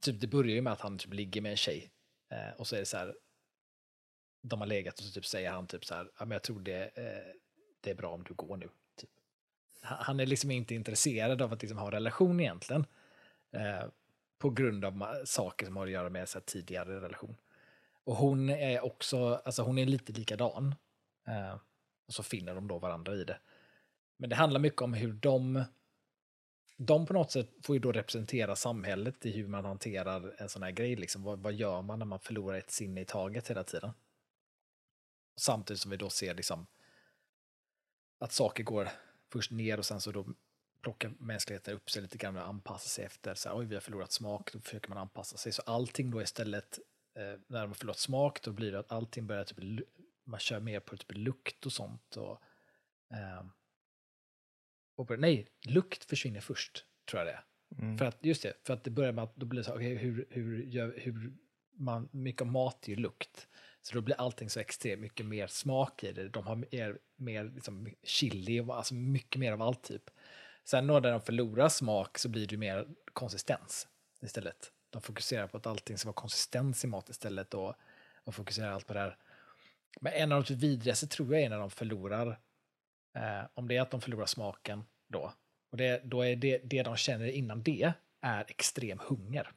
typ 0.00 0.20
det 0.20 0.26
börjar 0.26 0.54
ju 0.54 0.62
med 0.62 0.72
att 0.72 0.80
han 0.80 0.98
typ 0.98 1.14
ligger 1.14 1.40
med 1.40 1.50
en 1.50 1.56
tjej 1.56 1.90
eh, 2.30 2.50
och 2.58 2.66
så 2.66 2.76
är 2.76 2.80
det 2.80 2.86
så 2.86 2.96
här, 2.96 3.16
de 4.42 4.60
har 4.60 4.66
legat 4.66 4.98
och 4.98 5.04
så 5.04 5.12
typ 5.12 5.26
säger 5.26 5.50
han 5.50 5.66
typ 5.66 5.84
så 5.84 5.94
här, 5.94 6.10
ja 6.18 6.24
men 6.24 6.30
jag 6.30 6.42
tror 6.42 6.60
det, 6.60 6.84
eh, 6.84 7.34
det 7.80 7.90
är 7.90 7.94
bra 7.94 8.10
om 8.10 8.24
du 8.24 8.34
går 8.34 8.56
nu. 8.56 8.68
Typ. 8.96 9.10
Han 9.80 9.98
han 10.00 10.20
är 10.20 10.26
liksom 10.26 10.50
inte 10.50 10.74
intresserad 10.74 11.42
av 11.42 11.52
att 11.52 11.62
liksom 11.62 11.78
ha 11.78 11.86
en 11.86 11.92
relation 11.92 12.40
egentligen. 12.40 12.86
Eh, 13.52 13.84
på 14.42 14.50
grund 14.50 14.84
av 14.84 15.24
saker 15.24 15.66
som 15.66 15.76
har 15.76 15.86
att 15.86 15.92
göra 15.92 16.10
med 16.10 16.28
så 16.28 16.38
här, 16.38 16.44
tidigare 16.44 17.00
relation. 17.00 17.36
Och 18.04 18.16
hon 18.16 18.50
är 18.50 18.84
också, 18.84 19.34
alltså 19.34 19.62
hon 19.62 19.78
är 19.78 19.86
lite 19.86 20.12
likadan. 20.12 20.74
Eh, 21.26 21.58
och 22.06 22.14
så 22.14 22.22
finner 22.22 22.54
de 22.54 22.68
då 22.68 22.78
varandra 22.78 23.14
i 23.14 23.24
det. 23.24 23.38
Men 24.16 24.30
det 24.30 24.36
handlar 24.36 24.60
mycket 24.60 24.82
om 24.82 24.94
hur 24.94 25.12
de, 25.12 25.64
de 26.76 27.06
på 27.06 27.12
något 27.12 27.32
sätt 27.32 27.50
får 27.62 27.76
ju 27.76 27.80
då 27.80 27.92
representera 27.92 28.56
samhället 28.56 29.26
i 29.26 29.32
hur 29.32 29.48
man 29.48 29.64
hanterar 29.64 30.34
en 30.38 30.48
sån 30.48 30.62
här 30.62 30.70
grej. 30.70 30.96
Liksom. 30.96 31.22
Vad, 31.22 31.38
vad 31.38 31.52
gör 31.52 31.82
man 31.82 31.98
när 31.98 32.06
man 32.06 32.20
förlorar 32.20 32.58
ett 32.58 32.70
sinne 32.70 33.00
i 33.00 33.04
taget 33.04 33.50
hela 33.50 33.64
tiden? 33.64 33.90
Samtidigt 35.36 35.80
som 35.80 35.90
vi 35.90 35.96
då 35.96 36.10
ser 36.10 36.34
liksom 36.34 36.66
att 38.18 38.32
saker 38.32 38.62
går 38.64 38.88
först 39.32 39.50
ner 39.50 39.78
och 39.78 39.86
sen 39.86 40.00
så 40.00 40.12
då 40.12 40.26
plockar 40.82 41.12
mänskligheten 41.18 41.74
upp 41.74 41.90
sig 41.90 42.02
lite 42.02 42.18
grann 42.18 42.36
och 42.36 42.48
anpassar 42.48 42.88
sig 42.88 43.04
efter. 43.04 43.34
Så 43.34 43.48
här, 43.48 43.58
Oj, 43.58 43.66
vi 43.66 43.74
har 43.74 43.80
förlorat 43.80 44.12
smak, 44.12 44.52
då 44.52 44.60
försöker 44.60 44.88
man 44.88 44.98
anpassa 44.98 45.36
sig. 45.36 45.52
Så 45.52 45.62
allting 45.62 46.10
då 46.10 46.22
istället, 46.22 46.78
eh, 47.16 47.40
när 47.46 47.66
har 47.66 47.74
förlorat 47.74 47.98
smak, 47.98 48.42
då 48.42 48.52
blir 48.52 48.72
det 48.72 48.78
att 48.78 48.92
allting 48.92 49.26
börjar 49.26 49.44
typ, 49.44 49.86
man 50.24 50.40
kör 50.40 50.60
mer 50.60 50.80
på 50.80 50.96
typ 50.96 51.12
lukt 51.16 51.66
och 51.66 51.72
sånt. 51.72 52.16
Och, 52.16 52.42
ehm, 53.14 53.50
och 54.96 55.18
nej, 55.18 55.48
lukt 55.68 56.04
försvinner 56.04 56.40
först, 56.40 56.84
tror 57.10 57.20
jag 57.20 57.26
det 57.26 57.32
är. 57.32 57.44
Mm. 57.78 57.98
För 57.98 58.04
att, 58.04 58.24
just 58.24 58.42
det, 58.42 58.54
för 58.66 58.74
att 58.74 58.84
det 58.84 58.90
börjar 58.90 59.12
med 59.12 59.24
att 59.24 59.36
då 59.36 59.46
blir 59.46 59.60
det 59.60 59.64
så, 59.64 59.74
okej, 59.74 59.94
hur, 59.96 60.26
hur, 60.30 60.62
gör, 60.62 60.94
hur 60.96 61.32
man, 61.72 62.08
mycket 62.12 62.46
mat 62.46 62.84
är 62.84 62.90
ju 62.90 62.96
lukt. 62.96 63.48
Så 63.82 63.94
då 63.94 64.00
blir 64.00 64.16
allting 64.20 64.50
så 64.50 64.60
extremt 64.60 65.00
mycket 65.00 65.26
mer 65.26 65.46
smak 65.46 66.04
i 66.04 66.12
det. 66.12 66.28
De 66.28 66.46
har 66.46 66.56
mer, 66.56 66.98
mer 67.16 67.44
liksom 67.44 67.88
chili, 68.02 68.60
alltså 68.60 68.94
mycket 68.94 69.40
mer 69.40 69.52
av 69.52 69.62
allt 69.62 69.82
typ. 69.82 70.10
Sen 70.64 70.86
då 70.86 71.00
när 71.00 71.10
de 71.10 71.20
förlorar 71.20 71.68
smak 71.68 72.18
så 72.18 72.28
blir 72.28 72.46
det 72.46 72.56
mer 72.56 72.86
konsistens 73.12 73.88
istället. 74.20 74.72
De 74.90 75.02
fokuserar 75.02 75.46
på 75.46 75.56
att 75.56 75.66
allting 75.66 75.98
ska 75.98 76.08
vara 76.08 76.14
konsistens 76.14 76.84
i 76.84 76.86
mat 76.86 77.08
istället 77.08 77.54
och, 77.54 77.74
och 78.24 78.34
fokuserar 78.34 78.72
allt 78.72 78.86
på 78.86 78.94
det 78.94 79.00
här. 79.00 79.16
Men 80.00 80.12
en 80.12 80.32
av 80.32 80.42
de 80.42 80.46
typ 80.46 80.58
vidrigaste 80.58 81.06
tror 81.06 81.34
jag 81.34 81.42
är 81.42 81.50
när 81.50 81.58
de 81.58 81.70
förlorar, 81.70 82.40
eh, 83.14 83.42
om 83.54 83.68
det 83.68 83.76
är 83.76 83.80
att 83.80 83.90
de 83.90 84.00
förlorar 84.00 84.26
smaken 84.26 84.84
då, 85.08 85.32
och 85.70 85.76
det, 85.76 86.00
då 86.04 86.22
är 86.22 86.36
det, 86.36 86.58
det 86.64 86.82
de 86.82 86.96
känner 86.96 87.26
innan 87.26 87.62
det 87.62 87.92
är 88.20 88.44
extrem 88.48 88.98
hunger. 88.98 89.50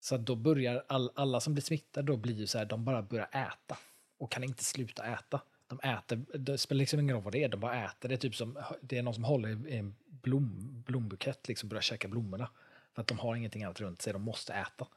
Så 0.00 0.16
då 0.16 0.36
börjar 0.36 0.84
all, 0.88 1.10
alla 1.14 1.40
som 1.40 1.54
blir 1.54 1.62
smittade 1.62 2.06
då 2.06 2.16
blir 2.16 2.34
ju 2.34 2.46
så 2.46 2.58
här, 2.58 2.64
de 2.64 2.84
bara 2.84 3.02
börjar 3.02 3.28
äta 3.32 3.78
och 4.18 4.32
kan 4.32 4.44
inte 4.44 4.64
sluta 4.64 5.06
äta. 5.06 5.40
De 5.70 5.80
äter, 5.80 6.38
det 6.38 6.58
spelar 6.58 6.78
liksom 6.78 7.00
ingen 7.00 7.14
roll 7.14 7.24
vad 7.24 7.32
det 7.32 7.44
är, 7.44 7.48
de 7.48 7.60
bara 7.60 7.84
äter. 7.84 8.08
Det 8.08 8.14
är 8.14 8.16
typ 8.16 8.34
som, 8.34 8.58
det 8.80 8.98
är 8.98 9.02
någon 9.02 9.14
som 9.14 9.24
håller 9.24 9.68
i 9.68 9.76
en 9.76 9.96
blom, 10.06 10.82
blombukett, 10.86 11.48
liksom 11.48 11.68
börjar 11.68 11.82
käka 11.82 12.08
blommorna. 12.08 12.50
För 12.94 13.02
att 13.02 13.08
de 13.08 13.18
har 13.18 13.36
ingenting 13.36 13.64
annat 13.64 13.80
runt 13.80 14.02
sig, 14.02 14.12
de 14.12 14.22
måste 14.22 14.52
äta. 14.52 14.88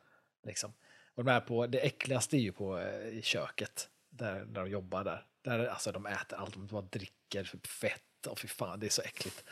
Liksom. 0.44 0.74
Och 1.16 1.24
de 1.24 1.32
är 1.32 1.40
på, 1.40 1.68
det 1.68 1.80
äckligaste 1.80 2.38
är 2.38 2.40
ju 2.40 2.52
på 2.52 2.80
eh, 2.80 3.08
i 3.08 3.22
köket, 3.22 3.90
där, 4.10 4.46
där 4.46 4.62
de 4.62 4.70
jobbar 4.70 5.04
där. 5.04 5.26
Där 5.42 5.66
alltså 5.66 5.92
de 5.92 6.06
äter 6.06 6.40
allt, 6.40 6.54
de 6.54 6.68
bara 6.68 6.82
dricker 6.82 7.44
fett, 7.68 8.28
och 8.28 8.40
fy 8.40 8.48
fan, 8.48 8.80
det 8.80 8.86
är 8.86 8.90
så 8.90 9.02
äckligt. 9.02 9.44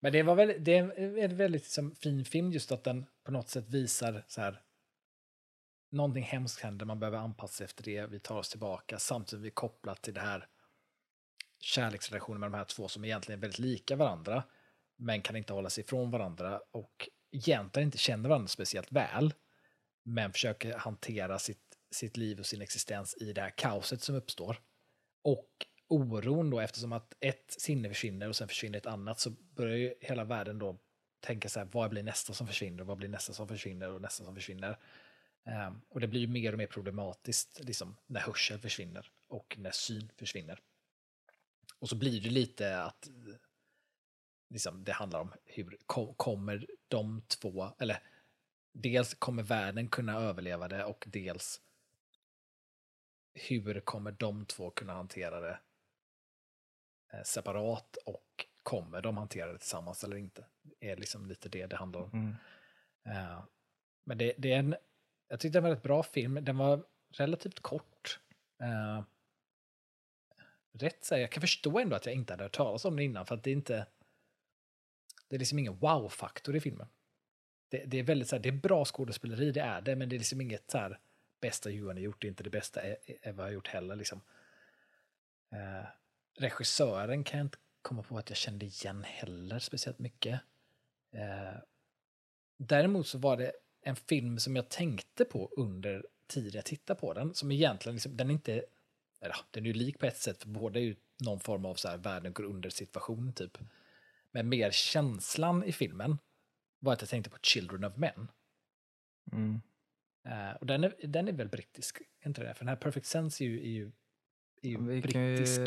Men 0.00 0.12
det, 0.12 0.22
var 0.22 0.34
väldigt, 0.34 0.64
det 0.64 0.76
är 0.76 0.98
en 1.18 1.36
väldigt 1.36 1.62
liksom, 1.62 1.94
fin 1.94 2.24
film 2.24 2.52
just 2.52 2.72
att 2.72 2.84
den 2.84 3.06
på 3.24 3.32
något 3.32 3.48
sätt 3.48 3.68
visar 3.68 4.24
så 4.28 4.40
här, 4.40 4.60
någonting 5.94 6.22
hemskt 6.22 6.60
händer, 6.60 6.86
man 6.86 7.00
behöver 7.00 7.18
anpassa 7.18 7.54
sig 7.54 7.64
efter 7.64 7.84
det, 7.84 8.06
vi 8.06 8.20
tar 8.20 8.36
oss 8.36 8.48
tillbaka, 8.48 8.98
samtidigt 8.98 9.44
vi 9.44 9.50
kopplat 9.50 10.02
till 10.02 10.14
det 10.14 10.20
här 10.20 10.48
kärleksrelationen 11.60 12.40
med 12.40 12.50
de 12.50 12.56
här 12.56 12.64
två 12.64 12.88
som 12.88 13.04
egentligen 13.04 13.38
är 13.38 13.42
väldigt 13.42 13.58
lika 13.58 13.96
varandra, 13.96 14.44
men 14.96 15.22
kan 15.22 15.36
inte 15.36 15.52
hålla 15.52 15.70
sig 15.70 15.84
ifrån 15.84 16.10
varandra 16.10 16.60
och 16.70 17.08
egentligen 17.32 17.88
inte 17.88 17.98
känner 17.98 18.28
varandra 18.28 18.48
speciellt 18.48 18.92
väl, 18.92 19.34
men 20.04 20.32
försöker 20.32 20.78
hantera 20.78 21.38
sitt, 21.38 21.78
sitt 21.90 22.16
liv 22.16 22.38
och 22.38 22.46
sin 22.46 22.62
existens 22.62 23.16
i 23.20 23.32
det 23.32 23.40
här 23.40 23.54
kaoset 23.56 24.02
som 24.02 24.14
uppstår. 24.14 24.60
Och 25.22 25.48
oron 25.88 26.50
då, 26.50 26.60
eftersom 26.60 26.92
att 26.92 27.14
ett 27.20 27.54
sinne 27.58 27.88
försvinner 27.88 28.28
och 28.28 28.36
sen 28.36 28.48
försvinner 28.48 28.78
ett 28.78 28.86
annat, 28.86 29.20
så 29.20 29.30
börjar 29.30 29.76
ju 29.76 29.94
hela 30.00 30.24
världen 30.24 30.58
då 30.58 30.78
tänka 31.20 31.48
så 31.48 31.60
här, 31.60 31.68
vad 31.72 31.90
blir 31.90 32.02
nästa 32.02 32.32
som 32.32 32.46
försvinner, 32.46 32.84
vad 32.84 32.96
blir 32.96 33.08
nästa 33.08 33.32
som 33.32 33.48
försvinner 33.48 33.90
och 33.90 34.00
nästa 34.00 34.24
som 34.24 34.34
försvinner. 34.34 34.78
Um, 35.46 35.80
och 35.88 36.00
det 36.00 36.08
blir 36.08 36.20
ju 36.20 36.26
mer 36.26 36.52
och 36.52 36.58
mer 36.58 36.66
problematiskt 36.66 37.60
liksom, 37.64 37.96
när 38.06 38.20
hörsel 38.20 38.58
försvinner 38.58 39.10
och 39.28 39.56
när 39.58 39.70
syn 39.70 40.10
försvinner. 40.16 40.60
Och 41.78 41.88
så 41.88 41.96
blir 41.96 42.20
det 42.20 42.30
lite 42.30 42.82
att 42.82 43.08
liksom, 44.48 44.84
det 44.84 44.92
handlar 44.92 45.20
om 45.20 45.32
hur 45.44 45.78
kom, 45.86 46.14
kommer 46.14 46.66
de 46.88 47.22
två, 47.22 47.70
eller 47.78 48.02
dels 48.72 49.14
kommer 49.14 49.42
världen 49.42 49.88
kunna 49.88 50.18
överleva 50.18 50.68
det 50.68 50.84
och 50.84 51.04
dels 51.08 51.60
hur 53.34 53.80
kommer 53.80 54.12
de 54.12 54.46
två 54.46 54.70
kunna 54.70 54.92
hantera 54.92 55.40
det 55.40 55.58
eh, 57.12 57.22
separat 57.22 57.96
och 58.06 58.46
kommer 58.62 59.02
de 59.02 59.16
hantera 59.16 59.52
det 59.52 59.58
tillsammans 59.58 60.04
eller 60.04 60.16
inte? 60.16 60.44
Det 60.62 60.90
är 60.90 60.96
liksom 60.96 61.26
lite 61.26 61.48
det 61.48 61.66
det 61.66 61.76
handlar 61.76 62.00
om. 62.00 62.10
Mm. 62.12 62.34
Uh, 63.16 63.44
men 64.04 64.18
det, 64.18 64.34
det 64.38 64.52
är 64.52 64.58
en, 64.58 64.76
jag 65.34 65.40
tyckte 65.40 65.58
det 65.58 65.60
var 65.60 65.68
en 65.68 65.70
väldigt 65.70 65.82
bra 65.82 66.02
film. 66.02 66.38
Den 66.42 66.56
var 66.56 66.84
relativt 67.10 67.60
kort. 67.60 68.20
Uh, 68.62 69.02
rätt 70.72 71.04
säger 71.04 71.22
jag 71.22 71.32
kan 71.32 71.40
förstå 71.40 71.78
ändå 71.78 71.96
att 71.96 72.06
jag 72.06 72.14
inte 72.14 72.32
hade 72.32 72.44
hört 72.44 72.56
talas 72.56 72.84
om 72.84 72.96
den 72.96 73.04
innan 73.04 73.26
för 73.26 73.34
att 73.34 73.42
det 73.42 73.50
är 73.50 73.52
inte 73.52 73.86
det 75.28 75.36
är 75.36 75.38
liksom 75.38 75.58
ingen 75.58 75.78
wow-faktor 75.78 76.56
i 76.56 76.60
filmen. 76.60 76.86
Det, 77.68 77.84
det, 77.84 77.98
är 77.98 78.02
väldigt 78.02 78.28
så 78.28 78.36
här, 78.36 78.42
det 78.42 78.48
är 78.48 78.52
bra 78.52 78.84
skådespeleri, 78.84 79.52
det 79.52 79.60
är 79.60 79.80
det, 79.80 79.96
men 79.96 80.08
det 80.08 80.16
är 80.16 80.18
liksom 80.18 80.40
inget 80.40 80.70
så 80.70 80.78
här 80.78 80.98
bästa 81.40 81.70
Johan 81.70 81.96
har 81.96 82.02
gjort, 82.02 82.20
det 82.20 82.26
är 82.26 82.28
inte 82.28 82.44
det 82.44 82.50
bästa 82.50 82.82
e- 82.82 82.96
e- 83.06 83.18
Eva 83.22 83.42
har 83.42 83.50
gjort 83.50 83.68
heller. 83.68 83.96
Liksom. 83.96 84.20
Uh, 85.52 85.86
regissören 86.38 87.24
kan 87.24 87.38
jag 87.38 87.46
inte 87.46 87.58
komma 87.82 88.02
på 88.02 88.18
att 88.18 88.30
jag 88.30 88.36
kände 88.36 88.66
igen 88.66 89.04
heller 89.04 89.58
speciellt 89.58 89.98
mycket. 89.98 90.40
Uh, 91.14 91.58
däremot 92.56 93.06
så 93.06 93.18
var 93.18 93.36
det 93.36 93.52
en 93.84 93.96
film 93.96 94.38
som 94.38 94.56
jag 94.56 94.68
tänkte 94.68 95.24
på 95.24 95.50
under 95.56 96.06
tiden 96.26 96.52
jag 96.54 96.64
tittade 96.64 97.00
på 97.00 97.14
den, 97.14 97.34
som 97.34 97.52
egentligen, 97.52 97.94
liksom, 97.94 98.16
den 98.16 98.30
är 98.30 98.34
inte, 98.34 98.64
eller 99.20 99.36
den 99.50 99.64
är 99.64 99.66
ju 99.66 99.72
lik 99.72 99.98
på 99.98 100.06
ett 100.06 100.18
sätt, 100.18 100.42
för 100.42 100.48
båda 100.48 100.80
är 100.80 100.84
ju 100.84 100.96
någon 101.20 101.40
form 101.40 101.64
av 101.64 101.74
så 101.74 101.88
här 101.88 101.96
världen 101.96 102.32
går 102.32 102.44
under 102.44 102.70
situation 102.70 103.32
typ. 103.32 103.58
Men 104.30 104.48
mer 104.48 104.70
känslan 104.70 105.64
i 105.64 105.72
filmen 105.72 106.18
var 106.78 106.92
att 106.92 107.00
jag 107.00 107.10
tänkte 107.10 107.30
på 107.30 107.38
Children 107.42 107.84
of 107.84 107.96
Men. 107.96 108.30
Mm. 109.32 109.60
Uh, 110.26 110.56
och 110.60 110.66
den 110.66 110.84
är, 110.84 110.94
den 111.02 111.28
är 111.28 111.32
väl 111.32 111.48
brittisk, 111.48 111.98
inte 112.24 112.42
det? 112.42 112.54
För 112.54 112.64
den 112.64 112.68
här 112.68 112.76
Perfect 112.76 113.06
Sense 113.06 113.44
är 113.44 113.46
ju, 113.46 113.58
är 113.60 113.70
ju, 113.70 113.92
är 114.62 114.68
ju 114.68 114.76
Vi 114.78 115.00
brittisk. 115.00 115.60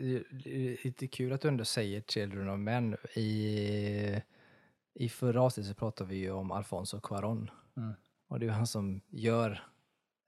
Ju, 0.00 0.24
det 0.96 1.02
är 1.02 1.06
kul 1.06 1.32
att 1.32 1.40
du 1.40 1.48
ändå 1.48 1.64
säger 1.64 2.00
Children 2.00 2.48
of 2.48 2.58
Men. 2.58 2.96
I, 3.14 4.22
i 4.98 5.08
förra 5.08 5.42
avsnittet 5.42 5.68
så 5.68 5.74
pratade 5.74 6.10
vi 6.10 6.16
ju 6.16 6.30
om 6.30 6.50
Alfonso 6.50 6.98
Cuarón. 6.98 7.48
Mm. 7.76 7.94
Och 8.28 8.38
det 8.40 8.44
är 8.46 8.48
ju 8.48 8.52
han 8.54 8.66
som 8.66 9.00
gör 9.10 9.62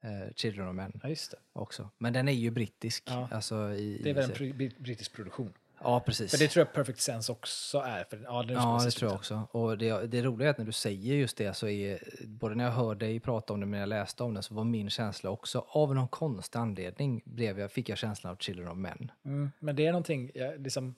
eh, 0.03 0.33
Children 0.35 0.67
of 0.67 0.75
Men 0.75 0.99
Ja, 1.03 1.09
just 1.09 1.31
det. 1.31 1.37
också. 1.53 1.89
Men 1.97 2.13
den 2.13 2.27
är 2.27 2.31
ju 2.33 2.51
brittisk. 2.51 3.03
Ja. 3.07 3.27
Alltså 3.31 3.55
i, 3.73 3.99
Det 4.03 4.09
är 4.09 4.13
väl 4.13 4.23
en 4.23 4.35
pr- 4.35 4.81
brittisk 4.81 5.13
produktion. 5.13 5.53
Ja, 5.83 5.99
precis. 5.99 6.31
För 6.31 6.37
det 6.37 6.47
tror 6.47 6.65
jag 6.65 6.73
Perfect 6.73 6.99
Sense 6.99 7.31
också 7.31 7.77
är. 7.77 8.03
För, 8.03 8.19
ja, 8.23 8.43
den 8.43 8.55
Ja, 8.55 8.81
det 8.85 8.91
tror 8.91 9.11
jag 9.11 9.15
också. 9.17 9.47
Och 9.51 9.77
det, 9.77 10.07
det 10.07 10.21
roliga 10.21 10.47
är 10.47 10.51
att 10.51 10.57
när 10.57 10.65
du 10.65 10.71
säger 10.71 11.15
just 11.15 11.37
det 11.37 11.53
så 11.53 11.67
är, 11.67 11.99
både 12.27 12.55
när 12.55 12.63
jag 12.63 12.71
hör 12.71 12.95
dig 12.95 13.19
prata 13.19 13.53
om 13.53 13.59
det 13.59 13.65
när 13.65 13.79
jag 13.79 13.89
läste 13.89 14.23
om 14.23 14.33
det 14.33 14.41
så 14.43 14.53
var 14.53 14.63
min 14.63 14.89
känsla 14.89 15.29
också, 15.29 15.65
av 15.67 15.95
någon 15.95 16.07
konstig 16.07 16.59
anledning 16.59 17.21
blev 17.25 17.59
jag, 17.59 17.71
fick 17.71 17.89
jag 17.89 17.97
känslan 17.97 18.31
av 18.31 18.37
Children 18.37 18.67
of 18.67 18.77
Men. 18.77 19.11
Mm, 19.25 19.51
men 19.59 19.75
det 19.75 19.85
är 19.85 19.91
någonting, 19.91 20.31
ja, 20.33 20.53
liksom, 20.57 20.95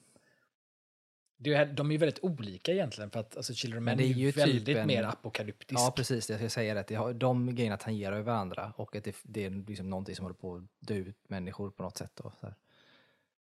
det 1.44 1.54
är, 1.54 1.66
de 1.66 1.88
är 1.88 1.92
ju 1.92 1.98
väldigt 1.98 2.24
olika 2.24 2.72
egentligen 2.72 3.10
för 3.10 3.20
att 3.20 3.38
alltså, 3.38 3.54
Children 3.54 3.84
Men 3.84 3.98
det 3.98 4.04
är 4.04 4.06
är 4.06 4.14
ju 4.14 4.32
typ 4.32 4.42
väldigt 4.42 4.78
en- 4.78 4.88
mer 4.88 5.04
apokalyptisk. 5.04 5.80
Ja, 5.80 5.94
precis. 5.96 6.30
Jag 6.30 6.40
ska 6.40 6.50
säga 6.50 6.74
det, 6.74 6.96
att 6.98 7.20
de 7.20 7.56
grejerna 7.56 7.78
tangerar 7.78 8.18
ju 8.18 8.24
varandra 8.24 8.74
och 8.76 8.96
att 8.96 9.04
det, 9.04 9.16
det 9.24 9.46
är 9.46 9.50
liksom 9.50 9.90
någonting 9.90 10.16
som 10.16 10.24
håller 10.24 10.36
på 10.36 10.56
att 10.56 10.64
dö 10.80 10.96
ut 10.96 11.18
människor 11.28 11.70
på 11.70 11.84
något 11.84 11.98
sätt. 11.98 12.12
Då, 12.16 12.32
så 12.40 12.48
här. 12.48 12.56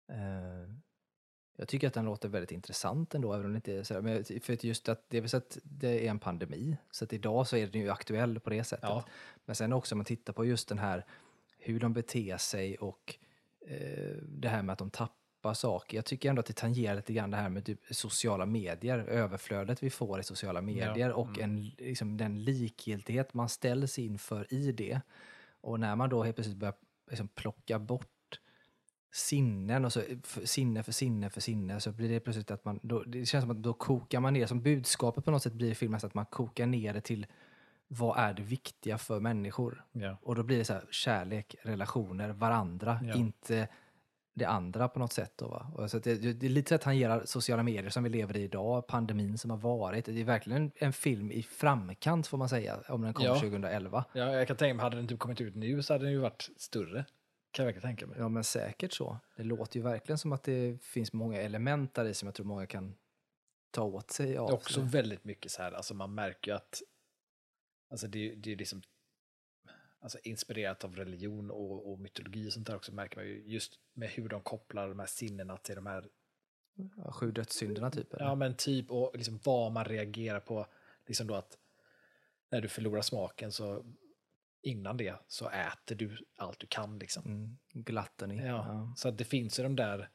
Eh, 0.10 0.70
jag 1.58 1.68
tycker 1.68 1.88
att 1.88 1.94
den 1.94 2.06
låter 2.06 2.30
väldigt 2.30 2.52
intressant 2.52 3.16
ändå, 3.16 3.34
även 3.34 3.46
om 3.46 3.52
det 3.52 3.56
inte 3.56 3.74
är 3.74 3.84
så 3.84 3.94
här, 3.94 4.02
men 4.02 4.24
för 4.42 4.66
just 4.66 4.90
att 4.90 5.10
det 5.10 5.18
är 5.18 5.28
så 5.28 5.38
att 5.38 5.58
det 5.64 6.06
är 6.06 6.10
en 6.10 6.20
pandemi, 6.20 6.78
så 6.92 7.04
att 7.06 7.14
idag 7.14 7.48
så 7.48 7.58
är 7.58 7.68
den 7.68 7.82
ju 7.82 7.90
aktuell 7.90 8.40
på 8.40 8.50
det 8.50 8.64
sättet. 8.64 8.90
Ja. 8.90 9.06
Men 9.46 9.56
sen 9.56 9.74
också 9.74 9.96
om 9.96 9.98
man 9.98 10.06
tittar 10.06 10.34
på 10.34 10.46
just 10.46 10.70
den 10.70 10.80
här, 10.80 11.06
hur 11.58 11.80
de 11.80 11.94
beter 11.94 12.38
sig 12.38 12.78
och 12.78 13.16
eh, 13.68 14.16
det 14.22 14.50
här 14.50 14.62
med 14.62 14.74
att 14.74 14.80
de 14.80 14.90
tappar 14.90 15.14
saker. 15.56 15.98
Jag 15.98 16.06
tycker 16.06 16.30
ändå 16.30 16.40
att 16.40 16.46
det 16.46 16.54
tangerar 16.54 16.96
lite 16.96 17.14
grann 17.14 17.32
det 17.32 17.38
här 17.38 17.50
med 17.50 17.66
typ 17.66 17.80
sociala 17.92 18.46
medier, 18.46 18.98
överflödet 19.00 19.84
vi 19.84 19.90
får 19.90 20.20
i 20.20 20.24
sociala 20.24 20.62
medier 20.62 21.12
och 21.12 21.40
en, 21.40 21.72
liksom, 21.78 22.18
den 22.18 22.44
likgiltighet 22.44 23.34
man 23.34 23.50
ställs 23.50 24.00
inför 24.00 24.54
i 24.54 24.72
det. 24.72 25.02
Och 25.62 25.80
när 25.80 25.96
man 25.96 26.10
då 26.10 26.24
helt 26.24 26.36
plötsligt 26.36 26.58
börjar 26.58 26.76
liksom, 27.10 27.28
plocka 27.28 27.80
bort 27.80 28.40
sinnen 29.12 29.86
och 29.86 29.94
så 29.94 30.02
för, 30.24 30.46
sinne 30.46 30.84
för 30.84 30.92
sinne 30.92 31.30
för 31.30 31.42
sinne 31.42 31.80
så 31.80 31.92
blir 31.92 32.10
det 32.10 32.20
plötsligt 32.20 32.52
att 32.52 32.66
man, 32.66 32.80
då, 32.84 33.04
det 33.04 33.26
känns 33.26 33.44
som 33.44 33.52
att 33.52 33.64
då 33.64 33.74
kokar 33.74 34.20
man 34.20 34.34
ner, 34.34 34.46
som 34.46 34.62
budskapet 34.62 35.26
på 35.26 35.32
något 35.32 35.44
sätt 35.44 35.54
blir 35.54 35.72
i 35.72 35.76
filmen, 35.76 36.00
så 36.00 36.08
att 36.08 36.14
man 36.14 36.26
kokar 36.26 36.66
ner 36.66 36.94
det 36.94 37.02
till 37.02 37.26
vad 37.88 38.20
är 38.20 38.34
det 38.34 38.42
viktiga 38.42 38.98
för 38.98 39.20
människor? 39.20 39.86
Ja. 39.92 40.18
Och 40.22 40.36
då 40.36 40.44
blir 40.44 40.58
det 40.58 40.66
så 40.66 40.74
här, 40.74 40.86
kärlek, 40.92 41.56
relationer, 41.62 42.30
varandra, 42.30 43.00
Ja. 43.04 43.14
inte 43.16 43.68
det 44.38 44.46
andra 44.46 44.88
på 44.88 45.00
något 45.00 45.14
sätt. 45.14 45.34
Då, 45.36 45.48
va? 45.48 45.72
Och 45.76 45.92
så 45.92 46.00
det, 46.00 46.34
det 46.34 46.46
är 46.46 46.50
lite 46.50 46.70
så 46.70 46.76
att 46.76 46.84
han 46.84 46.98
ger 46.98 47.22
sociala 47.26 47.64
medier 47.64 47.90
som 47.90 48.04
vi 48.04 48.10
lever 48.10 48.38
i 48.38 48.44
idag, 48.44 48.88
pandemin 48.88 49.38
som 49.38 49.52
har 49.52 49.58
varit. 49.58 50.06
Det 50.06 50.20
är 50.22 50.24
verkligen 50.24 50.62
en, 50.62 50.72
en 50.76 50.94
film 50.94 51.32
i 51.32 51.44
framkant 51.44 52.28
får 52.28 52.38
man 52.38 52.50
säga, 52.50 52.80
om 52.88 53.02
den 53.02 53.14
kom 53.14 53.26
Ja. 53.26 53.34
2011. 53.40 54.06
Ja, 54.14 54.34
jag 54.34 54.48
kan 54.48 54.58
tänka 54.58 54.74
mig, 54.74 54.84
hade 54.84 54.96
den 54.96 55.08
typ 55.08 55.20
kommit 55.20 55.42
ut 55.42 55.56
nu 55.56 55.84
så 55.84 55.94
hade 55.94 56.06
den 56.06 56.12
ju 56.14 56.20
varit 56.20 56.50
större. 56.58 57.06
Kan 57.52 57.66
jag 57.66 57.74
verkligen 57.74 57.96
tänka 57.96 58.08
mig. 58.08 58.18
Ja, 58.20 58.30
men 58.30 58.44
säkert 58.44 58.94
så. 58.94 59.18
Det 59.38 59.44
låter 59.44 59.78
ju 59.78 59.84
verkligen 59.84 60.18
som 60.18 60.32
att 60.34 60.44
det 60.44 60.82
finns 60.84 61.14
många 61.14 61.42
element 61.42 61.94
där 61.94 62.06
i 62.06 62.14
som 62.14 62.26
jag 62.28 62.36
tror 62.36 62.46
många 62.46 62.66
kan 62.66 62.96
ta 63.72 63.84
åt 63.84 64.12
sig 64.12 64.38
av. 64.38 64.48
Det 64.48 64.52
är 64.52 64.56
också 64.56 64.82
väldigt 64.82 65.24
mycket 65.24 65.52
så 65.52 65.62
här, 65.62 65.72
alltså 65.72 65.94
man 65.94 66.14
märker 66.16 66.52
ju 66.52 66.56
att 66.58 66.82
alltså 67.92 68.08
det, 68.08 68.32
är- 68.32 68.36
det 68.36 68.52
är 68.52 68.56
liksom 68.56 68.82
alltså 70.00 70.20
inspirerat 70.24 70.84
av 70.84 70.96
religion 70.96 71.52
och, 71.52 71.92
och 71.92 72.00
mytologi 72.00 72.50
och 72.50 72.54
sånt 72.54 72.68
där 72.68 72.76
också 72.76 72.94
märker 72.94 73.18
man 73.18 73.26
ju 73.26 73.44
just 73.46 73.80
med 73.94 74.10
hur 74.10 74.30
de 74.30 74.42
kopplar 74.42 74.88
de 74.90 75.00
här 75.00 75.08
sinnena 75.08 75.58
till 75.58 75.76
de 75.76 75.86
här, 75.86 76.10
Ja, 76.98 77.12
sju 77.12 77.32
dödssynderna 77.32 77.92
typ. 77.92 78.14
eller? 78.14 78.26
ja 78.26 78.36
men 78.36 78.56
typ 78.56 78.92
och 78.92 79.12
liksom 79.18 79.40
vad 79.44 79.72
man 79.72 79.86
reagerar 79.86 80.40
på, 80.40 80.68
liksom 81.08 81.28
då 81.28 81.36
att 81.36 81.58
när 82.50 82.62
du 82.62 82.68
förlorar 82.68 83.02
smaken 83.02 83.52
så 83.52 83.86
innan 84.62 84.98
det 84.98 85.16
så 85.28 85.50
äter 85.50 85.96
du 85.96 86.18
allt 86.38 86.60
du 86.60 86.68
kan 86.68 87.00
liksom. 87.00 87.26
Mm, 87.26 87.58
gluttony. 87.74 88.36
Ja, 88.36 88.46
Ja. 88.46 88.94
Så 88.98 89.10
att 89.10 89.18
det 89.18 89.26
finns 89.26 89.60
ju 89.60 89.64
de 89.64 89.76
där 89.76 90.10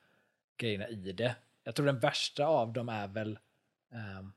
grejerna 0.57 0.89
i 0.89 1.13
det. 1.13 1.37
Jag 1.63 1.75
tror 1.75 1.87
den 1.87 1.99
värsta 1.99 2.47
av 2.47 2.73
dem 2.73 2.89
är 2.89 3.09
väl... 3.09 3.39
ehm, 3.93 4.33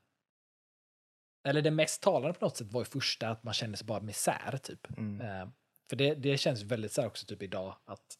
eller 1.46 1.62
det 1.62 1.70
mest 1.70 2.02
talande 2.02 2.38
på 2.38 2.44
något 2.44 2.56
sätt 2.56 2.72
var 2.72 2.80
ju 2.80 2.84
första 2.84 3.28
att 3.28 3.44
man 3.44 3.54
känner 3.54 3.76
sig 3.76 3.86
bara 3.86 4.00
misär 4.00 4.58
typ. 4.62 4.98
Mm. 4.98 5.20
Ehm, 5.20 5.52
för 5.88 5.96
det, 5.96 6.14
det 6.14 6.38
känns 6.38 6.62
väldigt 6.62 6.92
så 6.92 7.00
här 7.00 7.08
också 7.08 7.26
typ 7.26 7.42
idag 7.42 7.76
att 7.84 8.18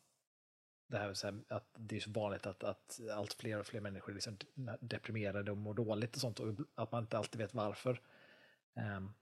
det 0.88 0.98
här, 0.98 1.14
så 1.14 1.26
här 1.26 1.44
att 1.48 1.70
det 1.78 1.96
är 1.96 2.00
så 2.00 2.10
vanligt 2.10 2.46
att, 2.46 2.64
att 2.64 3.00
allt 3.14 3.32
fler 3.32 3.58
och 3.58 3.66
fler 3.66 3.80
människor 3.80 4.10
är 4.10 4.14
liksom 4.14 4.38
deprimerade 4.80 5.50
och 5.50 5.56
mår 5.56 5.74
dåligt 5.74 6.14
och 6.14 6.20
sånt 6.20 6.40
och 6.40 6.54
att 6.74 6.92
man 6.92 7.02
inte 7.02 7.18
alltid 7.18 7.40
vet 7.40 7.54
varför. 7.54 8.00
Ehm, 8.76 9.12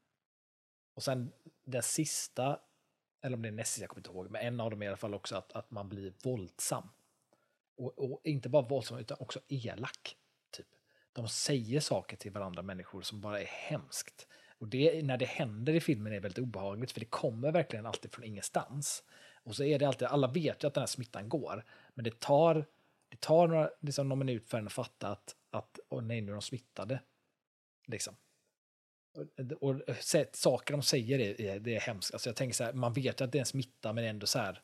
och 0.95 1.03
sen 1.03 1.33
den 1.65 1.83
sista, 1.83 2.61
eller 3.23 3.37
om 3.37 3.43
det 3.43 3.49
är 3.49 3.53
näst 3.53 3.73
sista, 3.73 3.83
jag 3.83 3.91
kommer 3.91 4.01
inte 4.01 4.11
ihåg, 4.11 4.31
men 4.31 4.47
en 4.47 4.61
av 4.61 4.71
dem 4.71 4.83
i 4.83 4.89
alla 4.89 4.97
fall 4.97 5.15
också 5.15 5.37
att, 5.37 5.53
att 5.53 5.71
man 5.71 5.89
blir 5.89 6.15
våldsam. 6.25 6.89
Och, 7.77 7.99
och 7.99 8.21
inte 8.25 8.49
bara 8.49 8.69
våldsam 8.69 8.99
utan 8.99 9.17
också 9.21 9.41
elak. 9.49 10.17
De 11.15 11.29
säger 11.29 11.81
saker 11.81 12.17
till 12.17 12.33
varandra 12.33 12.63
människor 12.63 13.03
som 13.03 13.21
bara 13.21 13.41
är 13.41 13.47
hemskt. 13.47 14.29
Och 14.59 14.69
det, 14.69 15.05
när 15.05 15.17
det 15.17 15.25
händer 15.25 15.73
i 15.73 15.81
filmen 15.81 16.13
är 16.13 16.17
det 16.17 16.21
väldigt 16.21 16.45
obehagligt 16.45 16.93
för 16.93 17.01
det 17.01 17.07
kommer 17.07 17.53
verkligen 17.53 17.87
alltid 17.87 18.13
från 18.13 18.25
ingenstans. 18.25 19.05
Och 19.45 19.57
så 19.57 19.65
är 19.65 19.79
det 19.79 19.85
alltid, 19.85 20.09
alla 20.09 20.29
vet 20.29 20.65
ju 20.65 20.69
att 20.69 20.75
den 20.75 20.83
här 20.83 20.87
smittan 20.87 21.29
går, 21.29 21.65
men 21.95 22.05
det 22.05 22.21
tar, 22.21 22.67
det 23.09 23.21
tar 23.21 23.49
några, 23.49 23.71
liksom 23.81 24.09
någon 24.09 24.19
minut 24.19 24.49
för 24.49 24.59
en 24.59 24.67
att 24.67 24.73
fatta 24.73 25.09
att, 25.09 25.37
att 25.51 25.79
oh, 25.89 26.03
nej, 26.03 26.21
nu 26.21 26.31
är 26.31 26.35
de 26.35 26.43
smittade. 26.43 27.01
Liksom. 27.87 28.17
Och, 29.61 29.71
och 29.71 29.81
saker 30.33 30.73
de 30.73 30.83
säger 30.83 31.19
är, 31.19 31.41
är, 31.41 31.61
det 31.61 31.77
är 31.77 31.81
hemskt. 31.81 32.15
Alltså 32.15 32.29
jag 32.29 32.37
tänker 32.37 32.55
så 32.55 32.65
här, 32.65 32.73
man 32.73 32.93
vet 32.93 33.21
ju 33.21 33.25
att 33.25 33.33
det 33.33 33.39
är 33.39 33.41
en 33.41 33.47
smitta, 33.47 33.93
men 33.93 34.05
ändå 34.05 34.27
så 34.27 34.39
här, 34.39 34.63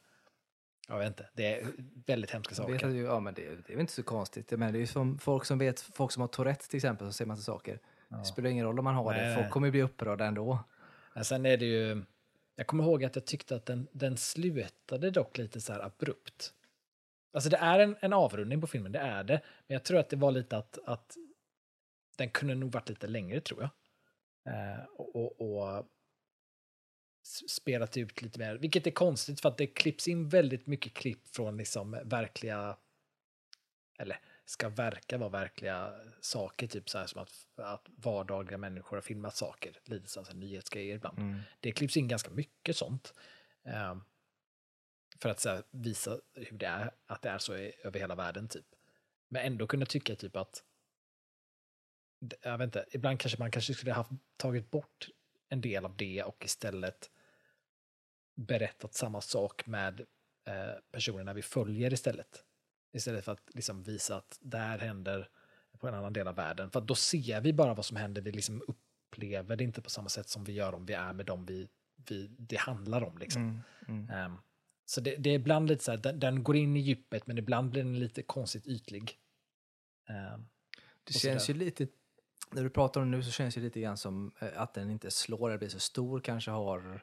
jag 0.91 0.99
vet 0.99 1.09
inte, 1.09 1.28
det 1.34 1.61
är 1.61 1.66
väldigt 2.07 2.30
hemska 2.30 2.55
Jag 2.59 2.70
vet 2.70 2.80
saker. 2.80 2.88
att, 2.88 3.05
ja, 3.05 3.20
men 3.20 3.34
det, 3.34 3.43
det 3.43 3.72
är 3.72 3.76
väl 3.76 3.80
inte 3.80 3.93
så 3.93 4.03
konstigt. 4.03 4.51
Men 4.51 4.72
det 4.72 4.78
är 4.78 4.80
ju 4.80 4.86
som 4.86 5.18
folk 5.18 5.45
som 5.45 5.59
vet, 5.59 5.80
folk 5.80 6.12
som 6.12 6.20
har 6.20 6.28
Tourette 6.28 6.68
till 6.68 6.76
exempel, 6.76 7.07
så 7.07 7.12
säger 7.12 7.28
massa 7.28 7.43
saker. 7.43 7.78
Det 8.09 8.24
spelar 8.24 8.51
ingen 8.51 8.66
roll 8.66 8.78
om 8.78 8.84
man 8.84 8.95
har 8.95 9.12
Nej, 9.12 9.28
det, 9.28 9.34
folk 9.34 9.51
kommer 9.51 9.66
ju 9.66 9.70
bli 9.70 9.82
upprörda 9.82 10.24
ändå. 10.24 10.64
Men 11.14 11.24
sen 11.24 11.47
är 11.47 11.57
det 11.57 11.64
ju, 11.64 12.03
jag 12.57 12.66
kommer 12.66 12.84
ihåg 12.84 13.05
att 13.05 13.16
jag 13.16 13.24
tyckte 13.24 13.57
att 13.57 13.66
den, 13.66 13.88
den 13.93 14.16
slutade 14.16 15.11
dock 15.11 15.38
lite 15.38 15.61
så 15.61 15.72
här 15.72 15.80
abrupt. 15.80 16.53
Alltså 17.32 17.51
det 17.51 17.57
är 17.57 17.78
en, 17.78 17.97
en 18.01 18.12
avrundning 18.12 18.61
på 18.61 18.66
filmen, 18.66 18.93
det 18.93 18.99
är 18.99 19.24
det. 19.24 19.41
Men 19.66 19.74
jag 19.74 19.84
tror 19.84 19.99
att 19.99 20.09
det 20.09 20.16
var 20.16 20.30
lite 20.30 20.57
att, 20.57 20.78
att 20.84 21.16
den 22.16 22.30
kunde 22.30 22.55
nog 22.55 22.72
varit 22.72 22.88
lite 22.88 23.07
längre 23.07 23.41
tror 23.41 23.61
jag. 23.61 23.70
Eh, 24.55 24.84
och, 24.97 25.16
och, 25.16 25.41
och 25.41 25.86
spelat 27.22 27.96
ut 27.96 28.22
lite 28.22 28.38
mer, 28.38 28.54
vilket 28.54 28.86
är 28.86 28.90
konstigt 28.90 29.40
för 29.40 29.48
att 29.48 29.58
det 29.58 29.66
klipps 29.66 30.08
in 30.08 30.28
väldigt 30.28 30.66
mycket 30.66 30.94
klipp 30.94 31.28
från 31.28 31.56
liksom 31.56 32.00
verkliga, 32.04 32.76
eller 33.98 34.20
ska 34.44 34.68
verka 34.68 35.18
vara 35.18 35.30
verkliga 35.30 35.94
saker, 36.20 36.66
typ 36.66 36.90
så 36.90 36.98
här 36.98 37.06
som 37.06 37.22
att, 37.22 37.46
att 37.56 37.86
vardagliga 37.96 38.58
människor 38.58 38.96
har 38.96 39.02
filmat 39.02 39.36
saker, 39.36 39.80
lite 39.84 40.08
som 40.08 40.24
nyhetsgrejer 40.34 40.96
ibland. 40.96 41.18
Mm. 41.18 41.40
Det 41.60 41.72
klipps 41.72 41.96
in 41.96 42.08
ganska 42.08 42.30
mycket 42.30 42.76
sånt. 42.76 43.14
eh, 43.64 43.96
för 45.20 45.28
att 45.28 45.44
här, 45.44 45.62
visa 45.70 46.20
hur 46.34 46.58
det 46.58 46.66
är, 46.66 46.90
att 47.06 47.22
det 47.22 47.28
är 47.28 47.38
så 47.38 47.56
i, 47.56 47.72
över 47.84 48.00
hela 48.00 48.14
världen 48.14 48.48
typ. 48.48 48.66
Men 49.28 49.46
ändå 49.46 49.66
kunna 49.66 49.86
tycka 49.86 50.16
typ 50.16 50.36
att, 50.36 50.64
jag 52.42 52.58
vet 52.58 52.64
inte, 52.64 52.84
ibland 52.90 53.20
kanske 53.20 53.38
man 53.38 53.50
kanske 53.50 53.74
skulle 53.74 53.92
ha 53.92 54.08
tagit 54.36 54.70
bort 54.70 55.08
en 55.51 55.61
del 55.61 55.84
av 55.84 55.96
det 55.96 56.22
och 56.22 56.44
istället 56.44 57.11
berättat 58.36 58.94
samma 58.94 59.20
sak 59.20 59.66
med 59.66 60.01
eh, 60.44 60.74
personerna 60.92 61.32
vi 61.32 61.42
följer 61.42 61.92
istället. 61.92 62.44
Istället 62.92 63.24
för 63.24 63.32
att 63.32 63.55
liksom 63.55 63.82
visa 63.82 64.16
att 64.16 64.38
det 64.40 64.59
här 64.59 64.78
händer 64.78 65.28
på 65.78 65.88
en 65.88 65.94
annan 65.94 66.12
del 66.12 66.28
av 66.28 66.34
världen. 66.34 66.70
För 66.70 66.80
då 66.80 66.94
ser 66.94 67.40
vi 67.40 67.53
bara 67.53 67.74
vad 67.74 67.84
som 67.84 67.96
händer, 67.96 68.22
vi 68.22 68.32
liksom 68.32 68.62
upplever 68.68 69.57
det 69.57 69.64
inte 69.64 69.82
på 69.82 69.90
samma 69.90 70.09
sätt 70.09 70.28
som 70.28 70.44
vi 70.44 70.53
gör 70.53 70.74
om 70.74 70.86
vi 70.86 70.92
är 70.92 71.12
med 71.12 71.26
dem 71.26 71.46
vi, 71.46 71.68
vi, 72.09 72.26
det 72.38 72.57
handlar 72.57 73.03
om. 73.05 73.18
Liksom. 73.18 73.42
Mm. 73.42 73.61
Mm. 73.88 74.11
Ehm, 74.11 74.36
så 74.84 75.01
det, 75.01 75.16
det 75.16 75.30
är 75.30 75.34
ibland 75.34 75.68
lite 75.68 75.84
så 75.84 75.90
här, 75.90 75.98
den, 75.98 76.20
den 76.20 76.42
går 76.44 76.57
in 76.57 76.76
i 76.76 76.80
djupet 76.80 77.26
men 77.26 77.38
ibland 77.38 77.70
blir 77.70 77.82
den 77.82 77.98
lite 77.98 78.22
konstigt 78.22 78.66
ytlig. 78.66 79.18
Ehm, 80.09 80.48
Det 81.05 81.12
känns 81.12 81.51
ju 81.51 81.55
lite, 81.55 81.88
när 82.51 82.62
du 82.62 82.70
pratar 82.70 83.01
om 83.01 83.11
det 83.11 83.16
nu 83.16 83.22
så 83.22 83.30
känns 83.30 83.55
det 83.55 83.61
lite 83.61 83.80
grann 83.80 83.96
som 83.96 84.32
eh, 84.40 84.62
att 84.62 84.74
den 84.74 84.90
inte 84.90 85.11
slår 85.11 85.48
eller 85.48 85.59
blir 85.59 85.68
så 85.68 85.80
stor 85.80 86.20
kanske 86.20 86.51
har 86.51 87.03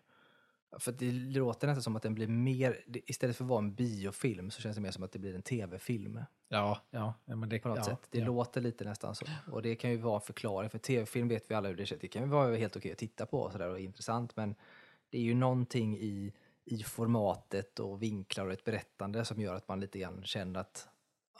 för 0.80 0.92
det 0.92 1.12
låter 1.12 1.68
nästan 1.68 1.84
som 1.84 1.96
att 1.96 2.04
den 2.04 2.14
blir 2.14 2.28
mer, 2.28 2.84
istället 3.06 3.38
för 3.38 3.44
att 3.44 3.50
vara 3.50 3.60
en 3.60 3.76
biofilm 3.76 4.52
så 4.52 4.62
känns 4.62 4.76
det 4.76 4.82
mer 4.82 4.92
som 4.92 5.04
att 5.04 5.12
det 5.12 5.20
blir 5.20 5.36
en 5.36 5.42
tv-film 5.42 6.20
ja, 6.50 6.82
ja, 6.90 7.14
ja, 7.26 7.36
men 7.36 7.50
det 7.50 7.60
på 7.60 7.70
något 7.70 7.78
ja, 7.78 7.84
sätt. 7.84 8.08
Det 8.10 8.20
ja. 8.20 8.26
låter 8.26 8.62
lite 8.62 8.84
nästan 8.84 9.16
så. 9.16 9.26
Och 9.52 9.62
det 9.62 9.76
kan 9.76 9.92
ju 9.92 9.98
vara 9.98 10.16
en 10.16 10.22
förklaring, 10.22 10.70
för 10.70 10.78
tv-film 10.78 11.28
vet 11.28 11.52
vi 11.52 11.56
alla 11.56 11.70
hur 11.70 11.76
det 11.76 11.86
känns. 11.86 12.02
Det 12.02 12.08
kan 12.08 12.22
ju 12.22 12.28
vara 12.28 12.56
helt 12.56 12.76
okej 12.76 12.92
att 12.92 12.98
titta 12.98 13.26
på 13.26 13.40
och, 13.40 13.52
sådär 13.52 13.70
och 13.70 13.80
intressant, 13.80 14.36
men 14.36 14.56
det 15.10 15.18
är 15.18 15.22
ju 15.22 15.34
någonting 15.34 15.98
i, 15.98 16.34
i 16.66 16.84
formatet 16.84 17.80
och 17.80 18.02
vinklar 18.02 18.46
och 18.46 18.54
ett 18.54 18.64
berättande 18.64 19.26
som 19.26 19.42
gör 19.42 19.56
att 19.56 19.68
man 19.68 19.80
lite 19.80 20.00
grann 20.00 20.24
känner 20.24 20.60
att, 20.60 20.88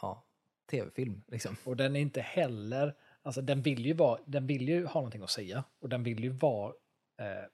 ja, 0.00 0.24
tv-film 0.70 1.22
liksom. 1.26 1.56
Och 1.64 1.76
den 1.76 1.96
är 1.96 2.00
inte 2.00 2.20
heller, 2.20 2.94
alltså 3.22 3.42
den 3.42 3.62
vill 3.62 3.86
ju 3.86 3.92
vara, 3.92 4.20
den 4.26 4.46
vill 4.46 4.68
ju 4.68 4.84
ha 4.86 5.00
någonting 5.00 5.22
att 5.22 5.30
säga 5.30 5.64
och 5.80 5.88
den 5.88 6.02
vill 6.02 6.24
ju 6.24 6.30
vara 6.30 6.72
eh, 7.20 7.44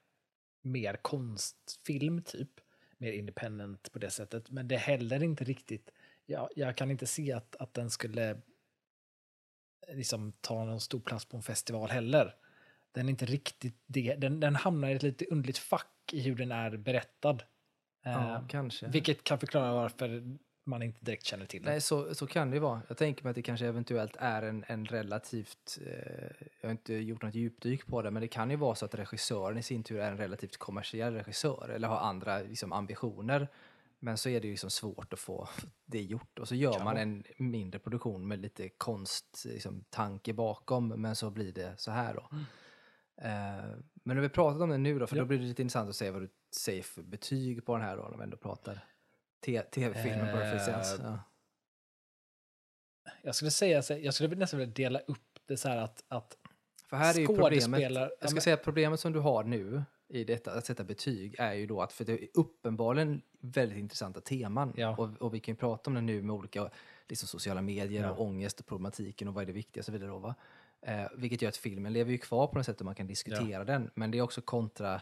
mer 0.61 0.95
konstfilm 0.95 2.21
typ, 2.23 2.49
mer 2.97 3.11
independent 3.11 3.91
på 3.91 3.99
det 3.99 4.09
sättet, 4.09 4.49
men 4.49 4.67
det 4.67 4.75
är 4.75 4.79
heller 4.79 5.23
inte 5.23 5.43
riktigt, 5.43 5.91
ja, 6.25 6.49
jag 6.55 6.77
kan 6.77 6.91
inte 6.91 7.07
se 7.07 7.31
att, 7.31 7.55
att 7.55 7.73
den 7.73 7.89
skulle 7.89 8.41
liksom 9.93 10.33
ta 10.41 10.65
någon 10.65 10.81
stor 10.81 10.99
plats 10.99 11.25
på 11.25 11.37
en 11.37 11.43
festival 11.43 11.89
heller. 11.89 12.35
Den 12.91 13.05
är 13.05 13.09
inte 13.09 13.25
riktigt 13.25 13.83
det, 13.85 14.15
den, 14.15 14.39
den 14.39 14.55
hamnar 14.55 14.89
i 14.89 14.93
ett 14.93 15.03
lite 15.03 15.25
underligt 15.25 15.57
fack 15.57 16.11
i 16.11 16.21
hur 16.21 16.35
den 16.35 16.51
är 16.51 16.77
berättad. 16.77 17.43
Ja, 18.03 18.35
Eh, 18.35 18.47
kanske. 18.47 18.87
vilket 18.87 19.23
kan 19.23 19.39
förklara 19.39 19.73
varför 19.73 20.37
man 20.65 20.83
inte 20.83 21.05
direkt 21.05 21.25
känner 21.25 21.45
till. 21.45 21.63
Nej, 21.63 21.81
så, 21.81 22.15
så 22.15 22.27
kan 22.27 22.49
det 22.49 22.55
ju 22.55 22.59
vara. 22.61 22.81
Jag 22.87 22.97
tänker 22.97 23.23
mig 23.23 23.29
att 23.29 23.35
det 23.35 23.41
kanske 23.41 23.67
eventuellt 23.67 24.15
är 24.19 24.41
en, 24.41 24.65
en 24.67 24.85
relativt, 24.85 25.79
eh, 25.85 26.45
jag 26.61 26.67
har 26.67 26.71
inte 26.71 26.93
gjort 26.93 27.21
något 27.23 27.35
djupdyk 27.35 27.87
på 27.87 28.01
det, 28.01 28.11
men 28.11 28.21
det 28.21 28.27
kan 28.27 28.49
ju 28.49 28.55
vara 28.55 28.75
så 28.75 28.85
att 28.85 28.95
regissören 28.95 29.57
i 29.57 29.63
sin 29.63 29.83
tur 29.83 29.99
är 29.99 30.11
en 30.11 30.17
relativt 30.17 30.57
kommersiell 30.57 31.13
regissör 31.13 31.69
eller 31.69 31.87
har 31.87 31.97
andra 31.97 32.39
liksom, 32.39 32.73
ambitioner. 32.73 33.47
Men 33.99 34.17
så 34.17 34.29
är 34.29 34.41
det 34.41 34.47
ju 34.47 34.53
liksom 34.53 34.69
svårt 34.69 35.13
att 35.13 35.19
få 35.19 35.49
det 35.85 36.01
gjort 36.01 36.39
och 36.39 36.47
så 36.47 36.55
gör 36.55 36.83
man 36.83 36.97
en 36.97 37.23
mindre 37.37 37.79
produktion 37.79 38.27
med 38.27 38.39
lite 38.39 38.69
konsttanke 38.69 39.53
liksom, 39.53 39.83
tanke 39.89 40.33
bakom, 40.33 40.87
men 40.87 41.15
så 41.15 41.29
blir 41.29 41.51
det 41.53 41.73
så 41.77 41.91
här 41.91 42.13
då. 42.13 42.29
Eh, 43.21 43.75
men 44.03 44.15
när 44.15 44.21
vi 44.21 44.29
pratat 44.29 44.61
om 44.61 44.69
det 44.69 44.77
nu 44.77 44.99
då, 44.99 45.07
för 45.07 45.15
Mm. 45.15 45.21
Ja. 45.21 45.23
då 45.23 45.27
blir 45.27 45.37
det 45.37 45.45
lite 45.45 45.61
intressant 45.61 45.89
att 45.89 45.95
se 45.95 46.11
vad 46.11 46.21
du 46.21 46.29
säger 46.55 46.83
för 46.83 47.01
betyg 47.01 47.65
på 47.65 47.75
den 47.75 47.85
här 47.85 47.97
då, 47.97 48.03
när 48.03 48.17
vi 48.17 48.23
ändå 48.23 48.37
pratar 48.37 48.83
tv-filmen 49.45 50.31
på 50.33 50.37
referens. 50.39 50.95
Ja. 51.03 51.19
Jag 53.21 53.35
skulle 53.35 53.51
säga, 53.51 53.83
jag 54.01 54.13
skulle 54.13 54.35
nästan 54.35 54.59
vilja 54.59 54.73
dela 54.73 54.99
upp 54.99 55.39
det 55.45 55.57
så 55.57 55.69
här 55.69 55.77
att, 55.77 56.03
att 56.07 56.37
För 56.89 56.97
här 56.97 57.15
är 57.15 57.19
ju 57.19 57.27
problemet, 57.27 57.81
ja, 57.81 57.89
jag 57.99 58.09
ska 58.29 58.35
men- 58.35 58.41
säga 58.41 58.53
att 58.53 58.63
problemet 58.63 58.99
som 58.99 59.13
du 59.13 59.19
har 59.19 59.43
nu 59.43 59.83
i 60.07 60.23
detta 60.23 60.51
att 60.51 60.65
sätta 60.65 60.83
betyg 60.83 61.35
är 61.39 61.53
ju 61.53 61.65
då 61.67 61.81
att, 61.81 61.93
för 61.93 62.05
det 62.05 62.13
är 62.23 62.27
uppenbarligen 62.33 63.21
väldigt 63.39 63.77
intressanta 63.77 64.21
teman 64.21 64.73
Ja. 64.77 64.95
och, 64.97 65.21
och 65.21 65.33
vi 65.33 65.39
kan 65.39 65.53
ju 65.53 65.57
prata 65.57 65.89
om 65.89 65.93
det 65.93 66.01
nu 66.01 66.21
med 66.21 66.35
olika 66.35 66.69
liksom, 67.07 67.27
sociala 67.27 67.61
medier 67.61 68.03
Ja. 68.03 68.11
och 68.11 68.21
ångest 68.25 68.59
och 68.59 68.65
problematiken 68.65 69.27
och 69.27 69.33
vad 69.33 69.41
är 69.41 69.45
det 69.45 69.53
viktiga 69.53 69.81
och 69.81 69.85
så 69.85 69.91
vidare 69.91 70.09
då, 70.09 70.19
va? 70.19 70.35
Eh, 70.81 71.05
vilket 71.15 71.41
gör 71.41 71.49
att 71.49 71.57
filmen 71.57 71.93
lever 71.93 72.11
ju 72.11 72.17
kvar 72.17 72.47
på 72.47 72.57
något 72.57 72.65
sätt 72.65 72.79
och 72.79 72.85
man 72.85 72.95
kan 72.95 73.07
diskutera 73.07 73.63
den, 73.63 73.91
men 73.93 74.11
det 74.11 74.17
är 74.17 74.21
också 74.21 74.41
kontra 74.41 75.01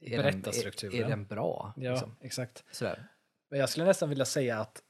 är 0.00 0.22
den, 0.22 0.44
är, 0.44 0.94
är 0.94 1.08
den 1.08 1.26
bra? 1.26 1.72
ja, 1.76 1.92
Liksom? 1.92 2.16
exakt. 2.20 2.64
Sådär. 2.70 3.06
Men 3.54 3.60
jag 3.60 3.68
skulle 3.68 3.86
nästan 3.86 4.08
vilja 4.08 4.24
säga 4.24 4.60
att 4.60 4.82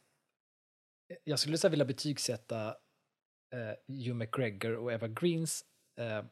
jag 1.25 1.39
skulle 1.39 1.59
här 1.63 1.71
vilja 1.71 1.85
betygsätta 1.85 2.69
eh, 3.53 3.95
Hugh 3.95 4.15
McGregor 4.15 4.77
och 4.77 4.93
Eva 4.93 5.09
Greens 5.09 5.65
eh, 5.97 6.25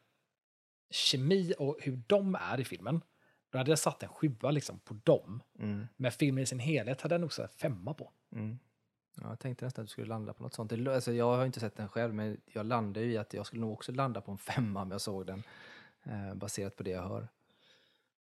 kemi 0.89 1.53
och 1.57 1.77
hur 1.81 2.01
de 2.07 2.35
är 2.35 2.59
i 2.59 2.65
filmen. 2.65 3.01
Då 3.49 3.57
hade 3.57 3.71
jag 3.71 3.79
satt 3.79 4.03
en 4.03 4.09
sjua 4.09 4.51
liksom 4.51 4.79
på 4.79 4.93
dem. 5.03 5.43
Mm. 5.59 5.87
Men 5.95 6.11
filmen 6.11 6.43
i 6.43 6.45
sin 6.45 6.59
helhet 6.59 7.01
hade 7.01 7.15
jag 7.15 7.21
nog 7.21 7.33
satt 7.33 7.55
femma 7.55 7.93
på. 7.93 8.11
Mm. 8.31 8.59
Ja, 9.21 9.29
jag 9.29 9.39
tänkte 9.39 9.65
nästan 9.65 9.83
att 9.83 9.87
du 9.87 9.91
skulle 9.91 10.07
landa 10.07 10.33
på 10.33 10.43
något 10.43 10.53
sånt. 10.53 10.87
Alltså, 10.87 11.13
jag 11.13 11.37
har 11.37 11.45
inte 11.45 11.59
sett 11.59 11.75
den 11.75 11.89
själv, 11.89 12.13
men 12.13 12.41
jag 12.45 12.65
landar 12.65 13.01
ju 13.01 13.11
i 13.11 13.17
att 13.17 13.33
jag 13.33 13.45
skulle 13.45 13.61
nog 13.61 13.73
också 13.73 13.91
landa 13.91 14.21
på 14.21 14.31
en 14.31 14.37
femma 14.37 14.81
om 14.81 14.91
jag 14.91 15.01
såg 15.01 15.25
den. 15.25 15.43
Eh, 16.03 16.33
baserat 16.35 16.75
på 16.75 16.83
det 16.83 16.91
jag 16.91 17.07
hör. 17.07 17.27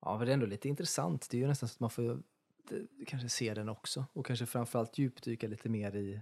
Ja, 0.01 0.19
men 0.19 0.27
det 0.27 0.33
är 0.33 0.35
ändå 0.35 0.47
lite 0.47 0.69
intressant. 0.69 1.29
Det 1.31 1.37
är 1.37 1.41
ju 1.41 1.47
nästan 1.47 1.69
så 1.69 1.75
att 1.75 1.81
man 1.81 1.91
får 1.91 2.23
kanske 3.07 3.29
se 3.29 3.55
den 3.55 3.69
också. 3.69 4.05
Och 4.13 4.27
kanske 4.27 4.47
framförallt 4.47 4.99
djupdyka 4.99 5.49
lite 5.49 5.69
mer 5.69 5.97
i, 5.97 6.21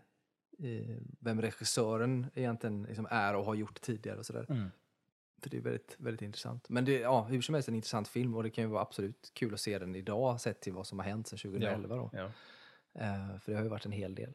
i 0.58 0.98
vem 1.20 1.42
regissören 1.42 2.26
egentligen 2.34 2.82
liksom 2.82 3.06
är 3.10 3.34
och 3.34 3.44
har 3.44 3.54
gjort 3.54 3.80
tidigare 3.80 4.18
och 4.18 4.26
sådär. 4.26 4.46
Mm. 4.48 4.70
För 5.42 5.50
det 5.50 5.56
är 5.56 5.60
väldigt, 5.60 5.96
väldigt 5.98 6.22
intressant. 6.22 6.68
Men 6.68 6.84
det 6.84 6.98
ja, 6.98 7.22
hur 7.22 7.42
som 7.42 7.54
helst 7.54 7.68
en 7.68 7.74
intressant 7.74 8.08
film 8.08 8.34
och 8.34 8.42
det 8.42 8.50
kan 8.50 8.64
ju 8.64 8.70
vara 8.70 8.82
absolut 8.82 9.30
kul 9.34 9.54
att 9.54 9.60
se 9.60 9.78
den 9.78 9.96
idag 9.96 10.40
sett 10.40 10.60
till 10.60 10.72
vad 10.72 10.86
som 10.86 10.98
har 10.98 11.06
hänt 11.06 11.28
sedan 11.28 11.38
2011. 11.38 11.96
Då. 11.96 12.10
Ja. 12.12 12.30
Eh, 12.94 13.38
för 13.38 13.52
det 13.52 13.58
har 13.58 13.62
ju 13.62 13.70
varit 13.70 13.86
en 13.86 13.92
hel 13.92 14.14
del. 14.14 14.32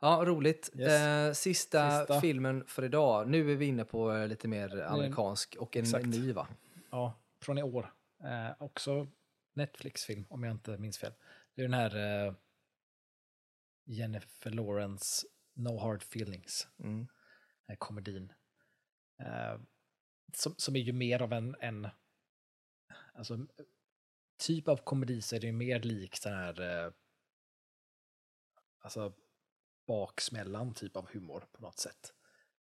Ja, 0.00 0.22
roligt. 0.26 0.70
Yes. 0.74 0.92
Eh, 0.92 1.32
sista, 1.32 1.98
Sista. 1.98 2.20
filmen 2.20 2.64
för 2.66 2.84
idag. 2.84 3.28
Nu 3.28 3.52
är 3.52 3.56
vi 3.56 3.66
inne 3.66 3.84
på 3.84 4.12
eh, 4.12 4.28
lite 4.28 4.48
mer 4.48 4.82
amerikansk 4.82 5.56
och 5.58 5.76
en 5.76 5.82
exakt. 5.82 6.06
ny 6.06 6.32
va? 6.32 6.48
ja, 6.90 7.14
från 7.40 7.58
i 7.58 7.62
år. 7.62 7.92
Eh, 8.24 8.62
också 8.62 9.06
Netflix-film, 9.56 10.26
om 10.30 10.42
jag 10.42 10.50
inte 10.50 10.78
minns 10.78 10.98
fel. 10.98 11.12
Det 11.54 11.62
är 11.62 11.68
den 11.68 11.74
här 11.74 12.26
eh, 12.26 12.34
Jennifer 13.84 14.50
Lawrence 14.50 15.26
No 15.54 15.78
Hard 15.78 16.02
Feelings, 16.02 16.68
Mm. 16.78 17.06
den 17.66 17.76
komedin. 17.76 18.32
Eh, 19.18 19.60
som, 20.32 20.54
som 20.56 20.76
är 20.76 20.80
ju 20.80 20.92
mer 20.92 21.22
av 21.22 21.32
en, 21.32 21.56
en 21.60 21.88
alltså, 23.14 23.46
typ 24.36 24.68
av 24.68 24.76
komedi 24.76 25.22
så 25.22 25.36
är 25.36 25.40
det 25.40 25.46
ju 25.46 25.52
mer 25.52 25.80
likt 25.80 26.22
den 26.22 26.34
här 26.34 26.60
eh, 26.60 26.92
alltså 28.78 29.14
baksmällan 29.86 30.74
typ 30.74 30.96
av 30.96 31.06
humor 31.12 31.48
på 31.52 31.62
något 31.62 31.78
sätt. 31.78 32.14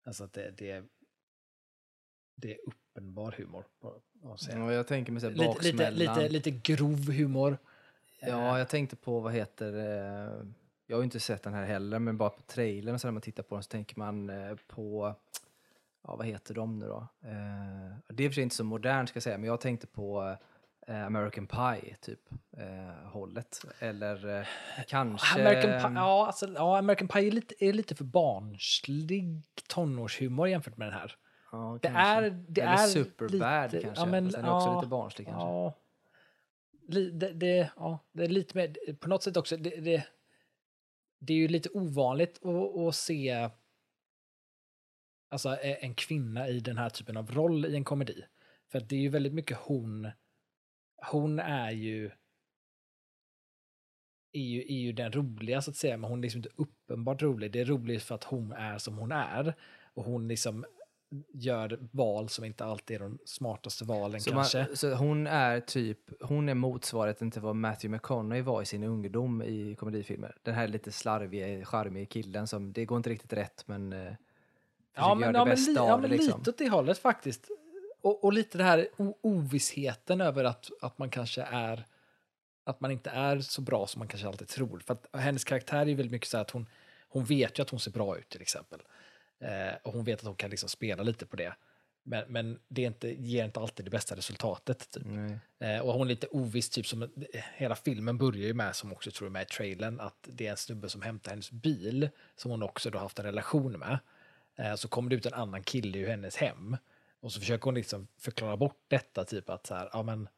Alltså 0.03 0.25
att 0.25 0.33
det, 0.33 0.51
det, 0.51 0.71
är, 0.71 0.89
det 2.41 2.55
är 2.55 2.59
uppenbar 2.67 3.35
humor. 3.39 3.65
På? 3.81 3.95
Ja, 4.23 4.73
jag 4.73 4.87
tänker 4.87 5.13
mig 5.13 5.21
så 5.21 5.27
här 5.27 5.35
lite, 5.35 5.63
lite, 5.63 5.77
baksmällan. 5.77 6.19
lite, 6.19 6.29
lite 6.29 6.51
grov 6.51 7.11
humor. 7.11 7.59
Ja, 8.21 8.59
jag 8.59 8.69
tänkte 8.69 8.97
på 8.97 9.21
vad 9.21 9.33
heter 9.33 9.73
eh, 9.73 10.47
Jag 10.87 10.97
har 10.97 11.05
inte 11.05 11.21
sett 11.21 11.43
den 11.43 11.55
här 11.55 11.65
heller, 11.65 11.99
men 11.99 12.17
bara 12.17 12.31
på 12.31 12.43
trailern 12.43 12.99
så 12.99 13.07
när 13.07 13.13
man 13.13 13.23
tittar 13.23 13.43
på 13.43 13.55
den 13.55 13.63
så 13.63 13.69
tänker 13.69 13.99
man 13.99 14.31
eh, 14.31 14.57
på 14.67 15.15
Ja, 16.03 16.17
vad 16.17 16.27
heter 16.27 16.55
de 16.55 16.79
nu 16.79 16.87
då? 16.87 17.07
Eh, 17.23 17.97
det 18.09 18.23
är 18.23 18.27
i 18.27 18.29
och 18.29 18.33
för 18.33 18.35
sig 18.35 18.43
inte 18.43 18.57
så 18.57 18.65
modernt 18.65 19.09
ska 19.09 19.17
jag 19.17 19.23
säga, 19.23 19.39
men 19.39 19.47
jag 19.47 19.61
tänkte 19.61 19.87
på 19.87 20.37
eh, 20.87 21.07
American 21.07 21.47
Pie, 21.47 21.97
typ, 22.01 22.21
eh, 22.57 23.11
hållet. 23.11 23.65
Eller 23.79 24.39
eh, 24.39 24.47
kanske... 24.89 25.41
American 25.41 25.71
Pie, 25.71 26.01
ja, 26.01 26.27
alltså, 26.27 26.47
ja, 26.55 26.79
American 26.79 27.09
Pie 27.09 27.27
är 27.27 27.31
lite, 27.31 27.65
är 27.65 27.73
lite 27.73 27.95
för 27.95 28.05
barnslig 28.05 29.43
tonårshumor 29.69 30.49
jämfört 30.49 30.77
med 30.77 30.89
den 30.89 30.95
här. 30.95 31.17
Ja, 31.53 31.79
Det 31.83 31.89
kanske. 31.89 32.27
är, 32.27 32.31
det 32.49 32.61
Eller 32.61 32.73
är 32.73 32.77
Superbad 32.77 33.73
lite, 33.73 33.85
kanske. 33.85 34.03
Ja, 34.03 34.07
men, 34.07 34.29
den 34.29 34.45
är 34.45 34.57
också 34.57 34.69
ja, 34.69 34.77
lite 34.77 34.89
barnslig 34.89 35.27
kanske. 35.27 35.49
Ja. 35.49 35.77
Det, 36.89 37.33
det, 37.33 37.71
ja, 37.77 37.99
det 38.13 38.25
är 38.25 38.29
lite 38.29 38.57
mer, 38.57 38.95
på 38.95 39.09
något 39.09 39.23
sätt 39.23 39.37
också, 39.37 39.57
det, 39.57 39.71
det, 39.81 40.07
det 41.19 41.33
är 41.33 41.37
ju 41.37 41.49
lite 41.49 41.69
ovanligt 41.69 42.45
att, 42.45 42.77
att 42.77 42.95
se 42.95 43.51
alltså, 45.31 45.57
en 45.61 45.95
kvinna 45.95 46.49
i 46.49 46.61
den 46.61 46.79
här 46.79 46.91
typen 46.91 47.17
av 47.17 47.31
roll 47.33 47.67
i 47.67 47.77
en 47.77 47.85
komedi. 47.85 48.25
För 48.73 48.81
det 48.81 48.97
är 48.97 49.01
ju 49.01 49.09
väldigt 49.09 49.35
mycket 49.35 49.59
hon, 49.59 50.11
hon 51.11 51.39
är 51.39 51.71
ju 51.71 52.11
är 54.33 54.41
ju, 54.43 54.61
är 54.61 54.79
ju 54.79 54.93
den 54.93 55.13
roliga 55.13 55.63
så 55.63 55.71
att 55.71 55.77
säga, 55.77 55.97
men 55.97 56.11
hon 56.11 56.19
är 56.19 56.23
liksom 56.23 56.39
inte 56.39 56.51
uppenbart 56.57 57.23
rolig. 57.23 57.53
Det 57.53 57.61
är 57.61 57.65
roligt 57.65 58.03
för 58.03 58.15
att 58.15 58.25
hon 58.25 58.53
är 58.53 58.79
som 58.79 58.99
hon 58.99 59.13
är. 59.13 59.55
Och 59.95 60.05
hon 60.05 60.29
liksom 60.29 60.65
gör 61.33 61.79
val 61.93 62.29
som 62.29 62.45
inte 62.45 62.65
alltid 62.65 62.97
är 62.97 63.01
de 63.01 63.19
smartaste 63.25 63.85
valen 63.85 64.21
Så, 64.21 64.31
kanske. 64.31 64.59
man, 64.59 64.77
så 64.77 64.95
hon 64.95 65.27
är 65.27 65.61
typ, 65.61 65.99
hon 66.21 66.49
är 66.49 66.55
motsvarigheten 66.55 67.31
till 67.31 67.43
vad 67.43 67.57
Matthew 67.57 67.97
McConaughey 67.97 68.43
var 68.43 68.63
i 68.63 68.67
sin 68.67 68.85
ungdom 68.85 69.43
i 69.43 69.75
komedifilmer. 69.79 70.37
Den 70.43 70.55
här 70.55 70.69
lite 70.69 70.93
slarviga, 70.93 71.65
charmiga 71.65 72.07
killen 72.07 72.47
som, 72.47 72.73
det 72.73 72.85
går 72.85 72.97
inte 72.97 73.11
riktigt 73.11 73.33
rätt 73.33 73.63
men 73.67 73.93
eh, 73.93 74.13
ja, 74.97 75.15
men, 75.15 75.33
det 75.33 75.39
ja, 75.39 75.45
men, 75.45 75.57
li, 75.57 75.75
ja, 75.75 75.97
men 75.97 76.11
liksom. 76.11 76.39
lite 76.39 76.51
åt 76.51 76.59
det 76.59 76.69
hållet 76.69 76.99
faktiskt. 76.99 77.51
Och, 78.01 78.25
och 78.25 78.33
lite 78.33 78.59
det 78.59 78.65
här 78.65 78.89
ovissheten 79.21 80.21
över 80.21 80.45
att, 80.45 80.71
att 80.81 80.99
man 80.99 81.11
kanske 81.11 81.43
är 81.43 81.85
att 82.65 82.81
man 82.81 82.91
inte 82.91 83.11
är 83.11 83.39
så 83.41 83.61
bra 83.61 83.87
som 83.87 83.99
man 83.99 84.09
kanske 84.09 84.29
alltid 84.29 84.49
tror. 84.49 84.83
För 84.87 84.95
att 84.95 85.07
hennes 85.21 85.45
karaktär 85.45 85.81
är 85.81 85.85
väldigt 85.85 86.13
mycket 86.13 86.29
så 86.29 86.37
här 86.37 86.43
att 86.43 86.51
hon, 86.51 86.67
hon 87.09 87.25
vet 87.25 87.59
ju 87.59 87.63
att 87.63 87.71
hon 87.71 87.81
ser 87.81 87.91
bra 87.91 88.19
ut 88.19 88.29
till 88.29 88.43
exempel. 88.43 88.81
Eh, 89.41 89.75
och 89.83 89.93
hon 89.93 90.05
vet 90.05 90.21
att 90.21 90.27
hon 90.27 90.37
kan 90.37 90.51
liksom 90.51 90.69
spela 90.69 91.03
lite 91.03 91.27
på 91.27 91.37
det. 91.37 91.55
Men, 92.03 92.25
men 92.29 92.59
det 92.69 92.83
inte, 92.83 93.09
ger 93.09 93.45
inte 93.45 93.61
alltid 93.61 93.87
det 93.87 93.91
bästa 93.91 94.17
resultatet. 94.17 94.91
Typ. 94.91 95.07
Eh, 95.59 95.79
och 95.79 95.93
hon 95.93 96.07
är 96.07 96.11
lite 96.11 96.27
oviss, 96.27 96.71
typ 96.71 96.87
som 96.87 97.11
hela 97.57 97.75
filmen 97.75 98.19
börjar 98.19 98.47
ju 98.47 98.55
med, 98.55 98.77
som 98.77 98.93
också 98.93 99.11
tror 99.11 99.27
jag 99.27 99.33
med 99.33 99.43
i 99.43 99.45
trailern, 99.45 100.01
att 100.01 100.29
det 100.33 100.47
är 100.47 100.51
en 100.51 100.57
snubbe 100.57 100.89
som 100.89 101.03
hämtar 101.03 101.31
hennes 101.31 101.51
bil, 101.51 102.09
som 102.37 102.51
hon 102.51 102.63
också 102.63 102.91
då 102.91 102.99
haft 102.99 103.19
en 103.19 103.25
relation 103.25 103.73
med. 103.73 103.99
Eh, 104.57 104.75
så 104.75 104.89
kommer 104.89 105.11
det 105.11 105.17
ut 105.17 105.27
en 105.27 105.35
annan 105.35 105.63
kille 105.63 105.99
ur 105.99 106.09
hennes 106.09 106.37
hem. 106.37 106.77
Och 107.21 107.33
så 107.33 107.41
försöker 107.41 107.65
hon 107.65 107.75
liksom 107.75 108.09
förklara 108.19 108.57
bort 108.57 108.85
detta, 108.89 109.25
typ 109.25 109.51
att 109.51 109.67
så 109.67 109.75
här, 109.75 109.91
ja 109.93 110.03
men, 110.03 110.29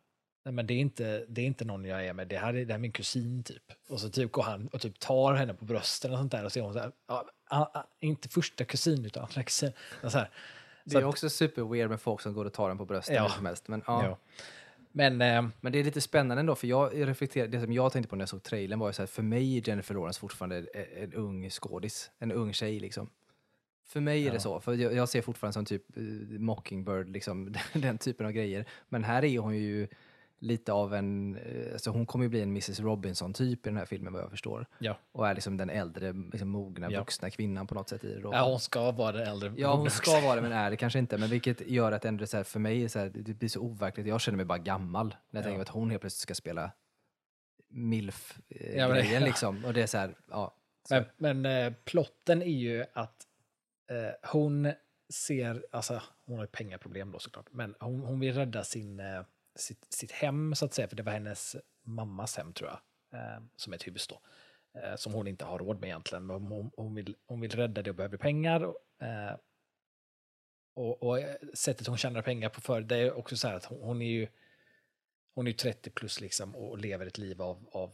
nej, 0.45 0.55
men 0.55 0.67
det, 0.67 0.75
är 0.75 0.79
inte, 0.79 1.25
det 1.29 1.41
är 1.41 1.47
inte 1.47 1.65
någon 1.65 1.85
jag 1.85 2.07
är 2.07 2.13
med, 2.13 2.29
det 2.29 2.39
här 2.39 2.55
är, 2.55 2.65
det 2.65 2.73
här 2.73 2.79
är 2.79 2.83
min 2.83 2.93
kusin 2.93 3.45
typ. 3.45 3.73
Och 3.89 4.01
så 4.01 4.09
typ 4.09 4.33
går 4.33 4.43
han 4.43 4.69
och 4.69 4.81
typ 4.81 4.99
tar 4.99 5.35
henne 5.35 5.55
på 5.55 5.65
brösten 5.65 6.13
och 6.13 6.19
sånt 6.19 6.33
där 6.33 6.45
och 6.45 6.53
så 6.53 6.59
är 6.59 6.63
hon 6.63 6.73
så 6.73 6.79
här, 6.79 6.93
ja, 7.09 7.29
inte 8.01 8.29
första 8.29 8.65
kusin 8.65 9.05
utan 9.07 9.23
andra 9.25 9.43
kusin. 9.43 9.73
Så 10.03 10.09
här. 10.19 10.31
Det 10.85 10.97
är 10.97 11.05
också 11.05 11.31
super 11.31 11.63
weird 11.63 11.91
med 11.91 12.01
folk 12.01 12.21
som 12.21 12.35
går 12.35 12.45
och 12.45 12.53
tar 12.53 12.69
den 12.69 12.79
på 12.79 12.85
brösten 12.85 13.15
Ja. 13.17 13.29
som 13.29 13.47
helst. 13.47 13.69
Men, 13.69 13.83
ja. 13.87 14.05
ja. 14.05 14.19
Men 14.93 15.21
eh, 15.23 15.47
men 15.61 15.73
det 15.73 15.79
är 15.79 15.85
lite 15.85 16.01
spännande 16.01 16.41
ändå, 16.41 16.55
för 16.55 16.67
jag 16.67 17.09
reflekterar, 17.09 17.49
det 17.49 17.61
som 17.61 17.73
jag 17.73 17.93
tänkte 17.93 18.09
på 18.11 18.17
när 18.17 18.23
jag 18.23 18.29
såg 18.29 18.43
trailern 18.43 18.79
var 18.79 18.87
ju 18.89 18.93
så 18.93 19.03
här, 19.03 19.07
för 19.07 19.23
mig 19.23 19.57
är 19.59 19.69
Jennifer 19.69 19.95
Lawrence 19.95 20.21
fortfarande 20.21 20.57
en, 20.57 21.03
en 21.03 21.13
ung 21.15 21.51
skådis, 21.51 22.11
en 22.19 22.33
ung 22.33 22.53
tjej 22.53 22.81
liksom. 22.81 23.11
För 23.87 24.01
mig 24.01 24.27
är 24.27 24.31
det 24.31 24.37
Ja. 24.37 24.41
så, 24.41 24.61
för 24.61 24.75
jag, 24.75 24.95
jag 24.95 25.09
ser 25.09 25.23
fortfarande 25.23 25.53
som 25.53 25.65
typ 25.65 25.97
eh, 25.97 26.03
Mockingbird, 26.39 27.09
liksom, 27.09 27.55
den 27.73 27.99
typen 27.99 28.27
av 28.27 28.33
grejer. 28.33 28.65
Men 28.89 29.05
här 29.05 29.25
är 29.25 29.39
hon 29.39 29.57
ju 29.57 29.89
lite 30.43 30.73
av 30.73 30.95
en, 30.95 31.37
eh, 31.37 31.73
alltså 31.73 31.91
hon 31.91 32.07
kommer 32.07 32.25
ju 32.25 32.29
bli 32.29 32.43
en 32.43 32.49
Mrs 32.49 32.81
Robinson-typ 32.81 33.67
i 33.67 33.69
den 33.71 33.77
här 33.77 33.85
filmen 33.87 34.13
vad 34.13 34.23
jag 34.23 34.31
förstår. 34.31 34.67
ja. 34.79 34.99
Och 35.13 35.29
är 35.29 35.35
liksom 35.35 35.57
den 35.57 35.71
äldre, 35.71 36.13
liksom 36.33 36.49
mogna, 36.49 36.91
Ja. 36.91 37.01
vuxna 37.01 37.31
kvinnan 37.31 37.67
på 37.67 37.75
något 37.75 37.89
sätt 37.89 38.05
i 38.05 38.15
det 38.15 38.21
då. 38.21 38.31
ja, 38.33 38.49
hon 38.51 38.61
ska 38.61 38.91
vara 38.91 39.13
den 39.13 39.27
äldre. 39.27 39.53
Ja, 39.57 39.75
hon 39.77 39.91
ska 39.91 40.21
vara 40.21 40.35
det 40.37 40.43
men 40.49 40.53
är 40.53 40.71
det 40.71 40.77
kanske 40.77 40.99
inte. 40.99 41.19
Men 41.19 41.29
vilket 41.31 41.61
gör 41.69 41.93
att 41.93 42.05
ändå 42.05 42.27
så 42.27 42.37
här, 42.37 42.45
för 42.45 42.61
mig 42.61 42.89
så 42.89 42.99
här, 42.99 43.09
det 43.15 43.35
blir 43.35 43.49
så 43.49 43.61
overkligt. 43.61 44.07
Jag 44.07 44.21
känner 44.21 44.37
mig 44.37 44.47
bara 44.47 44.59
gammal 44.59 45.07
när 45.31 45.41
jag 45.41 45.47
Ja. 45.47 45.51
tänker 45.51 45.63
att 45.63 45.69
hon 45.69 45.91
helt 45.91 46.01
plötsligt 46.01 46.23
ska 46.23 46.35
spela 46.35 46.63
Ja, 46.63 46.69
men 47.69 47.91
det- 47.91 47.97
MILF-grejen 47.97 49.13
ja. 49.13 49.19
liksom. 49.27 49.65
Och 49.65 49.73
det 49.75 49.83
är 49.83 49.87
så 49.87 49.99
här, 49.99 50.15
ja. 50.31 50.57
Så. 50.89 50.95
Men, 51.19 51.41
men 51.43 51.67
eh, 51.67 51.73
plotten 51.85 52.43
är 52.43 52.47
ju 52.59 52.85
att 52.93 53.27
eh, 53.91 54.29
hon 54.33 54.73
ser, 55.13 55.65
alltså 55.73 56.03
hon 56.27 56.37
har 56.37 56.45
ju 56.45 56.49
pengaproblem 56.51 57.13
då 57.13 57.19
såklart, 57.19 57.47
men 57.51 57.75
hon, 57.81 58.01
hon 58.01 58.21
vill 58.21 58.35
rädda 58.35 58.65
sin, 58.65 59.01
eh, 59.01 59.23
sitt, 59.57 59.93
sitt 59.93 60.13
hem 60.13 60.55
så 60.55 60.65
att 60.65 60.75
säga, 60.75 60.89
för 60.89 60.97
det 60.97 61.03
var 61.03 61.13
hennes 61.13 61.57
mammas 61.83 62.37
hem 62.37 62.53
tror 62.53 62.71
jag, 62.71 62.81
eh, 63.21 63.43
som 63.57 63.73
är 63.73 63.77
ett 63.77 63.87
hus 63.87 64.07
då, 64.07 64.21
eh, 64.81 64.97
som 64.97 65.13
hon 65.13 65.27
inte 65.27 65.45
har 65.45 65.59
råd 65.59 65.81
med 65.81 65.89
egentligen, 65.89 66.27
men 66.27 66.43
hon, 66.43 66.71
hon, 66.77 66.95
vill, 66.95 67.17
hon 67.27 67.41
vill 67.41 67.51
rädda 67.51 67.83
det 67.83 67.91
och 67.91 67.97
behöver 67.97 68.17
pengar. 68.17 68.65
Och, 68.65 69.07
eh, 69.07 69.37
och, 70.75 71.19
sättet 71.55 71.87
hon 71.87 71.97
tjänar 71.97 72.23
pengar 72.23 72.49
på 72.49 72.61
för 72.61 72.81
det 72.81 72.97
är 72.97 73.13
också 73.13 73.37
så 73.37 73.49
här 73.49 73.55
att 73.55 73.65
hon, 73.65 73.83
hon 73.83 74.03
är 74.03 74.11
ju 74.11 74.29
hon 75.35 75.47
är 75.47 75.51
ju 75.51 75.57
30 75.57 75.91
plus 75.91 76.21
liksom 76.21 76.57
och 76.57 76.79
lever 76.79 77.07
ett 77.07 77.19
liv 77.19 77.43
av, 77.43 77.69
av 77.73 77.93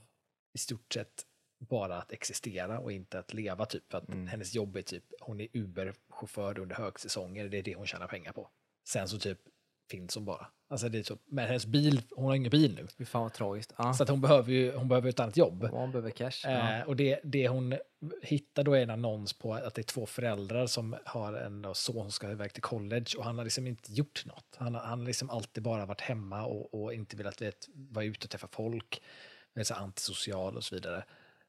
i 0.52 0.58
stort 0.58 0.92
sett 0.94 1.26
bara 1.58 1.96
att 1.96 2.12
existera 2.12 2.78
och 2.78 2.92
inte 2.92 3.18
att 3.18 3.34
leva 3.34 3.66
typ. 3.66 3.90
För 3.90 3.98
att 3.98 4.08
Mm. 4.08 4.26
hennes 4.26 4.54
jobb 4.54 4.76
är 4.76 4.82
typ, 4.82 5.04
hon 5.20 5.40
är 5.40 5.48
Uber-chaufför 5.52 6.58
under 6.58 6.76
högsäsonger, 6.76 7.48
det 7.48 7.58
är 7.58 7.62
det 7.62 7.74
hon 7.74 7.86
tjänar 7.86 8.06
pengar 8.06 8.32
på. 8.32 8.50
Sen 8.88 9.08
så 9.08 9.18
typ 9.18 9.38
finns 9.90 10.14
hon 10.14 10.24
bara. 10.24 10.46
Alltså 10.70 10.88
det 10.88 10.98
är 10.98 11.02
så, 11.02 11.18
men 11.26 11.46
hennes 11.46 11.66
bil, 11.66 12.02
hon 12.10 12.24
har 12.24 12.34
ingen 12.34 12.50
bil 12.50 12.74
nu. 12.74 12.86
Fy 12.98 13.04
fan 13.04 13.22
vad 13.22 13.32
tragiskt. 13.32 13.72
Ja. 13.78 13.94
Så 13.94 14.02
att 14.02 14.08
hon 14.08 14.20
behöver 14.20 14.52
ju 14.52 14.72
hon 14.76 14.88
behöver 14.88 15.08
ett 15.08 15.20
annat 15.20 15.36
jobb. 15.36 15.62
Och 15.62 15.80
hon 15.80 15.92
behöver 15.92 16.10
cash. 16.10 16.40
Ja. 16.44 16.78
Eh, 16.78 16.82
och 16.82 16.96
det, 16.96 17.20
det 17.24 17.48
hon 17.48 17.74
hittar 18.22 18.64
då 18.64 18.74
är 18.74 18.82
en 18.82 18.90
annons 18.90 19.32
på 19.32 19.54
att 19.54 19.74
det 19.74 19.80
är 19.80 19.84
två 19.84 20.06
föräldrar 20.06 20.66
som 20.66 20.96
har 21.04 21.32
en 21.32 21.62
son 21.62 22.02
som 22.02 22.10
ska 22.10 22.30
iväg 22.30 22.52
till 22.52 22.62
college 22.62 23.06
och 23.18 23.24
han 23.24 23.38
har 23.38 23.44
liksom 23.44 23.66
inte 23.66 23.92
gjort 23.92 24.24
något. 24.26 24.56
Han 24.56 24.74
har, 24.74 24.80
han 24.80 24.98
har 24.98 25.06
liksom 25.06 25.30
alltid 25.30 25.62
bara 25.62 25.86
varit 25.86 26.00
hemma 26.00 26.44
och, 26.44 26.82
och 26.82 26.94
inte 26.94 27.16
velat 27.16 27.42
vet, 27.42 27.68
vara 27.74 28.04
ute 28.04 28.24
och 28.24 28.30
träffa 28.30 28.48
folk. 28.50 29.02
är 29.54 29.64
så 29.64 29.74
antisocial 29.74 30.56
och 30.56 30.64
så 30.64 30.74
vidare. 30.74 31.04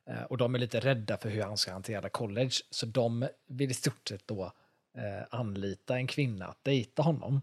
Eh, 0.10 0.24
och 0.24 0.38
de 0.38 0.56
är 0.56 0.60
lite 0.60 0.80
rädda 0.80 1.18
för 1.18 1.30
hur 1.30 1.42
han 1.42 1.58
ska 1.58 1.72
hantera 1.72 2.10
college. 2.10 2.54
Så 2.70 2.86
de 2.86 3.28
vill 3.48 3.72
i 3.72 3.74
stort 3.74 4.08
sett 4.08 4.28
då 4.28 4.52
eh, 4.98 5.28
anlita 5.30 5.96
en 5.96 6.08
kvinna 6.08 6.46
att 6.46 6.64
dejta 6.64 7.02
honom. 7.02 7.42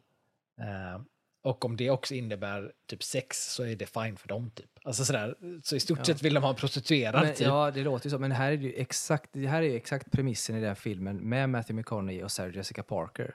Eh, 0.60 1.00
och 1.42 1.64
om 1.64 1.76
det 1.76 1.90
också 1.90 2.14
innebär 2.14 2.72
typ 2.86 3.02
sex 3.02 3.52
så 3.54 3.62
är 3.62 3.76
det 3.76 3.86
fine 3.86 4.16
för 4.16 4.28
dem. 4.28 4.50
Typ. 4.50 4.70
Alltså 4.84 5.04
sådär, 5.04 5.34
så 5.62 5.76
i 5.76 5.80
stort 5.80 5.98
Ja. 5.98 6.04
sett 6.04 6.22
vill 6.22 6.34
de 6.34 6.42
ha 6.42 6.50
en 6.50 6.56
prostituerad. 6.56 7.22
Men, 7.24 7.34
typ. 7.34 7.46
ja, 7.46 7.70
det 7.70 7.82
låter 7.82 8.06
ju 8.06 8.10
så. 8.10 8.18
Men 8.18 8.32
här 8.32 8.52
är 8.52 8.56
det 8.56 8.62
ju 8.64 8.72
exakt, 8.74 9.30
det 9.32 9.46
här 9.46 9.62
är 9.62 9.66
ju 9.66 9.76
exakt 9.76 10.10
premissen 10.12 10.56
i 10.56 10.60
den 10.60 10.68
här 10.68 10.74
filmen 10.74 11.16
med 11.16 11.50
Matthew 11.50 11.74
McConaughey 11.80 12.24
och 12.24 12.30
Sarah 12.32 12.56
Jessica 12.56 12.82
Parker. 12.82 13.34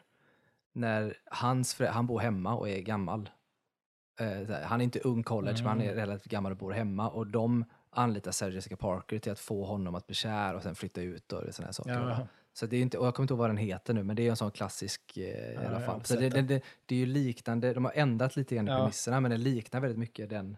När 0.74 1.18
hans 1.26 1.76
förä- 1.76 1.90
han 1.92 2.08
bor 2.08 2.20
hemma 2.20 2.56
och 2.56 2.70
är 2.70 2.80
gammal. 2.82 3.30
Här, 4.20 4.62
han 4.64 4.82
är 4.82 4.84
inte 4.84 5.00
ung 5.00 5.24
college, 5.24 5.58
men 5.58 5.66
han 5.68 5.82
är 5.82 5.94
relativt 5.96 6.32
gammal 6.32 6.52
och 6.52 6.58
bor 6.58 6.72
hemma. 6.72 7.10
Och 7.10 7.28
de 7.28 7.66
anlitar 7.90 8.32
Sarah 8.32 8.54
Jessica 8.54 8.78
Parker 8.78 9.20
till 9.20 9.32
att 9.32 9.40
få 9.40 9.66
honom 9.66 9.96
att 9.96 10.08
bli 10.08 10.16
kär 10.16 10.56
och 10.56 10.64
sen 10.64 10.76
flytta 10.76 11.02
ut 11.02 11.34
och 11.34 11.56
sådana 11.56 11.74
saker. 11.74 11.92
Ja. 11.92 12.28
Så 12.54 12.66
det 12.66 12.78
är 12.78 12.82
inte, 12.82 12.98
och 12.98 13.08
jag 13.08 13.16
kommer 13.16 13.24
inte 13.24 13.34
ihåg 13.34 13.40
vad 13.40 13.50
den 13.50 13.58
heter 13.58 13.94
nu, 13.94 14.04
men 14.04 14.16
det 14.16 14.26
är 14.26 14.30
en 14.30 14.36
sån 14.36 14.52
klassisk 14.52 15.18
eh, 15.18 15.54
i 15.54 15.58
alla 15.58 15.80
fall. 15.80 16.06
Så 16.06 16.14
det, 16.16 16.22
det, 16.22 16.30
den. 16.30 16.48
det, 16.48 16.62
det 16.86 16.96
är 16.96 17.00
ju 17.00 17.06
liknande, 17.06 17.74
de 17.74 17.86
har 17.86 17.92
ändrat 17.96 18.36
lite 18.36 18.56
grann 18.56 18.68
i 18.68 18.72
Ja. 18.72 18.78
premisserna, 18.78 19.20
men 19.20 19.32
det 19.32 19.38
liknar 19.38 19.80
väldigt 19.80 20.00
mycket 20.00 20.30
den. 20.30 20.58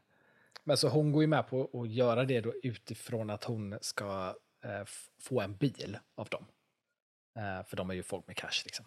Men 0.63 0.77
så 0.77 0.89
hon 0.89 1.11
går 1.11 1.23
ju 1.23 1.27
med 1.27 1.47
på 1.47 1.81
att 1.81 1.89
göra 1.89 2.25
det 2.25 2.41
då 2.41 2.53
utifrån 2.63 3.29
att 3.29 3.43
hon 3.43 3.77
ska 3.81 4.35
eh, 4.63 4.85
få 5.21 5.41
en 5.41 5.55
bil 5.55 5.97
av 6.15 6.27
dem. 6.29 6.45
Eh, 7.37 7.65
för 7.67 7.77
de 7.77 7.89
är 7.89 7.93
ju 7.93 8.03
folk 8.03 8.27
med 8.27 8.35
cash 8.35 8.61
liksom. 8.65 8.85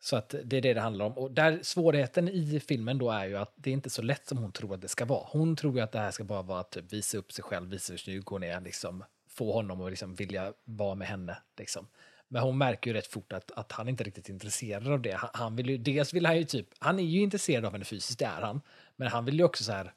Så 0.00 0.16
att 0.16 0.34
det 0.44 0.56
är 0.56 0.60
det 0.62 0.74
det 0.74 0.80
handlar 0.80 1.04
om. 1.06 1.12
Och 1.12 1.30
där 1.30 1.58
svårigheten 1.62 2.28
i 2.28 2.60
filmen 2.60 2.98
då 2.98 3.10
är 3.10 3.26
ju 3.26 3.36
att 3.36 3.52
det 3.56 3.70
är 3.70 3.74
inte 3.74 3.90
så 3.90 4.02
lätt 4.02 4.26
som 4.28 4.38
hon 4.38 4.52
tror 4.52 4.74
att 4.74 4.80
det 4.80 4.88
ska 4.88 5.04
vara. 5.04 5.26
Hon 5.26 5.56
tror 5.56 5.74
ju 5.74 5.80
att 5.80 5.92
det 5.92 5.98
här 5.98 6.10
ska 6.10 6.24
bara 6.24 6.42
vara 6.42 6.60
att 6.60 6.70
typ 6.70 6.92
visa 6.92 7.18
upp 7.18 7.32
sig 7.32 7.44
själv, 7.44 7.70
visa 7.70 7.92
hur 7.92 7.98
snygg 7.98 8.22
hon 8.26 8.42
är, 8.42 8.60
liksom 8.60 9.04
få 9.38 9.52
honom 9.52 9.80
att 9.80 9.90
liksom 9.90 10.14
vilja 10.14 10.52
vara 10.64 10.94
med 10.94 11.08
henne. 11.08 11.38
Liksom. 11.58 11.86
Men 12.28 12.42
hon 12.42 12.58
märker 12.58 12.90
ju 12.90 12.94
rätt 12.96 13.06
fort 13.06 13.32
att, 13.32 13.50
att 13.50 13.72
han 13.72 13.88
inte 13.88 14.02
är 14.02 14.04
riktigt 14.04 14.28
intresserad 14.28 14.88
av 14.88 15.02
det. 15.02 15.12
Han, 15.16 15.30
han 15.32 15.56
vill 15.56 15.70
ju, 15.70 15.78
dels 15.78 16.14
vill 16.14 16.26
han 16.26 16.36
ju 16.38 16.44
typ, 16.44 16.68
han 16.78 16.98
är 16.98 17.02
ju 17.02 17.20
intresserad 17.20 17.64
av 17.64 17.72
henne 17.72 17.84
fysiskt, 17.84 18.18
det 18.18 18.24
är 18.24 18.40
han. 18.42 18.60
Men 18.96 19.08
han 19.08 19.24
vill 19.24 19.38
ju 19.38 19.44
också 19.44 19.64
så 19.64 19.72
här 19.72 19.92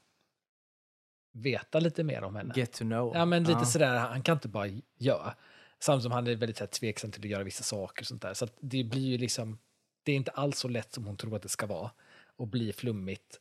veta 1.34 1.80
lite 1.80 2.04
mer 2.04 2.24
om 2.24 2.36
henne. 2.36 2.54
Get 2.56 2.72
to 2.74 2.84
know. 2.84 3.16
Ja, 3.16 3.26
men 3.26 3.44
lite 3.44 3.60
Ja. 3.60 3.66
sådär, 3.66 3.98
han 3.98 4.24
kan 4.24 4.34
inte 4.34 4.48
bara 4.48 4.68
göra. 4.98 5.36
Samtidigt 5.80 6.04
som 6.04 6.12
han 6.12 6.28
är 6.28 6.36
väldigt 6.36 6.58
så 6.58 6.64
här, 6.64 6.70
tveksam 6.72 7.12
till 7.12 7.22
att 7.22 7.30
göra 7.30 7.44
vissa 7.44 7.64
saker 7.64 8.04
och 8.04 8.08
sånt 8.08 8.22
där. 8.22 8.34
Så 8.34 8.48
det 8.60 8.84
blir 8.84 9.08
ju 9.08 9.18
liksom, 9.18 9.60
det 10.04 10.12
är 10.12 10.16
inte 10.16 10.32
alls 10.32 10.60
så 10.60 10.68
lätt 10.68 10.94
som 10.94 11.06
hon 11.06 11.18
tror 11.18 11.36
att 11.36 11.42
det 11.42 11.50
ska 11.50 11.66
vara. 11.66 11.92
Och 12.36 12.48
bli 12.48 12.74
flummigt. 12.74 13.40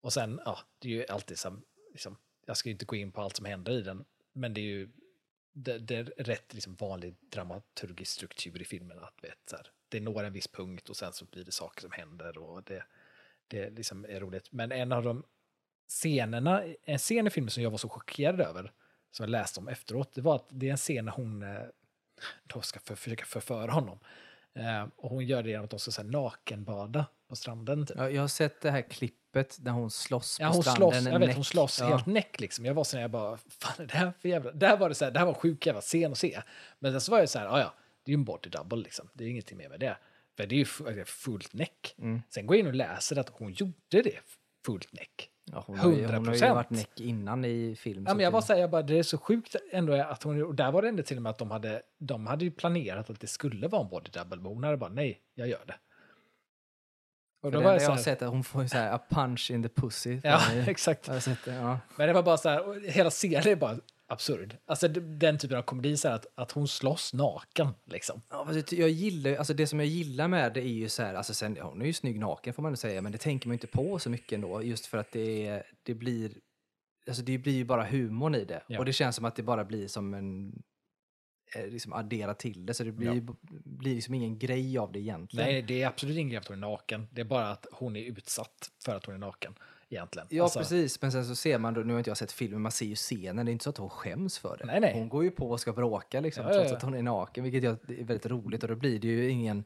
Och 0.00 0.12
sen, 0.12 0.40
ja, 0.44 0.58
det 0.78 0.88
är 0.88 0.92
ju 0.92 1.06
alltid 1.06 1.38
som, 1.38 1.62
liksom, 1.92 2.16
jag 2.46 2.56
ska 2.56 2.68
ju 2.68 2.72
inte 2.72 2.84
gå 2.84 2.96
in 2.96 3.12
på 3.12 3.20
allt 3.22 3.36
som 3.36 3.46
händer 3.46 3.72
i 3.72 3.82
den, 3.82 4.04
men 4.32 4.54
det 4.54 4.60
är 4.60 4.62
ju 4.62 4.88
det, 5.52 5.78
det 5.78 5.96
är 5.96 6.04
rätt 6.04 6.54
liksom 6.54 6.74
vanlig 6.74 7.14
dramaturgisk 7.20 8.12
struktur 8.12 8.62
i 8.62 8.64
filmen. 8.64 8.98
Att 8.98 9.24
vet, 9.24 9.38
så 9.50 9.56
här, 9.56 9.66
det 9.88 10.00
når 10.00 10.24
en 10.24 10.32
viss 10.32 10.48
punkt 10.48 10.88
och 10.88 10.96
sen 10.96 11.12
så 11.12 11.24
blir 11.24 11.44
det 11.44 11.52
saker 11.52 11.80
som 11.80 11.90
händer 11.92 12.38
och 12.38 12.62
det, 12.62 12.84
det 13.48 13.70
liksom 13.70 14.04
är 14.04 14.20
roligt. 14.20 14.52
Men 14.52 14.72
en 14.72 14.92
av 14.92 15.02
de 15.02 15.24
scenerna, 15.88 16.62
en 16.84 16.98
scen 16.98 17.26
i 17.26 17.30
filmen 17.30 17.50
som 17.50 17.62
jag 17.62 17.70
var 17.70 17.78
så 17.78 17.88
chockerad 17.88 18.40
över, 18.40 18.72
som 19.10 19.24
jag 19.24 19.30
läste 19.30 19.60
om 19.60 19.68
efteråt, 19.68 20.14
det 20.14 20.20
var 20.20 20.36
att 20.36 20.48
det 20.50 20.66
är 20.66 20.70
en 20.70 20.76
scen 20.76 21.04
när 21.04 21.12
hon 21.12 21.42
eh, 21.42 21.62
då 22.44 22.60
ska 22.60 22.80
för, 22.80 22.94
försöka 22.94 23.24
förföra 23.24 23.72
honom. 23.72 23.98
Eh, 24.54 24.86
och 24.96 25.10
hon 25.10 25.26
gör 25.26 25.42
det 25.42 25.50
genom 25.50 25.64
att 25.64 25.70
de 25.70 25.78
ska 25.78 25.90
så 25.90 26.02
här, 26.02 26.08
nakenbada 26.08 27.06
på 27.28 27.36
stranden. 27.36 27.86
Typ. 27.86 27.96
Ja, 27.96 28.10
jag 28.10 28.20
har 28.20 28.28
sett 28.28 28.60
det 28.60 28.70
här 28.70 28.82
klippet 28.82 29.21
när 29.34 29.70
hon 29.72 29.90
slåss 29.90 30.36
Ja, 30.40 30.48
på 30.48 30.54
hon 30.54 30.62
stranden. 30.62 31.02
slåss, 31.02 31.12
jag 31.12 31.18
vet, 31.18 31.34
hon 31.34 31.44
slåss 31.44 31.80
Ja. 31.80 31.86
helt 31.86 32.06
näck 32.06 32.40
liksom. 32.40 32.64
Jag 32.64 32.74
var 32.74 32.84
så 32.84 32.96
när 32.96 33.02
jag 33.02 33.10
bara, 33.10 33.36
fan 33.36 33.86
det 33.86 33.94
här 33.94 34.12
för 34.20 34.28
jävla... 34.28 34.52
Det 34.52 34.66
här 34.66 34.76
var 34.76 34.88
det 34.88 34.94
så 34.94 35.04
här, 35.04 35.12
det 35.12 35.18
här 35.18 35.26
var 35.26 35.32
en 35.32 35.40
sjuk 35.40 35.66
jävla 35.66 35.80
scen 35.80 36.12
att 36.12 36.18
se. 36.18 36.40
Men 36.78 36.92
sen 36.92 37.00
så 37.00 37.12
var 37.12 37.18
jag 37.18 37.28
så 37.28 37.38
här, 37.38 37.46
ja 37.46 37.58
ja, 37.60 37.74
det 38.04 38.10
är 38.10 38.12
ju 38.12 38.18
en 38.18 38.24
body 38.24 38.50
double 38.50 38.78
liksom. 38.78 39.08
Det 39.12 39.24
är 39.24 39.28
ingenting 39.28 39.58
mer 39.58 39.68
med 39.68 39.80
det. 39.80 39.96
För 40.36 40.46
det 40.46 40.54
är 40.54 40.58
ju 40.96 41.04
fullt 41.04 41.52
näck. 41.54 41.94
Mm. 41.98 42.22
Sen 42.28 42.46
går 42.46 42.56
jag 42.56 42.60
in 42.60 42.66
och 42.66 42.74
läser 42.74 43.18
att 43.18 43.28
hon 43.28 43.52
gjorde 43.52 43.72
det 43.90 44.18
fullt 44.66 44.92
näck. 44.92 45.28
Ja, 45.44 45.64
hon, 45.66 45.78
har 45.78 45.90
ju, 45.90 46.06
hon 46.06 46.26
har 46.26 46.34
ju 46.34 46.40
100%. 46.40 46.54
varit 46.54 46.70
näck 46.70 47.00
innan 47.00 47.44
i 47.44 47.76
film. 47.76 48.04
Ja, 48.08 48.14
men 48.14 48.24
jag 48.24 48.30
var 48.30 48.40
så 48.40 48.52
här, 48.52 48.60
jag 48.60 48.70
bara, 48.70 48.82
det 48.82 48.98
är 48.98 49.02
så 49.02 49.18
sjukt 49.18 49.56
ändå 49.72 49.94
att 49.94 50.22
hon, 50.22 50.42
och 50.42 50.54
där 50.54 50.72
var 50.72 50.82
det 50.82 50.88
ändå 50.88 51.02
till 51.02 51.16
och 51.16 51.22
med 51.22 51.30
att 51.30 51.38
de 51.38 51.50
hade, 51.50 51.82
de 51.98 52.26
hade 52.26 52.44
ju 52.44 52.50
planerat 52.50 53.10
att 53.10 53.20
det 53.20 53.26
skulle 53.26 53.68
vara 53.68 53.82
en 53.82 53.88
body 53.88 54.10
double, 54.10 54.36
men 54.36 54.46
hon 54.46 54.64
hade 54.64 54.76
bara, 54.76 54.90
nej, 54.90 55.20
jag 55.34 55.48
gör 55.48 55.64
det. 55.66 55.74
Och 57.42 57.50
för 57.50 57.50
då 57.50 57.58
det 57.58 57.64
var 57.64 57.80
jag 57.80 57.90
har 57.90 57.96
sett 57.96 58.22
att 58.22 58.30
hon 58.30 58.44
får 58.44 58.66
så 58.66 58.76
här 58.76 58.92
a 58.92 59.00
punch 59.08 59.50
in 59.50 59.62
the 59.62 59.68
pussy. 59.68 60.20
ja, 60.24 60.40
exakt. 60.66 61.08
Jag 61.08 61.22
sett 61.22 61.44
det? 61.44 61.54
Ja. 61.54 61.78
Men 61.96 62.06
det 62.06 62.12
var 62.12 62.22
bara 62.22 62.36
så 62.36 62.48
här, 62.48 62.90
hela 62.90 63.10
serien 63.10 63.48
är 63.48 63.56
bara 63.56 63.76
absurd. 64.06 64.56
Alltså 64.66 64.88
den 64.88 65.38
typen 65.38 65.58
av 65.58 65.62
komedi, 65.62 65.96
så 65.96 66.08
här, 66.08 66.14
att, 66.14 66.26
att 66.34 66.52
hon 66.52 66.68
slåss 66.68 67.12
naken 67.12 67.68
liksom. 67.84 68.22
Ja, 68.30 68.46
fast 68.46 68.72
jag 68.72 68.88
gillar, 68.88 69.36
alltså 69.36 69.54
det 69.54 69.66
som 69.66 69.78
jag 69.78 69.88
gillar 69.88 70.28
med 70.28 70.52
det 70.52 70.60
är 70.60 70.72
ju 70.72 70.88
så 70.88 71.02
här, 71.02 71.14
alltså 71.14 71.34
sen, 71.34 71.56
ja, 71.56 71.64
hon 71.64 71.82
är 71.82 71.86
ju 71.86 71.92
snygg 71.92 72.18
naken 72.18 72.54
får 72.54 72.62
man 72.62 72.76
säga, 72.76 73.02
men 73.02 73.12
det 73.12 73.18
tänker 73.18 73.48
man 73.48 73.52
inte 73.54 73.66
på 73.66 73.98
så 73.98 74.10
mycket 74.10 74.32
ändå, 74.32 74.62
just 74.62 74.86
för 74.86 74.98
att 74.98 75.12
det, 75.12 75.62
det 75.82 75.94
blir, 75.94 76.32
alltså 77.06 77.22
det 77.22 77.38
blir 77.38 77.52
ju 77.52 77.64
bara 77.64 77.84
humorn 77.84 78.34
i 78.34 78.44
det. 78.44 78.62
Ja. 78.66 78.78
Och 78.78 78.84
det 78.84 78.92
känns 78.92 79.16
som 79.16 79.24
att 79.24 79.36
det 79.36 79.42
bara 79.42 79.64
blir 79.64 79.88
som 79.88 80.14
en, 80.14 80.62
liksom 81.54 81.92
addera 81.92 82.34
till 82.34 82.66
det, 82.66 82.74
så 82.74 82.84
det 82.84 82.92
blir, 82.92 83.14
Ja. 83.26 83.34
blir 83.64 83.94
liksom 83.94 84.14
ingen 84.14 84.38
grej 84.38 84.78
av 84.78 84.92
det 84.92 84.98
egentligen. 84.98 85.48
Nej, 85.48 85.62
det 85.62 85.82
är 85.82 85.86
absolut 85.86 86.16
ingen 86.16 86.28
grej 86.28 86.38
att 86.38 86.48
hon 86.48 86.56
är 86.56 86.68
naken. 86.68 87.06
Det 87.12 87.20
är 87.20 87.24
bara 87.24 87.48
att 87.50 87.66
hon 87.72 87.96
är 87.96 88.00
utsatt 88.02 88.70
för 88.84 88.96
att 88.96 89.06
hon 89.06 89.14
är 89.14 89.18
naken 89.18 89.54
egentligen. 89.88 90.28
Ja, 90.30 90.42
Alltså, 90.42 90.58
precis. 90.58 91.02
Men 91.02 91.12
sen 91.12 91.24
så 91.26 91.34
ser 91.34 91.58
man, 91.58 91.74
nu 91.74 91.92
har 91.92 91.98
inte 91.98 92.10
jag 92.10 92.16
sett 92.16 92.32
filmen, 92.32 92.60
man 92.62 92.72
ser 92.72 92.86
ju 92.86 92.94
scenen. 92.96 93.46
Det 93.46 93.50
är 93.50 93.52
inte 93.52 93.64
så 93.64 93.70
att 93.70 93.76
hon 93.78 93.90
skäms 93.90 94.38
för 94.38 94.56
det. 94.56 94.64
Nej, 94.64 94.80
nej. 94.80 94.92
Hon 94.94 95.08
går 95.08 95.24
ju 95.24 95.30
på 95.30 95.50
och 95.50 95.60
ska 95.60 95.72
bråka 95.72 96.20
liksom, 96.20 96.44
Ja, 96.46 96.52
trots 96.54 96.70
ja. 96.70 96.76
att 96.76 96.82
hon 96.82 96.94
är 96.94 97.02
naken, 97.02 97.44
vilket 97.44 97.64
är 97.64 97.78
väldigt 98.04 98.26
roligt. 98.26 98.62
Och 98.62 98.68
då 98.68 98.74
blir 98.76 98.98
det 98.98 99.08
ju 99.08 99.28
ingen, 99.30 99.64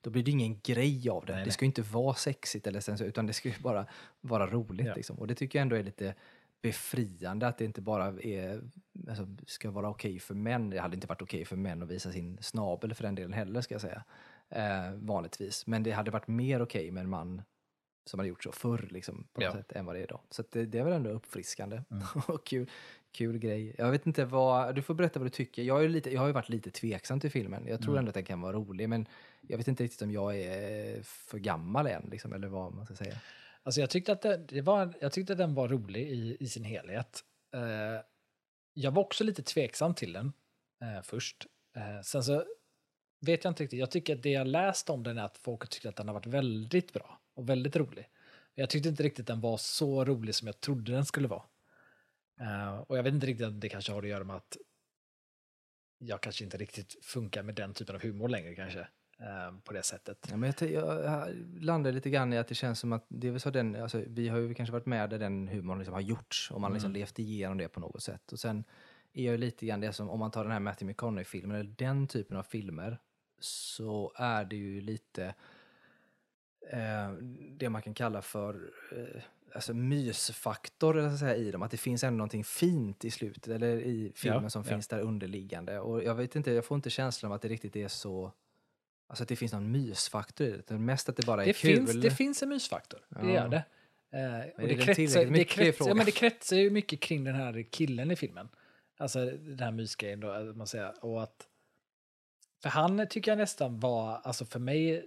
då 0.00 0.10
blir 0.10 0.22
det 0.22 0.30
ingen 0.30 0.60
grej 0.64 1.10
av 1.10 1.26
det. 1.26 1.34
Nej, 1.34 1.44
det 1.44 1.50
ska 1.50 1.64
ju 1.64 1.66
inte 1.66 1.82
vara 1.82 2.14
sexigt 2.14 2.66
eller 2.66 2.80
sen 2.80 2.98
så, 2.98 3.04
utan 3.04 3.26
det 3.26 3.32
ska 3.32 3.48
ju 3.48 3.54
bara 3.60 3.86
vara 4.20 4.46
roligt. 4.46 4.96
Liksom. 4.96 5.18
Och 5.18 5.26
det 5.26 5.34
tycker 5.34 5.58
jag 5.58 5.62
ändå 5.62 5.76
är 5.76 5.82
lite 5.82 6.14
befriande 6.70 7.46
att 7.48 7.58
det 7.58 7.64
inte 7.64 7.80
bara 7.80 8.06
är, 8.22 8.60
alltså, 9.08 9.26
ska 9.46 9.70
vara 9.70 9.88
okej 9.88 10.18
för 10.18 10.34
män. 10.34 10.70
Det 10.70 10.78
hade 10.78 10.94
inte 10.94 11.06
varit 11.06 11.22
okej 11.22 11.44
för 11.44 11.56
män 11.56 11.82
att 11.82 11.88
visa 11.88 12.12
sin 12.12 12.38
snabel 12.40 12.94
för 12.94 13.02
den 13.02 13.14
delen 13.14 13.32
heller, 13.32 13.60
ska 13.60 13.74
jag 13.74 13.80
säga. 13.80 14.04
Eh, 14.48 14.92
vanligtvis. 14.94 15.66
Men 15.66 15.82
det 15.82 15.90
hade 15.90 16.10
varit 16.10 16.28
mer 16.28 16.62
okej 16.62 16.90
med 16.90 17.00
en 17.00 17.10
man 17.10 17.42
som 18.04 18.18
hade 18.20 18.28
gjort 18.28 18.44
så 18.44 18.52
förr 18.52 18.88
liksom, 18.90 19.26
på 19.32 19.40
något 19.40 19.44
Ja. 19.44 19.52
sätt, 19.52 19.72
än 19.72 19.86
vad 19.86 19.94
det 19.94 19.98
är 20.00 20.04
idag. 20.04 20.20
Så 20.30 20.44
det, 20.50 20.66
det 20.66 20.78
är 20.78 20.84
väl 20.84 20.92
ändå 20.92 21.10
uppfriskande 21.10 21.82
Mm. 21.90 22.02
och 22.28 22.46
kul, 22.46 22.70
kul 23.12 23.38
grej. 23.38 23.74
Jag 23.78 23.90
vet 23.90 24.06
inte 24.06 24.24
vad, 24.24 24.74
du 24.74 24.82
får 24.82 24.94
berätta 24.94 25.18
vad 25.18 25.26
du 25.26 25.30
tycker. 25.30 25.62
Jag, 25.62 25.84
är 25.84 25.88
lite, 25.88 26.10
jag 26.14 26.20
har 26.20 26.26
ju 26.26 26.32
varit 26.32 26.48
lite 26.48 26.70
tveksam 26.70 27.20
till 27.20 27.30
filmen. 27.30 27.66
Jag 27.66 27.80
tror 27.80 27.92
Mm. 27.92 27.98
ändå 27.98 28.08
att 28.08 28.14
den 28.14 28.24
kan 28.24 28.40
vara 28.40 28.52
rolig, 28.52 28.88
men 28.88 29.06
jag 29.40 29.58
vet 29.58 29.68
inte 29.68 29.84
riktigt 29.84 30.02
om 30.02 30.10
jag 30.10 30.36
är 30.40 31.02
för 31.02 31.38
gammal 31.38 31.86
än, 31.86 32.08
liksom, 32.10 32.32
eller 32.32 32.48
vad 32.48 32.74
man 32.74 32.84
ska 32.86 32.94
säga. 32.94 33.14
Alltså 33.66 33.80
jag 33.80 33.90
tyckte 33.90 34.12
att, 34.12 34.22
det, 34.22 34.36
det 34.36 34.62
var, 34.62 34.94
jag 35.00 35.12
tyckte 35.12 35.32
att 35.32 35.38
den 35.38 35.54
var 35.54 35.68
rolig 35.68 36.08
i, 36.08 36.36
i 36.40 36.48
sin 36.48 36.64
helhet. 36.64 37.24
Eh, 37.54 38.00
jag 38.74 38.90
var 38.90 39.02
också 39.02 39.24
lite 39.24 39.42
tveksam 39.42 39.94
till 39.94 40.12
den 40.12 40.32
eh, 40.82 41.02
först. 41.02 41.46
Eh, 41.76 42.00
sen 42.02 42.24
så 42.24 42.44
vet 43.20 43.44
jag 43.44 43.50
inte 43.50 43.62
riktigt. 43.62 43.78
Jag 43.78 43.90
tycker 43.90 44.16
att 44.16 44.22
det 44.22 44.30
jag 44.30 44.46
läst 44.46 44.90
om 44.90 45.02
den 45.02 45.18
är 45.18 45.24
att 45.24 45.38
folk 45.38 45.68
tyckte 45.68 45.88
att 45.88 45.96
den 45.96 46.08
har 46.08 46.14
varit 46.14 46.26
väldigt 46.26 46.92
bra 46.92 47.20
och 47.34 47.48
väldigt 47.48 47.76
rolig. 47.76 48.08
Jag 48.54 48.70
tyckte 48.70 48.88
inte 48.88 49.02
riktigt 49.02 49.26
den 49.26 49.40
var 49.40 49.56
så 49.56 50.04
rolig 50.04 50.34
som 50.34 50.46
jag 50.46 50.60
trodde 50.60 50.92
den 50.92 51.04
skulle 51.04 51.28
vara. 51.28 51.42
Eh, 52.40 52.78
och 52.78 52.98
jag 52.98 53.02
vet 53.02 53.14
inte 53.14 53.26
riktigt 53.26 53.46
om 53.46 53.60
det 53.60 53.68
kanske 53.68 53.92
har 53.92 54.02
att 54.02 54.08
göra 54.08 54.24
med 54.24 54.36
att 54.36 54.56
jag 55.98 56.20
kanske 56.20 56.44
inte 56.44 56.56
riktigt 56.56 57.04
funkar 57.04 57.42
med 57.42 57.54
den 57.54 57.74
typen 57.74 57.94
av 57.94 58.02
humor 58.02 58.28
längre 58.28 58.54
kanske 58.54 58.88
eh, 59.20 59.58
på 59.64 59.72
det 59.72 59.82
sättet. 59.82 60.26
Ja, 60.30 60.36
men 60.36 60.52
jag, 60.60 60.70
jag 60.72 61.28
landar 61.60 61.92
lite 61.92 62.10
grann 62.10 62.32
i 62.32 62.38
att 62.38 62.48
det 62.48 62.54
känns 62.54 62.78
som 62.80 62.92
att 62.92 63.04
det 63.08 63.28
är 63.28 63.38
så 63.38 63.50
den, 63.50 63.76
alltså, 63.82 64.02
vi 64.06 64.28
har 64.28 64.38
ju 64.38 64.54
kanske 64.54 64.72
varit 64.72 64.86
med 64.86 65.10
där 65.10 65.18
den 65.18 65.48
humorn 65.48 65.78
liksom 65.78 65.94
har 65.94 66.00
gjorts 66.00 66.50
och 66.50 66.60
man 66.60 66.70
har 66.70 66.74
liksom 66.76 66.90
Mm. 66.90 67.00
levt 67.00 67.18
igenom 67.18 67.58
det 67.58 67.68
på 67.68 67.80
något 67.80 68.02
sätt. 68.02 68.32
Och 68.32 68.38
sen 68.40 68.64
är 69.12 69.24
jag 69.24 69.32
ju 69.32 69.38
lite 69.38 69.66
grann 69.66 69.80
det 69.80 69.92
som, 69.92 70.10
om 70.10 70.18
man 70.20 70.30
tar 70.30 70.42
den 70.44 70.52
här 70.52 70.60
Matthew 70.60 70.86
McConaughey-filmen, 70.92 71.56
eller 71.56 71.74
den 71.78 72.06
typen 72.06 72.36
av 72.36 72.42
filmer, 72.42 72.98
så 73.38 74.12
är 74.16 74.44
det 74.44 74.56
ju 74.56 74.80
lite 74.80 75.34
eh, 76.72 77.12
det 77.50 77.68
man 77.70 77.82
kan 77.82 77.94
kalla 77.94 78.22
för 78.22 78.54
eh, 78.92 79.22
alltså 79.54 79.74
mysfaktor 79.74 80.98
eller 80.98 81.10
så 81.10 81.16
säga, 81.16 81.36
i 81.36 81.50
dem. 81.50 81.62
Att 81.62 81.70
det 81.70 81.76
finns 81.76 82.04
ändå 82.04 82.16
någonting 82.16 82.44
fint 82.44 83.04
i 83.04 83.10
slutet, 83.10 83.48
eller 83.48 83.76
i 83.76 84.12
filmen 84.14 84.42
Ja, 84.42 84.50
som 84.50 84.62
ja. 84.62 84.68
finns 84.68 84.88
där 84.88 85.00
underliggande. 85.00 85.80
Och 85.80 86.04
jag 86.04 86.14
vet 86.14 86.36
inte, 86.36 86.50
jag 86.52 86.64
får 86.64 86.74
inte 86.74 86.90
känslan 86.90 87.32
av 87.32 87.36
att 87.36 87.42
det 87.42 87.48
riktigt 87.48 87.76
är 87.76 87.88
så 87.88 88.32
Alltså 89.06 89.22
att 89.22 89.28
det 89.28 89.36
finns 89.36 89.52
någon 89.52 89.72
mysfaktor 89.72 90.46
i 90.46 90.62
det. 90.66 90.78
Mest 90.78 91.08
att 91.08 91.16
det 91.16 91.26
bara 91.26 91.42
är 91.42 91.46
Det 91.46 91.52
kul. 91.52 91.76
finns, 91.76 92.02
det 92.02 92.10
finns 92.10 92.42
en 92.42 92.48
mysfaktor, 92.48 93.00
det 93.08 93.26
Ja. 93.26 93.34
gör 93.34 93.48
det. 93.48 93.64
Eh, 94.10 94.62
och 94.62 94.68
det, 94.68 94.74
kretsar, 94.74 95.24
det, 95.24 95.44
kretsar, 95.44 95.88
ja, 95.88 95.94
men 95.94 96.06
det 96.06 96.12
kretsar 96.12 96.56
ju 96.56 96.70
mycket 96.70 97.00
kring 97.00 97.24
den 97.24 97.34
här 97.34 97.62
killen 97.70 98.10
i 98.10 98.16
filmen. 98.16 98.48
Alltså 98.96 99.24
den 99.26 99.58
här 99.60 99.70
mysgrejen 99.72 100.20
då, 100.20 100.52
man 100.54 100.66
säger. 100.66 101.04
Och 101.04 101.22
att, 101.22 101.48
för 102.62 102.68
han 102.68 103.06
tycker 103.10 103.30
jag 103.30 103.38
nästan 103.38 103.80
var, 103.80 104.18
alltså 104.18 104.44
för 104.44 104.58
mig, 104.58 105.04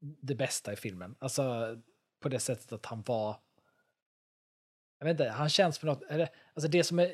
det 0.00 0.34
bästa 0.34 0.72
i 0.72 0.76
filmen. 0.76 1.14
Alltså 1.18 1.76
på 2.20 2.28
det 2.28 2.38
sättet 2.40 2.72
att 2.72 2.86
han 2.86 3.02
var 3.06 3.36
jag 4.98 5.06
vet 5.06 5.14
inte, 5.20 5.28
han 5.28 5.48
känns 5.48 5.78
på 5.78 5.86
något, 5.86 6.02
eller, 6.02 6.28
alltså 6.54 6.70
det 6.70 6.84
som 6.84 6.98
är, 6.98 7.04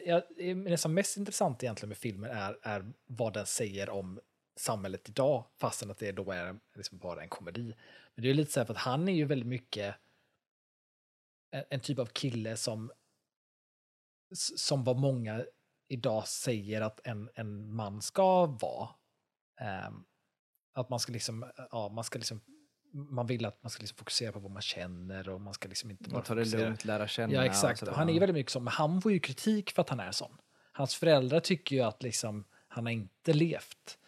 är 0.40 0.54
nästan 0.54 0.94
mest 0.94 1.16
intressant 1.16 1.62
egentligen 1.62 1.88
med 1.88 1.98
filmen 1.98 2.30
är, 2.30 2.58
är 2.62 2.92
vad 3.06 3.32
den 3.32 3.46
säger 3.46 3.90
om 3.90 4.20
samhället 4.56 5.08
idag, 5.08 5.44
fastän 5.56 5.90
att 5.90 5.98
det 5.98 6.12
då 6.12 6.30
är 6.30 6.58
liksom 6.74 6.98
bara 6.98 7.22
en 7.22 7.28
komedi. 7.28 7.76
Men 8.14 8.22
det 8.22 8.30
är 8.30 8.34
lite 8.34 8.52
så 8.52 8.60
här 8.60 8.64
för 8.64 8.74
att 8.74 8.80
han 8.80 9.08
är 9.08 9.12
ju 9.12 9.24
väldigt 9.24 9.48
mycket 9.48 9.94
en, 11.70 11.80
typ 11.80 11.98
av 11.98 12.06
kille 12.06 12.56
som 12.56 12.92
som 14.56 14.84
vad 14.84 14.96
många 14.96 15.44
idag 15.88 16.28
säger 16.28 16.80
att 16.80 17.06
en, 17.06 17.30
en 17.34 17.74
man 17.74 18.02
ska 18.02 18.46
vara. 18.46 18.88
Um, 19.88 20.04
att 20.72 20.88
man 20.88 21.00
ska 21.00 21.12
liksom, 21.12 21.50
ja, 21.70 21.88
man 21.88 22.04
ska 22.04 22.18
liksom 22.18 22.40
man 22.92 23.26
vill 23.26 23.46
att 23.46 23.62
man 23.62 23.70
ska 23.70 23.80
liksom 23.80 23.96
fokusera 23.96 24.32
på 24.32 24.38
vad 24.38 24.50
man 24.50 24.62
känner 24.62 25.28
och 25.28 25.40
man 25.40 25.54
ska 25.54 25.68
liksom 25.68 25.90
inte 25.90 26.10
bara 26.10 26.22
ta 26.22 26.34
det 26.34 26.44
fokusera. 26.44 26.64
lugnt, 26.64 26.84
lära 26.84 27.08
känna. 27.08 27.32
Ja, 27.32 27.44
exakt. 27.44 27.82
och. 27.82 27.94
Han 27.94 28.08
är 28.08 28.12
ju 28.12 28.18
väldigt 28.18 28.34
mycket 28.34 28.52
som, 28.52 28.64
men 28.64 28.72
han 28.72 29.02
får 29.02 29.12
ju 29.12 29.20
kritik 29.20 29.70
för 29.70 29.82
att 29.82 29.88
han 29.88 30.00
är 30.00 30.12
sån. 30.12 30.38
Hans 30.72 30.94
föräldrar 30.94 31.40
tycker 31.40 31.76
ju 31.76 31.82
att 31.82 32.02
liksom, 32.02 32.44
han 32.68 32.86
har 32.86 32.92
inte 32.92 33.32
levt. 33.32 33.98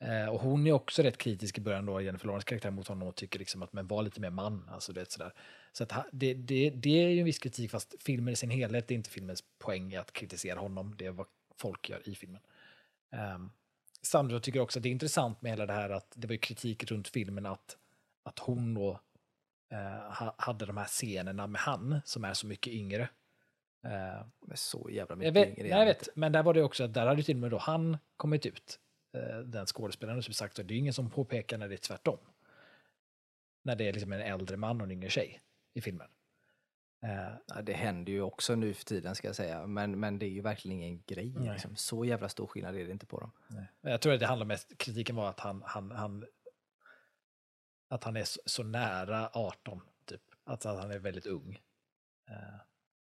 Eh, 0.00 0.28
och 0.28 0.40
hon 0.40 0.66
är 0.66 0.72
också 0.72 1.02
rätt 1.02 1.18
kritisk 1.18 1.58
i 1.58 1.60
början 1.60 1.86
då, 1.86 2.00
Jennifer 2.00 2.26
Lawrence 2.26 2.46
karaktär 2.46 2.70
mot 2.70 2.88
honom 2.88 3.08
och 3.08 3.14
tycker 3.14 3.38
liksom 3.38 3.62
att 3.62 3.72
men 3.72 3.86
var 3.86 4.02
lite 4.02 4.20
mer 4.20 4.30
man. 4.30 4.70
Alltså 4.72 4.92
det, 4.92 5.10
sådär. 5.10 5.32
Så 5.72 5.84
att, 5.84 6.06
det, 6.12 6.34
det, 6.34 6.70
det 6.70 7.04
är 7.04 7.08
ju 7.08 7.18
en 7.18 7.24
viss 7.24 7.38
kritik, 7.38 7.70
fast 7.70 7.94
filmen 8.00 8.32
i 8.32 8.36
sin 8.36 8.50
helhet, 8.50 8.88
det 8.88 8.94
är 8.94 8.96
inte 8.96 9.10
filmens 9.10 9.44
poäng 9.58 9.94
att 9.94 10.12
kritisera 10.12 10.60
honom, 10.60 10.94
det 10.98 11.06
är 11.06 11.10
vad 11.10 11.26
folk 11.56 11.90
gör 11.90 12.08
i 12.08 12.14
filmen. 12.14 12.40
Um, 13.34 13.52
samtidigt 14.02 14.42
tycker 14.42 14.58
jag 14.58 14.64
också 14.64 14.78
att 14.78 14.82
det 14.82 14.88
är 14.88 14.90
intressant 14.90 15.42
med 15.42 15.52
hela 15.52 15.66
det 15.66 15.72
här 15.72 15.90
att 15.90 16.12
det 16.14 16.26
var 16.26 16.32
ju 16.32 16.38
kritik 16.38 16.90
runt 16.90 17.08
filmen 17.08 17.46
att, 17.46 17.76
att 18.22 18.38
hon 18.38 18.74
då 18.74 19.00
eh, 19.70 20.12
ha- 20.12 20.34
hade 20.38 20.66
de 20.66 20.76
här 20.76 20.86
scenerna 20.86 21.46
med 21.46 21.60
han 21.60 22.00
som 22.04 22.24
är 22.24 22.34
så 22.34 22.46
mycket 22.46 22.72
yngre. 22.72 23.08
Men 24.40 24.56
så 24.56 24.88
jävla 24.90 25.12
jag 25.12 25.18
mycket 25.18 25.34
vet, 25.34 25.58
yngre 25.58 25.68
jag 25.68 25.86
vet, 25.86 26.08
men 26.14 26.32
där 26.32 26.42
var 26.42 26.54
det 26.54 26.62
också 26.62 26.84
att 26.84 26.94
där 26.94 27.06
hade 27.06 27.22
till 27.22 27.36
och 27.36 27.40
med 27.40 27.50
då 27.50 27.58
han 27.58 27.98
kommit 28.16 28.46
ut, 28.46 28.80
den 29.44 29.66
skådespelaren, 29.66 30.22
som 30.22 30.34
sagt, 30.34 30.58
och 30.58 30.64
det 30.64 30.74
är 30.74 30.78
ingen 30.78 30.94
som 30.94 31.10
påpekar 31.10 31.58
när 31.58 31.68
det 31.68 31.74
är 31.74 31.78
tvärtom. 31.78 32.18
När 33.62 33.76
det 33.76 33.88
är 33.88 33.92
liksom 33.92 34.12
en 34.12 34.20
äldre 34.20 34.56
man 34.56 34.80
och 34.80 34.84
en 34.86 34.90
yngre 34.90 35.10
tjej 35.10 35.40
i 35.74 35.80
filmen. 35.80 36.08
Eh, 37.02 37.32
Ja, 37.46 37.62
det 37.62 37.72
händer 37.72 38.12
ju 38.12 38.22
också 38.22 38.54
nu 38.54 38.74
för 38.74 38.84
tiden 38.84 39.14
ska 39.14 39.28
jag 39.28 39.36
säga, 39.36 39.66
men, 39.66 40.00
men 40.00 40.18
det 40.18 40.26
är 40.26 40.30
ju 40.30 40.40
verkligen 40.40 40.82
ingen 40.82 41.02
grej. 41.06 41.34
Nej. 41.36 41.52
Liksom. 41.52 41.76
Så 41.76 42.04
jävla 42.04 42.28
stor 42.28 42.46
skillnad 42.46 42.76
är 42.76 42.84
det 42.84 42.92
inte 42.92 43.06
på 43.06 43.20
dem. 43.20 43.30
Men 43.80 43.92
Jag 43.92 44.00
tror 44.00 44.12
att 44.14 44.20
det 44.20 44.26
handlar 44.26 44.46
mest, 44.46 44.78
kritiken 44.78 45.16
var 45.16 45.28
att 45.28 45.40
han, 45.40 45.62
han, 45.66 45.90
han 45.90 46.26
att 47.88 48.04
han 48.04 48.16
är 48.16 48.24
så, 48.24 48.40
så 48.46 48.62
nära 48.62 49.30
18, 49.32 49.80
typ. 50.04 50.22
Alltså 50.44 50.68
att 50.68 50.80
han 50.80 50.90
är 50.90 50.98
väldigt 50.98 51.26
ung. 51.26 51.58
Eh, 52.28 52.60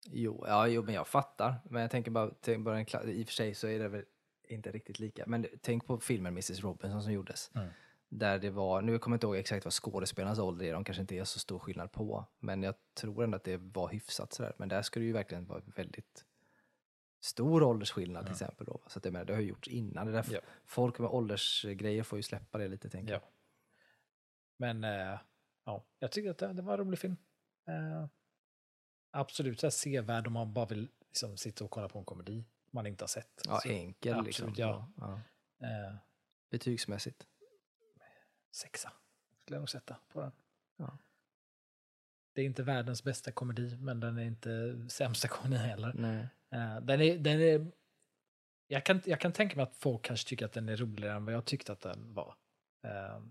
Jo, 0.10 0.44
ja, 0.48 0.68
jo, 0.68 0.84
men 0.84 0.94
jag 0.94 1.08
fattar. 1.08 1.56
Men 1.70 1.82
jag 1.82 1.92
tänker 1.92 2.12
bara, 2.12 2.32
tänk 2.42 2.66
bara 2.66 2.80
en 2.80 3.10
i 3.10 3.24
och 3.24 3.28
för 3.28 3.34
sig 3.34 3.54
så 3.54 3.68
är 3.68 3.80
det 3.80 3.88
väl 3.88 4.06
inte 4.48 4.72
riktigt 4.72 5.00
lika. 5.00 5.24
Men 5.28 5.46
tänk 5.62 5.86
på 5.86 6.00
filmen 6.00 6.34
Mrs 6.34 6.60
Robinson 6.60 7.04
som 7.04 7.14
gjordes. 7.14 7.52
Mm. 7.56 7.68
Där 8.10 8.40
det 8.40 8.50
var, 8.50 8.82
nu 8.82 9.00
kommer 9.00 9.14
jag 9.14 9.18
inte 9.18 9.28
ihåg 9.28 9.36
exakt 9.36 9.66
vad 9.66 9.74
skådespelarnas 9.74 10.40
ålder 10.40 10.66
är, 10.66 10.74
de 10.74 10.84
kanske 10.84 11.02
inte 11.02 11.16
är 11.16 11.24
så 11.24 11.40
stor 11.40 11.60
skillnad 11.60 11.92
på. 11.92 12.26
Men 12.40 12.64
jag 12.64 12.76
tror 12.94 13.24
ändå 13.24 13.36
att 13.36 13.44
det 13.44 13.58
var 13.58 13.90
hyfsat 13.90 14.34
sådär. 14.34 14.54
Men 14.58 14.70
där 14.70 14.82
ska 14.82 15.00
det 15.00 15.06
ju 15.06 15.14
verkligen 15.14 15.46
vara 15.46 15.62
väldigt 15.76 16.26
stor 17.20 17.64
åldersskillnad 17.64 18.26
till 18.26 18.32
exempel. 18.32 18.66
Då. 18.66 18.82
Så 18.88 19.00
att 19.00 19.06
jag 19.06 19.12
menar, 19.12 19.26
det 19.26 19.34
har 19.34 19.42
ju 19.42 19.48
gjorts 19.48 19.68
innan. 19.68 20.06
Det 20.06 20.12
är 20.12 20.14
därför 20.14 20.34
Ja. 20.34 20.42
Folk 20.66 21.00
med 21.00 21.10
åldersgrejer 21.10 22.04
får 22.04 22.20
ju 22.20 22.24
släppa 22.24 22.58
det 22.58 22.68
lite, 22.68 22.90
tänker 22.90 23.14
ja. 23.14 23.20
jag. 23.20 23.30
Men 24.58 24.84
eh, 24.84 25.20
ja, 25.66 25.86
jag 26.00 26.12
tycker 26.12 26.30
att 26.30 26.38
det, 26.38 26.54
det 26.54 26.62
var 26.62 26.74
en 26.74 26.80
rolig 26.80 27.00
film. 27.00 27.18
Eh, 27.68 28.08
absolut 29.12 29.60
så 29.60 29.66
här 29.66 29.72
sevärd 29.72 30.28
om 30.28 30.34
man 30.34 30.54
bara 30.54 30.66
vill 30.66 30.90
liksom, 31.08 31.38
sitta 31.38 31.64
och 31.64 31.72
kolla 31.72 31.90
på 31.90 32.00
en 32.00 32.06
komedi 32.06 32.46
man 32.72 32.88
inte 32.88 33.04
har 33.04 33.08
sett. 33.08 33.42
Ja, 33.46 33.60
Så, 33.64 33.70
enkel 33.70 34.14
absolut, 34.14 34.28
liksom. 34.28 34.54
ja. 34.58 34.90
Ja. 34.98 35.22
eh, 35.68 35.96
Betygsmässigt. 36.50 37.28
sexa 38.52 38.92
skulle 39.40 39.56
jag 39.56 39.62
nog 39.62 39.70
sätta 39.70 39.98
på 40.08 40.22
den. 40.22 40.32
Ja. 40.78 40.98
Det 42.34 42.42
är 42.42 42.46
inte 42.46 42.64
världens 42.64 43.04
bästa 43.04 43.32
komedi, 43.32 43.78
men 43.78 44.00
den 44.00 44.18
är 44.18 44.24
inte 44.24 44.86
sämsta 44.90 45.28
komedi 45.38 45.58
heller. 45.58 45.94
Nej. 45.96 46.28
Eh, 46.52 46.82
den 46.82 47.02
är, 47.02 47.18
den 47.18 47.42
är, 47.42 47.72
jag, 48.68 48.86
kan, 48.86 49.02
jag 49.06 49.22
kan 49.22 49.32
tänka 49.34 49.56
mig 49.56 49.64
att 49.64 49.76
folk 49.76 50.02
kanske 50.02 50.30
tycker 50.30 50.46
att 50.46 50.54
den 50.54 50.70
är 50.70 50.78
roligare 50.78 51.16
än 51.16 51.26
vad 51.26 51.34
jag 51.34 51.46
tyckte 51.46 51.72
att 51.72 51.82
den 51.82 52.14
var. 52.14 52.36
Eh, 52.84 53.22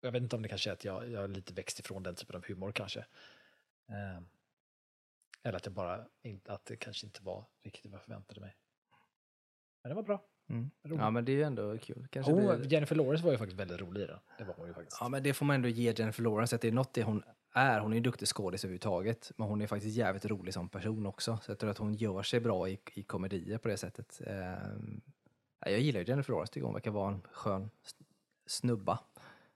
jag 0.00 0.12
vet 0.12 0.22
inte 0.22 0.36
om 0.36 0.42
det 0.42 0.48
kanske 0.48 0.70
är 0.70 0.72
att 0.72 0.84
jag, 0.84 1.10
jag 1.10 1.24
är 1.24 1.28
lite 1.28 1.54
växt 1.54 1.80
ifrån 1.80 2.02
den 2.02 2.14
typen 2.14 2.36
av 2.36 2.44
humor 2.46 2.72
kanske. 2.72 3.06
Eller 5.42 5.56
att 5.56 5.66
jag 5.66 5.74
bara 5.74 6.06
inte, 6.22 6.52
att 6.52 6.64
det 6.64 6.76
kanske 6.76 7.06
inte 7.06 7.22
var 7.22 7.46
riktigt 7.62 7.90
vad 7.90 7.98
jag 7.98 8.04
förväntade 8.04 8.40
mig. 8.40 8.56
Men 9.82 9.88
det 9.90 9.94
var 9.94 10.02
bra. 10.02 10.24
Mm. 10.48 10.70
Ja, 10.82 11.10
men 11.10 11.24
det 11.24 11.32
är 11.32 11.36
ju 11.36 11.42
ändå 11.42 11.78
kul. 11.78 12.08
Kanske 12.10 12.32
Hon, 12.32 12.58
blir... 12.58 12.72
Jennifer 12.72 12.96
Lawrence 12.96 13.24
var 13.24 13.32
ju 13.32 13.38
faktiskt 13.38 13.60
väldigt 13.60 13.80
rolig 13.80 14.02
i 14.02 14.06
den. 14.06 14.18
Det 14.38 14.44
var 14.44 14.54
hon 14.54 14.66
ju 14.66 14.74
faktiskt. 14.74 14.98
Ja, 15.00 15.08
men 15.08 15.22
det 15.22 15.34
får 15.34 15.46
man 15.46 15.54
ändå 15.54 15.68
ge 15.68 15.92
Jennifer 15.92 16.22
Lawrence, 16.22 16.56
att 16.56 16.62
det 16.62 16.68
är 16.68 16.72
något 16.72 16.94
det 16.94 17.02
hon 17.02 17.22
är. 17.52 17.80
Hon 17.80 17.92
är 17.92 17.96
ju 17.96 18.02
duktig 18.02 18.28
skådis 18.28 18.64
överhuvudtaget, 18.64 19.32
men 19.36 19.48
hon 19.48 19.62
är 19.62 19.66
faktiskt 19.66 19.96
jävligt 19.96 20.24
rolig 20.24 20.54
som 20.54 20.68
person 20.68 21.06
också. 21.06 21.38
Så 21.42 21.50
jag 21.50 21.58
tror 21.58 21.70
att 21.70 21.78
hon 21.78 21.94
gör 21.94 22.22
sig 22.22 22.40
bra 22.40 22.68
i, 22.68 22.78
i 22.94 23.02
komedier 23.02 23.58
på 23.58 23.68
det 23.68 23.76
sättet. 23.76 24.20
Ehm, 24.26 25.00
ja, 25.60 25.70
jag 25.70 25.80
gillar 25.80 26.00
ju 26.00 26.06
Jennifer 26.06 26.32
Lawrence, 26.32 26.52
tycker 26.52 26.64
hon 26.64 26.74
verkar 26.74 26.90
vara 26.90 27.14
en 27.14 27.22
skön 27.32 27.70
snubba. 28.46 28.98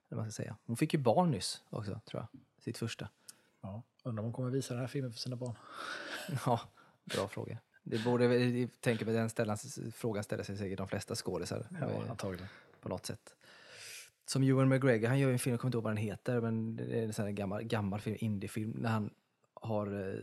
Eller 0.09 0.23
man 0.23 0.31
ska 0.31 0.43
säga. 0.43 0.57
Hon 0.67 0.77
fick 0.77 0.95
ju 0.95 1.01
barn 1.01 1.31
nyss 1.31 1.63
också, 1.71 2.01
tror 2.05 2.23
jag. 2.23 2.41
Sitt 2.63 2.79
första. 2.79 3.09
Ja. 3.63 3.83
Undrar 4.05 4.21
om 4.21 4.25
hon 4.25 4.33
kommer 4.33 4.51
visa 4.51 4.75
den 4.75 4.81
här 4.81 4.89
filmen 4.89 5.13
för 5.13 5.19
sina 5.19 5.37
barn. 5.37 5.55
Ja, 6.47 6.61
bra 7.05 7.29
fråga. 7.29 7.59
Det 7.83 8.05
borde, 8.05 8.37
jag 8.37 8.71
tänker 8.81 9.05
på 9.05 9.11
den 9.11 9.31
ställan, 9.31 9.57
frågan 9.95 10.25
ställer 10.25 10.45
sig 10.45 10.57
säkert 10.57 10.79
de 10.79 10.89
flesta 10.89 11.15
skådisar. 11.15 11.67
Ja, 11.81 11.91
eh, 11.91 12.11
antagligen. 12.11 12.47
på 12.81 12.89
något 12.89 13.07
sätt. 13.07 13.37
Som 14.27 14.43
Ewan 14.43 14.69
McGregor, 14.69 15.09
han 15.09 15.19
gör 15.19 15.33
en 15.33 15.39
film, 15.39 15.53
jag 15.53 15.61
kommer 15.61 15.69
inte 15.69 15.77
ihåg 15.77 15.85
vad 15.85 15.91
den 15.93 16.05
heter, 16.05 16.41
men 16.41 16.77
det 16.77 17.19
är 17.19 17.27
en 17.27 17.35
gammal, 17.35 17.63
gammal 17.63 18.01
film, 18.01 18.17
indiefilm, 18.21 18.71
när 18.71 18.91
han 18.91 19.11
har 19.55 20.11
eh, 20.11 20.21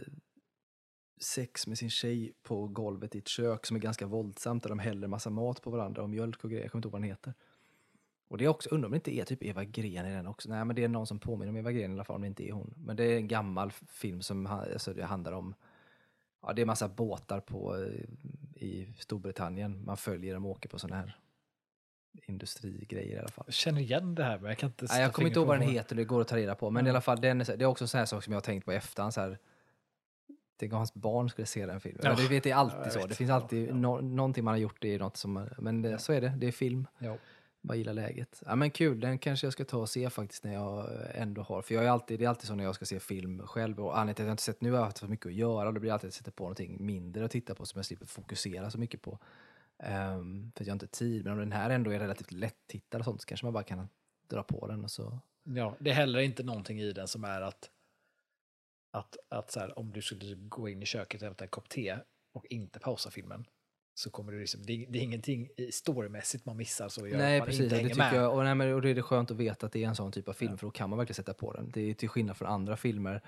sex 1.22 1.68
med 1.68 1.78
sin 1.78 1.90
tjej 1.90 2.34
på 2.44 2.68
golvet 2.68 3.16
i 3.16 3.18
ett 3.18 3.28
kök 3.28 3.66
som 3.66 3.76
är 3.76 3.82
ganska 3.82 4.08
våldsamt, 4.08 4.64
där 4.64 4.70
de 4.70 4.80
häller 4.80 5.08
massa 5.08 5.30
mat 5.30 5.62
på 5.62 5.70
varandra 5.70 6.02
och 6.02 6.10
mjölk 6.10 6.44
och 6.44 6.50
grejer, 6.50 6.64
jag 6.64 6.72
kommer 6.72 6.80
inte 6.80 6.88
ihåg 6.88 6.92
vad 6.92 7.02
den 7.02 7.10
heter. 7.10 7.34
Och 8.30 8.38
det 8.38 8.46
är 8.46 8.50
också, 8.50 8.70
undrar 8.70 8.88
om 8.88 8.92
det 8.92 8.96
inte 8.96 9.16
är 9.16 9.26
typ 9.26 9.44
Eva 9.44 9.64
Green 9.64 10.06
i 10.06 10.12
den 10.12 10.28
också. 10.28 10.50
Nej, 10.50 10.66
men 10.66 10.76
det 10.76 10.84
är 10.84 10.88
någon 10.88 11.08
som 11.08 11.20
påminner 11.20 11.50
om 11.50 11.58
Eva 11.58 11.72
Green 11.72 11.92
i 11.92 11.94
alla 11.94 12.04
fall, 12.04 12.16
om 12.16 12.22
det 12.22 12.28
inte 12.28 12.48
är 12.48 12.52
hon. 12.52 12.74
Men 12.78 12.96
det 12.96 13.04
är 13.04 13.18
en 13.18 13.28
gammal 13.28 13.72
film 13.72 14.22
som 14.22 14.46
alltså 14.46 14.94
det 14.94 15.04
handlar 15.06 15.32
om, 15.32 15.56
ja 16.42 16.54
det 16.54 16.62
är 16.62 16.66
massa 16.66 16.88
båtar 16.88 17.40
på, 17.40 17.76
eh, 17.76 18.64
i 18.64 18.94
Storbritannien. 19.00 19.86
Man 19.86 19.98
följer 19.98 20.34
dem 20.34 20.46
och 20.46 20.52
åker 20.52 20.70
på 20.70 20.80
sådana 20.80 21.02
här 21.02 21.18
industrigrejer 22.28 23.16
i 23.16 23.20
alla 23.20 23.28
fall. 23.28 23.44
Jag 23.48 23.54
känner 23.54 23.82
igen 23.82 24.16
det 24.16 24.24
här, 24.24 24.40
men 24.40 24.50
jag 24.50 24.58
kan 24.58 24.70
inte 24.70 24.86
Nej, 24.90 25.02
jag 25.02 25.14
kommer 25.14 25.28
inte 25.28 25.40
ihåg 25.40 25.48
vad 25.48 25.60
den 25.60 25.70
heter, 25.70 25.96
det 25.96 26.04
går 26.04 26.22
att 26.22 26.28
ta 26.28 26.38
reda 26.38 26.56
på. 26.56 26.70
Men 26.70 26.88
i 26.88 26.90
alla 26.90 27.02
fall, 27.02 27.22
den 27.22 27.42
är, 27.42 27.58
det 27.58 27.64
är 27.64 27.66
också 27.66 27.84
en 27.84 27.88
sån 27.88 27.98
här 27.98 28.06
sak 28.06 28.24
som 28.24 28.34
jag 28.34 28.38
har 28.38 28.42
tänkt 28.42 28.66
på 28.66 28.74
i 28.74 28.76
efterhand. 28.76 29.14
Så 29.14 29.22
här, 29.22 29.38
Tänk 30.60 30.74
om 30.74 30.78
hans 30.78 30.94
barn 30.94 31.30
skulle 31.30 31.46
se 31.46 31.66
den 31.66 31.80
filmen. 31.80 32.02
Ja. 32.04 32.10
Ja. 32.10 32.16
Det, 32.16 32.28
vet, 32.28 32.44
det 32.44 32.52
är 32.52 32.56
alltid 32.56 32.80
Ja, 32.86 32.90
så. 32.90 33.08
Det 33.08 33.16
finns 33.16 33.30
alltid 33.30 33.76
nå, 33.76 34.02
någonting 34.02 34.44
man 34.44 34.52
har 34.52 34.60
gjort, 34.60 34.78
det 34.82 34.96
är 34.96 35.00
något 35.00 35.18
som, 35.18 35.50
men 35.58 35.82
det, 35.82 36.00
så 36.00 36.14
är 36.14 36.22
det. 36.22 36.34
Det 36.38 36.48
är 36.48 36.52
film. 36.52 36.88
Ja. 37.00 37.18
Bara 37.62 37.78
gillar 37.78 37.94
läget. 37.94 38.44
Ja 38.46 38.56
men 38.56 38.72
kul, 38.72 39.00
den 39.00 39.20
kanske 39.20 39.48
jag 39.48 39.54
ska 39.54 39.66
ta 39.66 39.78
och 39.78 39.90
se 39.90 40.10
faktiskt 40.10 40.44
när 40.44 40.54
jag 40.54 40.80
eh, 40.80 41.22
ändå 41.22 41.42
har, 41.42 41.62
för 41.62 41.76
jag 41.76 41.86
är 41.86 41.90
alltid, 41.90 42.20
det 42.20 42.26
är 42.26 42.30
alltid 42.30 42.48
så 42.48 42.56
när 42.56 42.64
jag 42.64 42.76
ska 42.76 42.86
se 42.86 43.00
film 43.00 43.48
själv 43.48 43.80
och 43.80 44.00
anledningen 44.00 44.16
till 44.16 44.24
att 44.24 44.28
jag 44.28 44.34
inte 44.34 44.44
sett 44.44 44.62
nu 44.62 44.72
har 44.72 44.78
jag 44.78 44.86
haft 44.86 45.00
för 45.00 45.08
mycket 45.08 45.26
att 45.26 45.34
göra 45.34 45.68
och 45.68 45.74
då 45.74 45.80
blir 45.80 45.90
det 45.90 45.94
alltid 45.94 46.08
att 46.08 46.14
jag 46.14 46.18
sätter 46.18 46.32
på 46.32 46.44
någonting 46.44 46.86
mindre 46.86 47.26
att 47.26 47.32
titta 47.32 47.56
på 47.56 47.66
som 47.66 47.80
jag 47.80 47.86
slipper 47.86 48.06
fokusera 48.06 48.72
så 48.72 48.78
mycket 48.78 49.02
på. 49.02 49.20
Um, 49.78 50.52
för 50.56 50.64
att 50.64 50.68
jag 50.68 50.72
har 50.72 50.76
inte 50.76 50.88
tid, 50.88 51.24
men 51.24 51.34
om 51.34 51.40
den 51.40 51.52
här 51.52 51.70
ändå 51.70 51.92
är 51.92 52.00
relativt 52.00 52.32
lätt-tittad 52.32 53.00
och 53.00 53.06
sånt 53.06 53.22
så 53.22 53.28
kanske 53.28 53.46
man 53.46 53.54
bara 53.54 53.64
kan 53.64 53.90
dra 54.28 54.44
på 54.44 54.68
den 54.68 54.84
och 54.84 54.92
så. 54.92 55.20
Ja, 55.44 55.76
det 55.80 55.90
är 55.90 55.94
heller 55.94 56.20
inte 56.20 56.44
någonting 56.44 56.82
i 56.82 56.92
den 56.92 57.08
som 57.08 57.24
är 57.24 57.42
att, 57.42 57.70
att, 58.92 59.18
att 59.30 59.52
så 59.52 59.60
här, 59.60 59.80
om 59.80 59.92
du 59.92 60.02
skulle 60.02 60.36
gå 60.36 60.70
in 60.70 60.84
i 60.84 60.86
köket 60.86 61.22
och 61.22 61.26
hämta 61.26 61.44
en 61.44 61.50
kopp 61.50 61.70
te 61.70 61.98
och 62.32 62.46
inte 62.46 62.80
pausa 62.80 63.12
filmen 63.12 63.46
så 64.00 64.10
kommer 64.10 64.32
du 64.32 64.40
liksom, 64.40 64.62
det, 64.66 64.74
är- 64.84 64.88
det 64.90 65.00
är 65.00 65.04
ingenting 65.04 65.50
storymässigt 65.72 66.46
man 66.46 66.58
missar 66.58 66.90
så 66.90 67.08
gör 67.08 67.18
Nej 67.18 67.40
man 67.40 67.46
precis, 67.46 67.62
inte 67.64 67.76
och 67.82 67.84
det 67.90 67.96
med. 67.98 68.14
jag, 68.16 68.34
och, 68.38 68.44
nej, 68.44 68.56
men, 68.56 68.74
och 68.74 68.82
det 68.82 68.90
är 68.90 68.96
det 68.96 69.02
skönt 69.02 69.32
att 69.32 69.38
veta 69.38 69.66
att 69.66 69.72
det 69.72 69.84
är 69.84 69.88
en 69.88 69.96
sån 69.96 70.12
typ 70.12 70.28
av 70.28 70.34
film 70.34 70.52
Ja. 70.52 70.58
för 70.58 70.68
då 70.68 70.72
kan 70.72 70.90
man 70.90 71.00
verkligen 71.00 71.16
sätta 71.16 71.34
på 71.34 71.54
den. 71.54 71.72
Det 71.74 71.82
är 71.82 71.94
till 71.94 72.10
skillnad 72.10 72.38
från 72.38 72.48
andra 72.48 72.78
filmer 72.78 73.22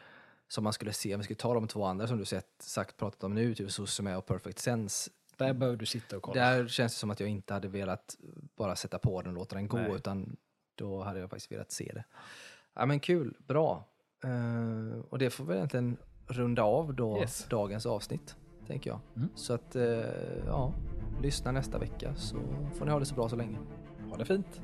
som 0.47 0.63
man 0.63 0.73
skulle 0.73 0.93
se, 0.93 1.13
om 1.13 1.19
vi 1.19 1.23
skulle 1.23 1.37
ta 1.37 1.53
de 1.53 1.67
två 1.67 1.83
andra 1.85 2.07
som 2.07 2.17
du 2.17 2.25
sett, 2.25 2.47
sagt, 2.59 2.97
pratat 2.97 3.23
om 3.23 3.35
nu, 3.35 3.55
typ 3.55 3.71
Susume 3.71 4.15
och 4.15 4.25
Perfect 4.25 4.59
Sense, 4.59 5.11
Där 5.37 5.53
behöver 5.53 5.77
du 5.77 5.85
sitta 5.85 6.17
och 6.17 6.23
kolla. 6.23 6.41
Där 6.41 6.67
känns 6.67 6.93
det 6.93 6.99
som 6.99 7.09
att 7.11 7.19
jag 7.19 7.29
inte 7.29 7.53
hade 7.53 7.67
velat 7.67 8.15
bara 8.57 8.75
sätta 8.75 8.99
på 8.99 9.21
den 9.21 9.29
och 9.31 9.35
låta 9.35 9.55
den 9.55 9.67
gå, 9.67 9.77
Nej. 9.77 9.95
utan 9.95 10.35
då 10.75 11.03
hade 11.03 11.19
jag 11.19 11.29
faktiskt 11.29 11.51
velat 11.51 11.71
se 11.71 11.91
det. 11.93 12.03
Ja 12.73 12.85
men 12.85 12.99
kul, 12.99 13.37
bra. 13.47 13.87
Eh, 14.23 14.99
och 15.09 15.19
det 15.19 15.29
får 15.29 15.45
vi 15.45 15.55
egentligen 15.55 15.97
runda 16.27 16.63
av 16.63 16.93
då 16.95 17.19
Yes. 17.19 17.45
dagens 17.49 17.85
avsnitt, 17.85 18.35
tänker 18.71 18.89
jag. 18.89 18.99
Mm. 19.15 19.29
Så 19.35 19.53
att, 19.53 19.75
eh, 19.75 19.83
ja, 20.47 20.73
lyssna 21.21 21.51
nästa 21.51 21.77
vecka 21.77 22.15
så 22.15 22.37
får 22.73 22.85
ni 22.85 22.91
ha 22.91 22.99
det 22.99 23.05
så 23.05 23.15
bra 23.15 23.29
så 23.29 23.35
länge. 23.35 23.57
Ha 24.09 24.17
det 24.17 24.25
fint. 24.25 24.61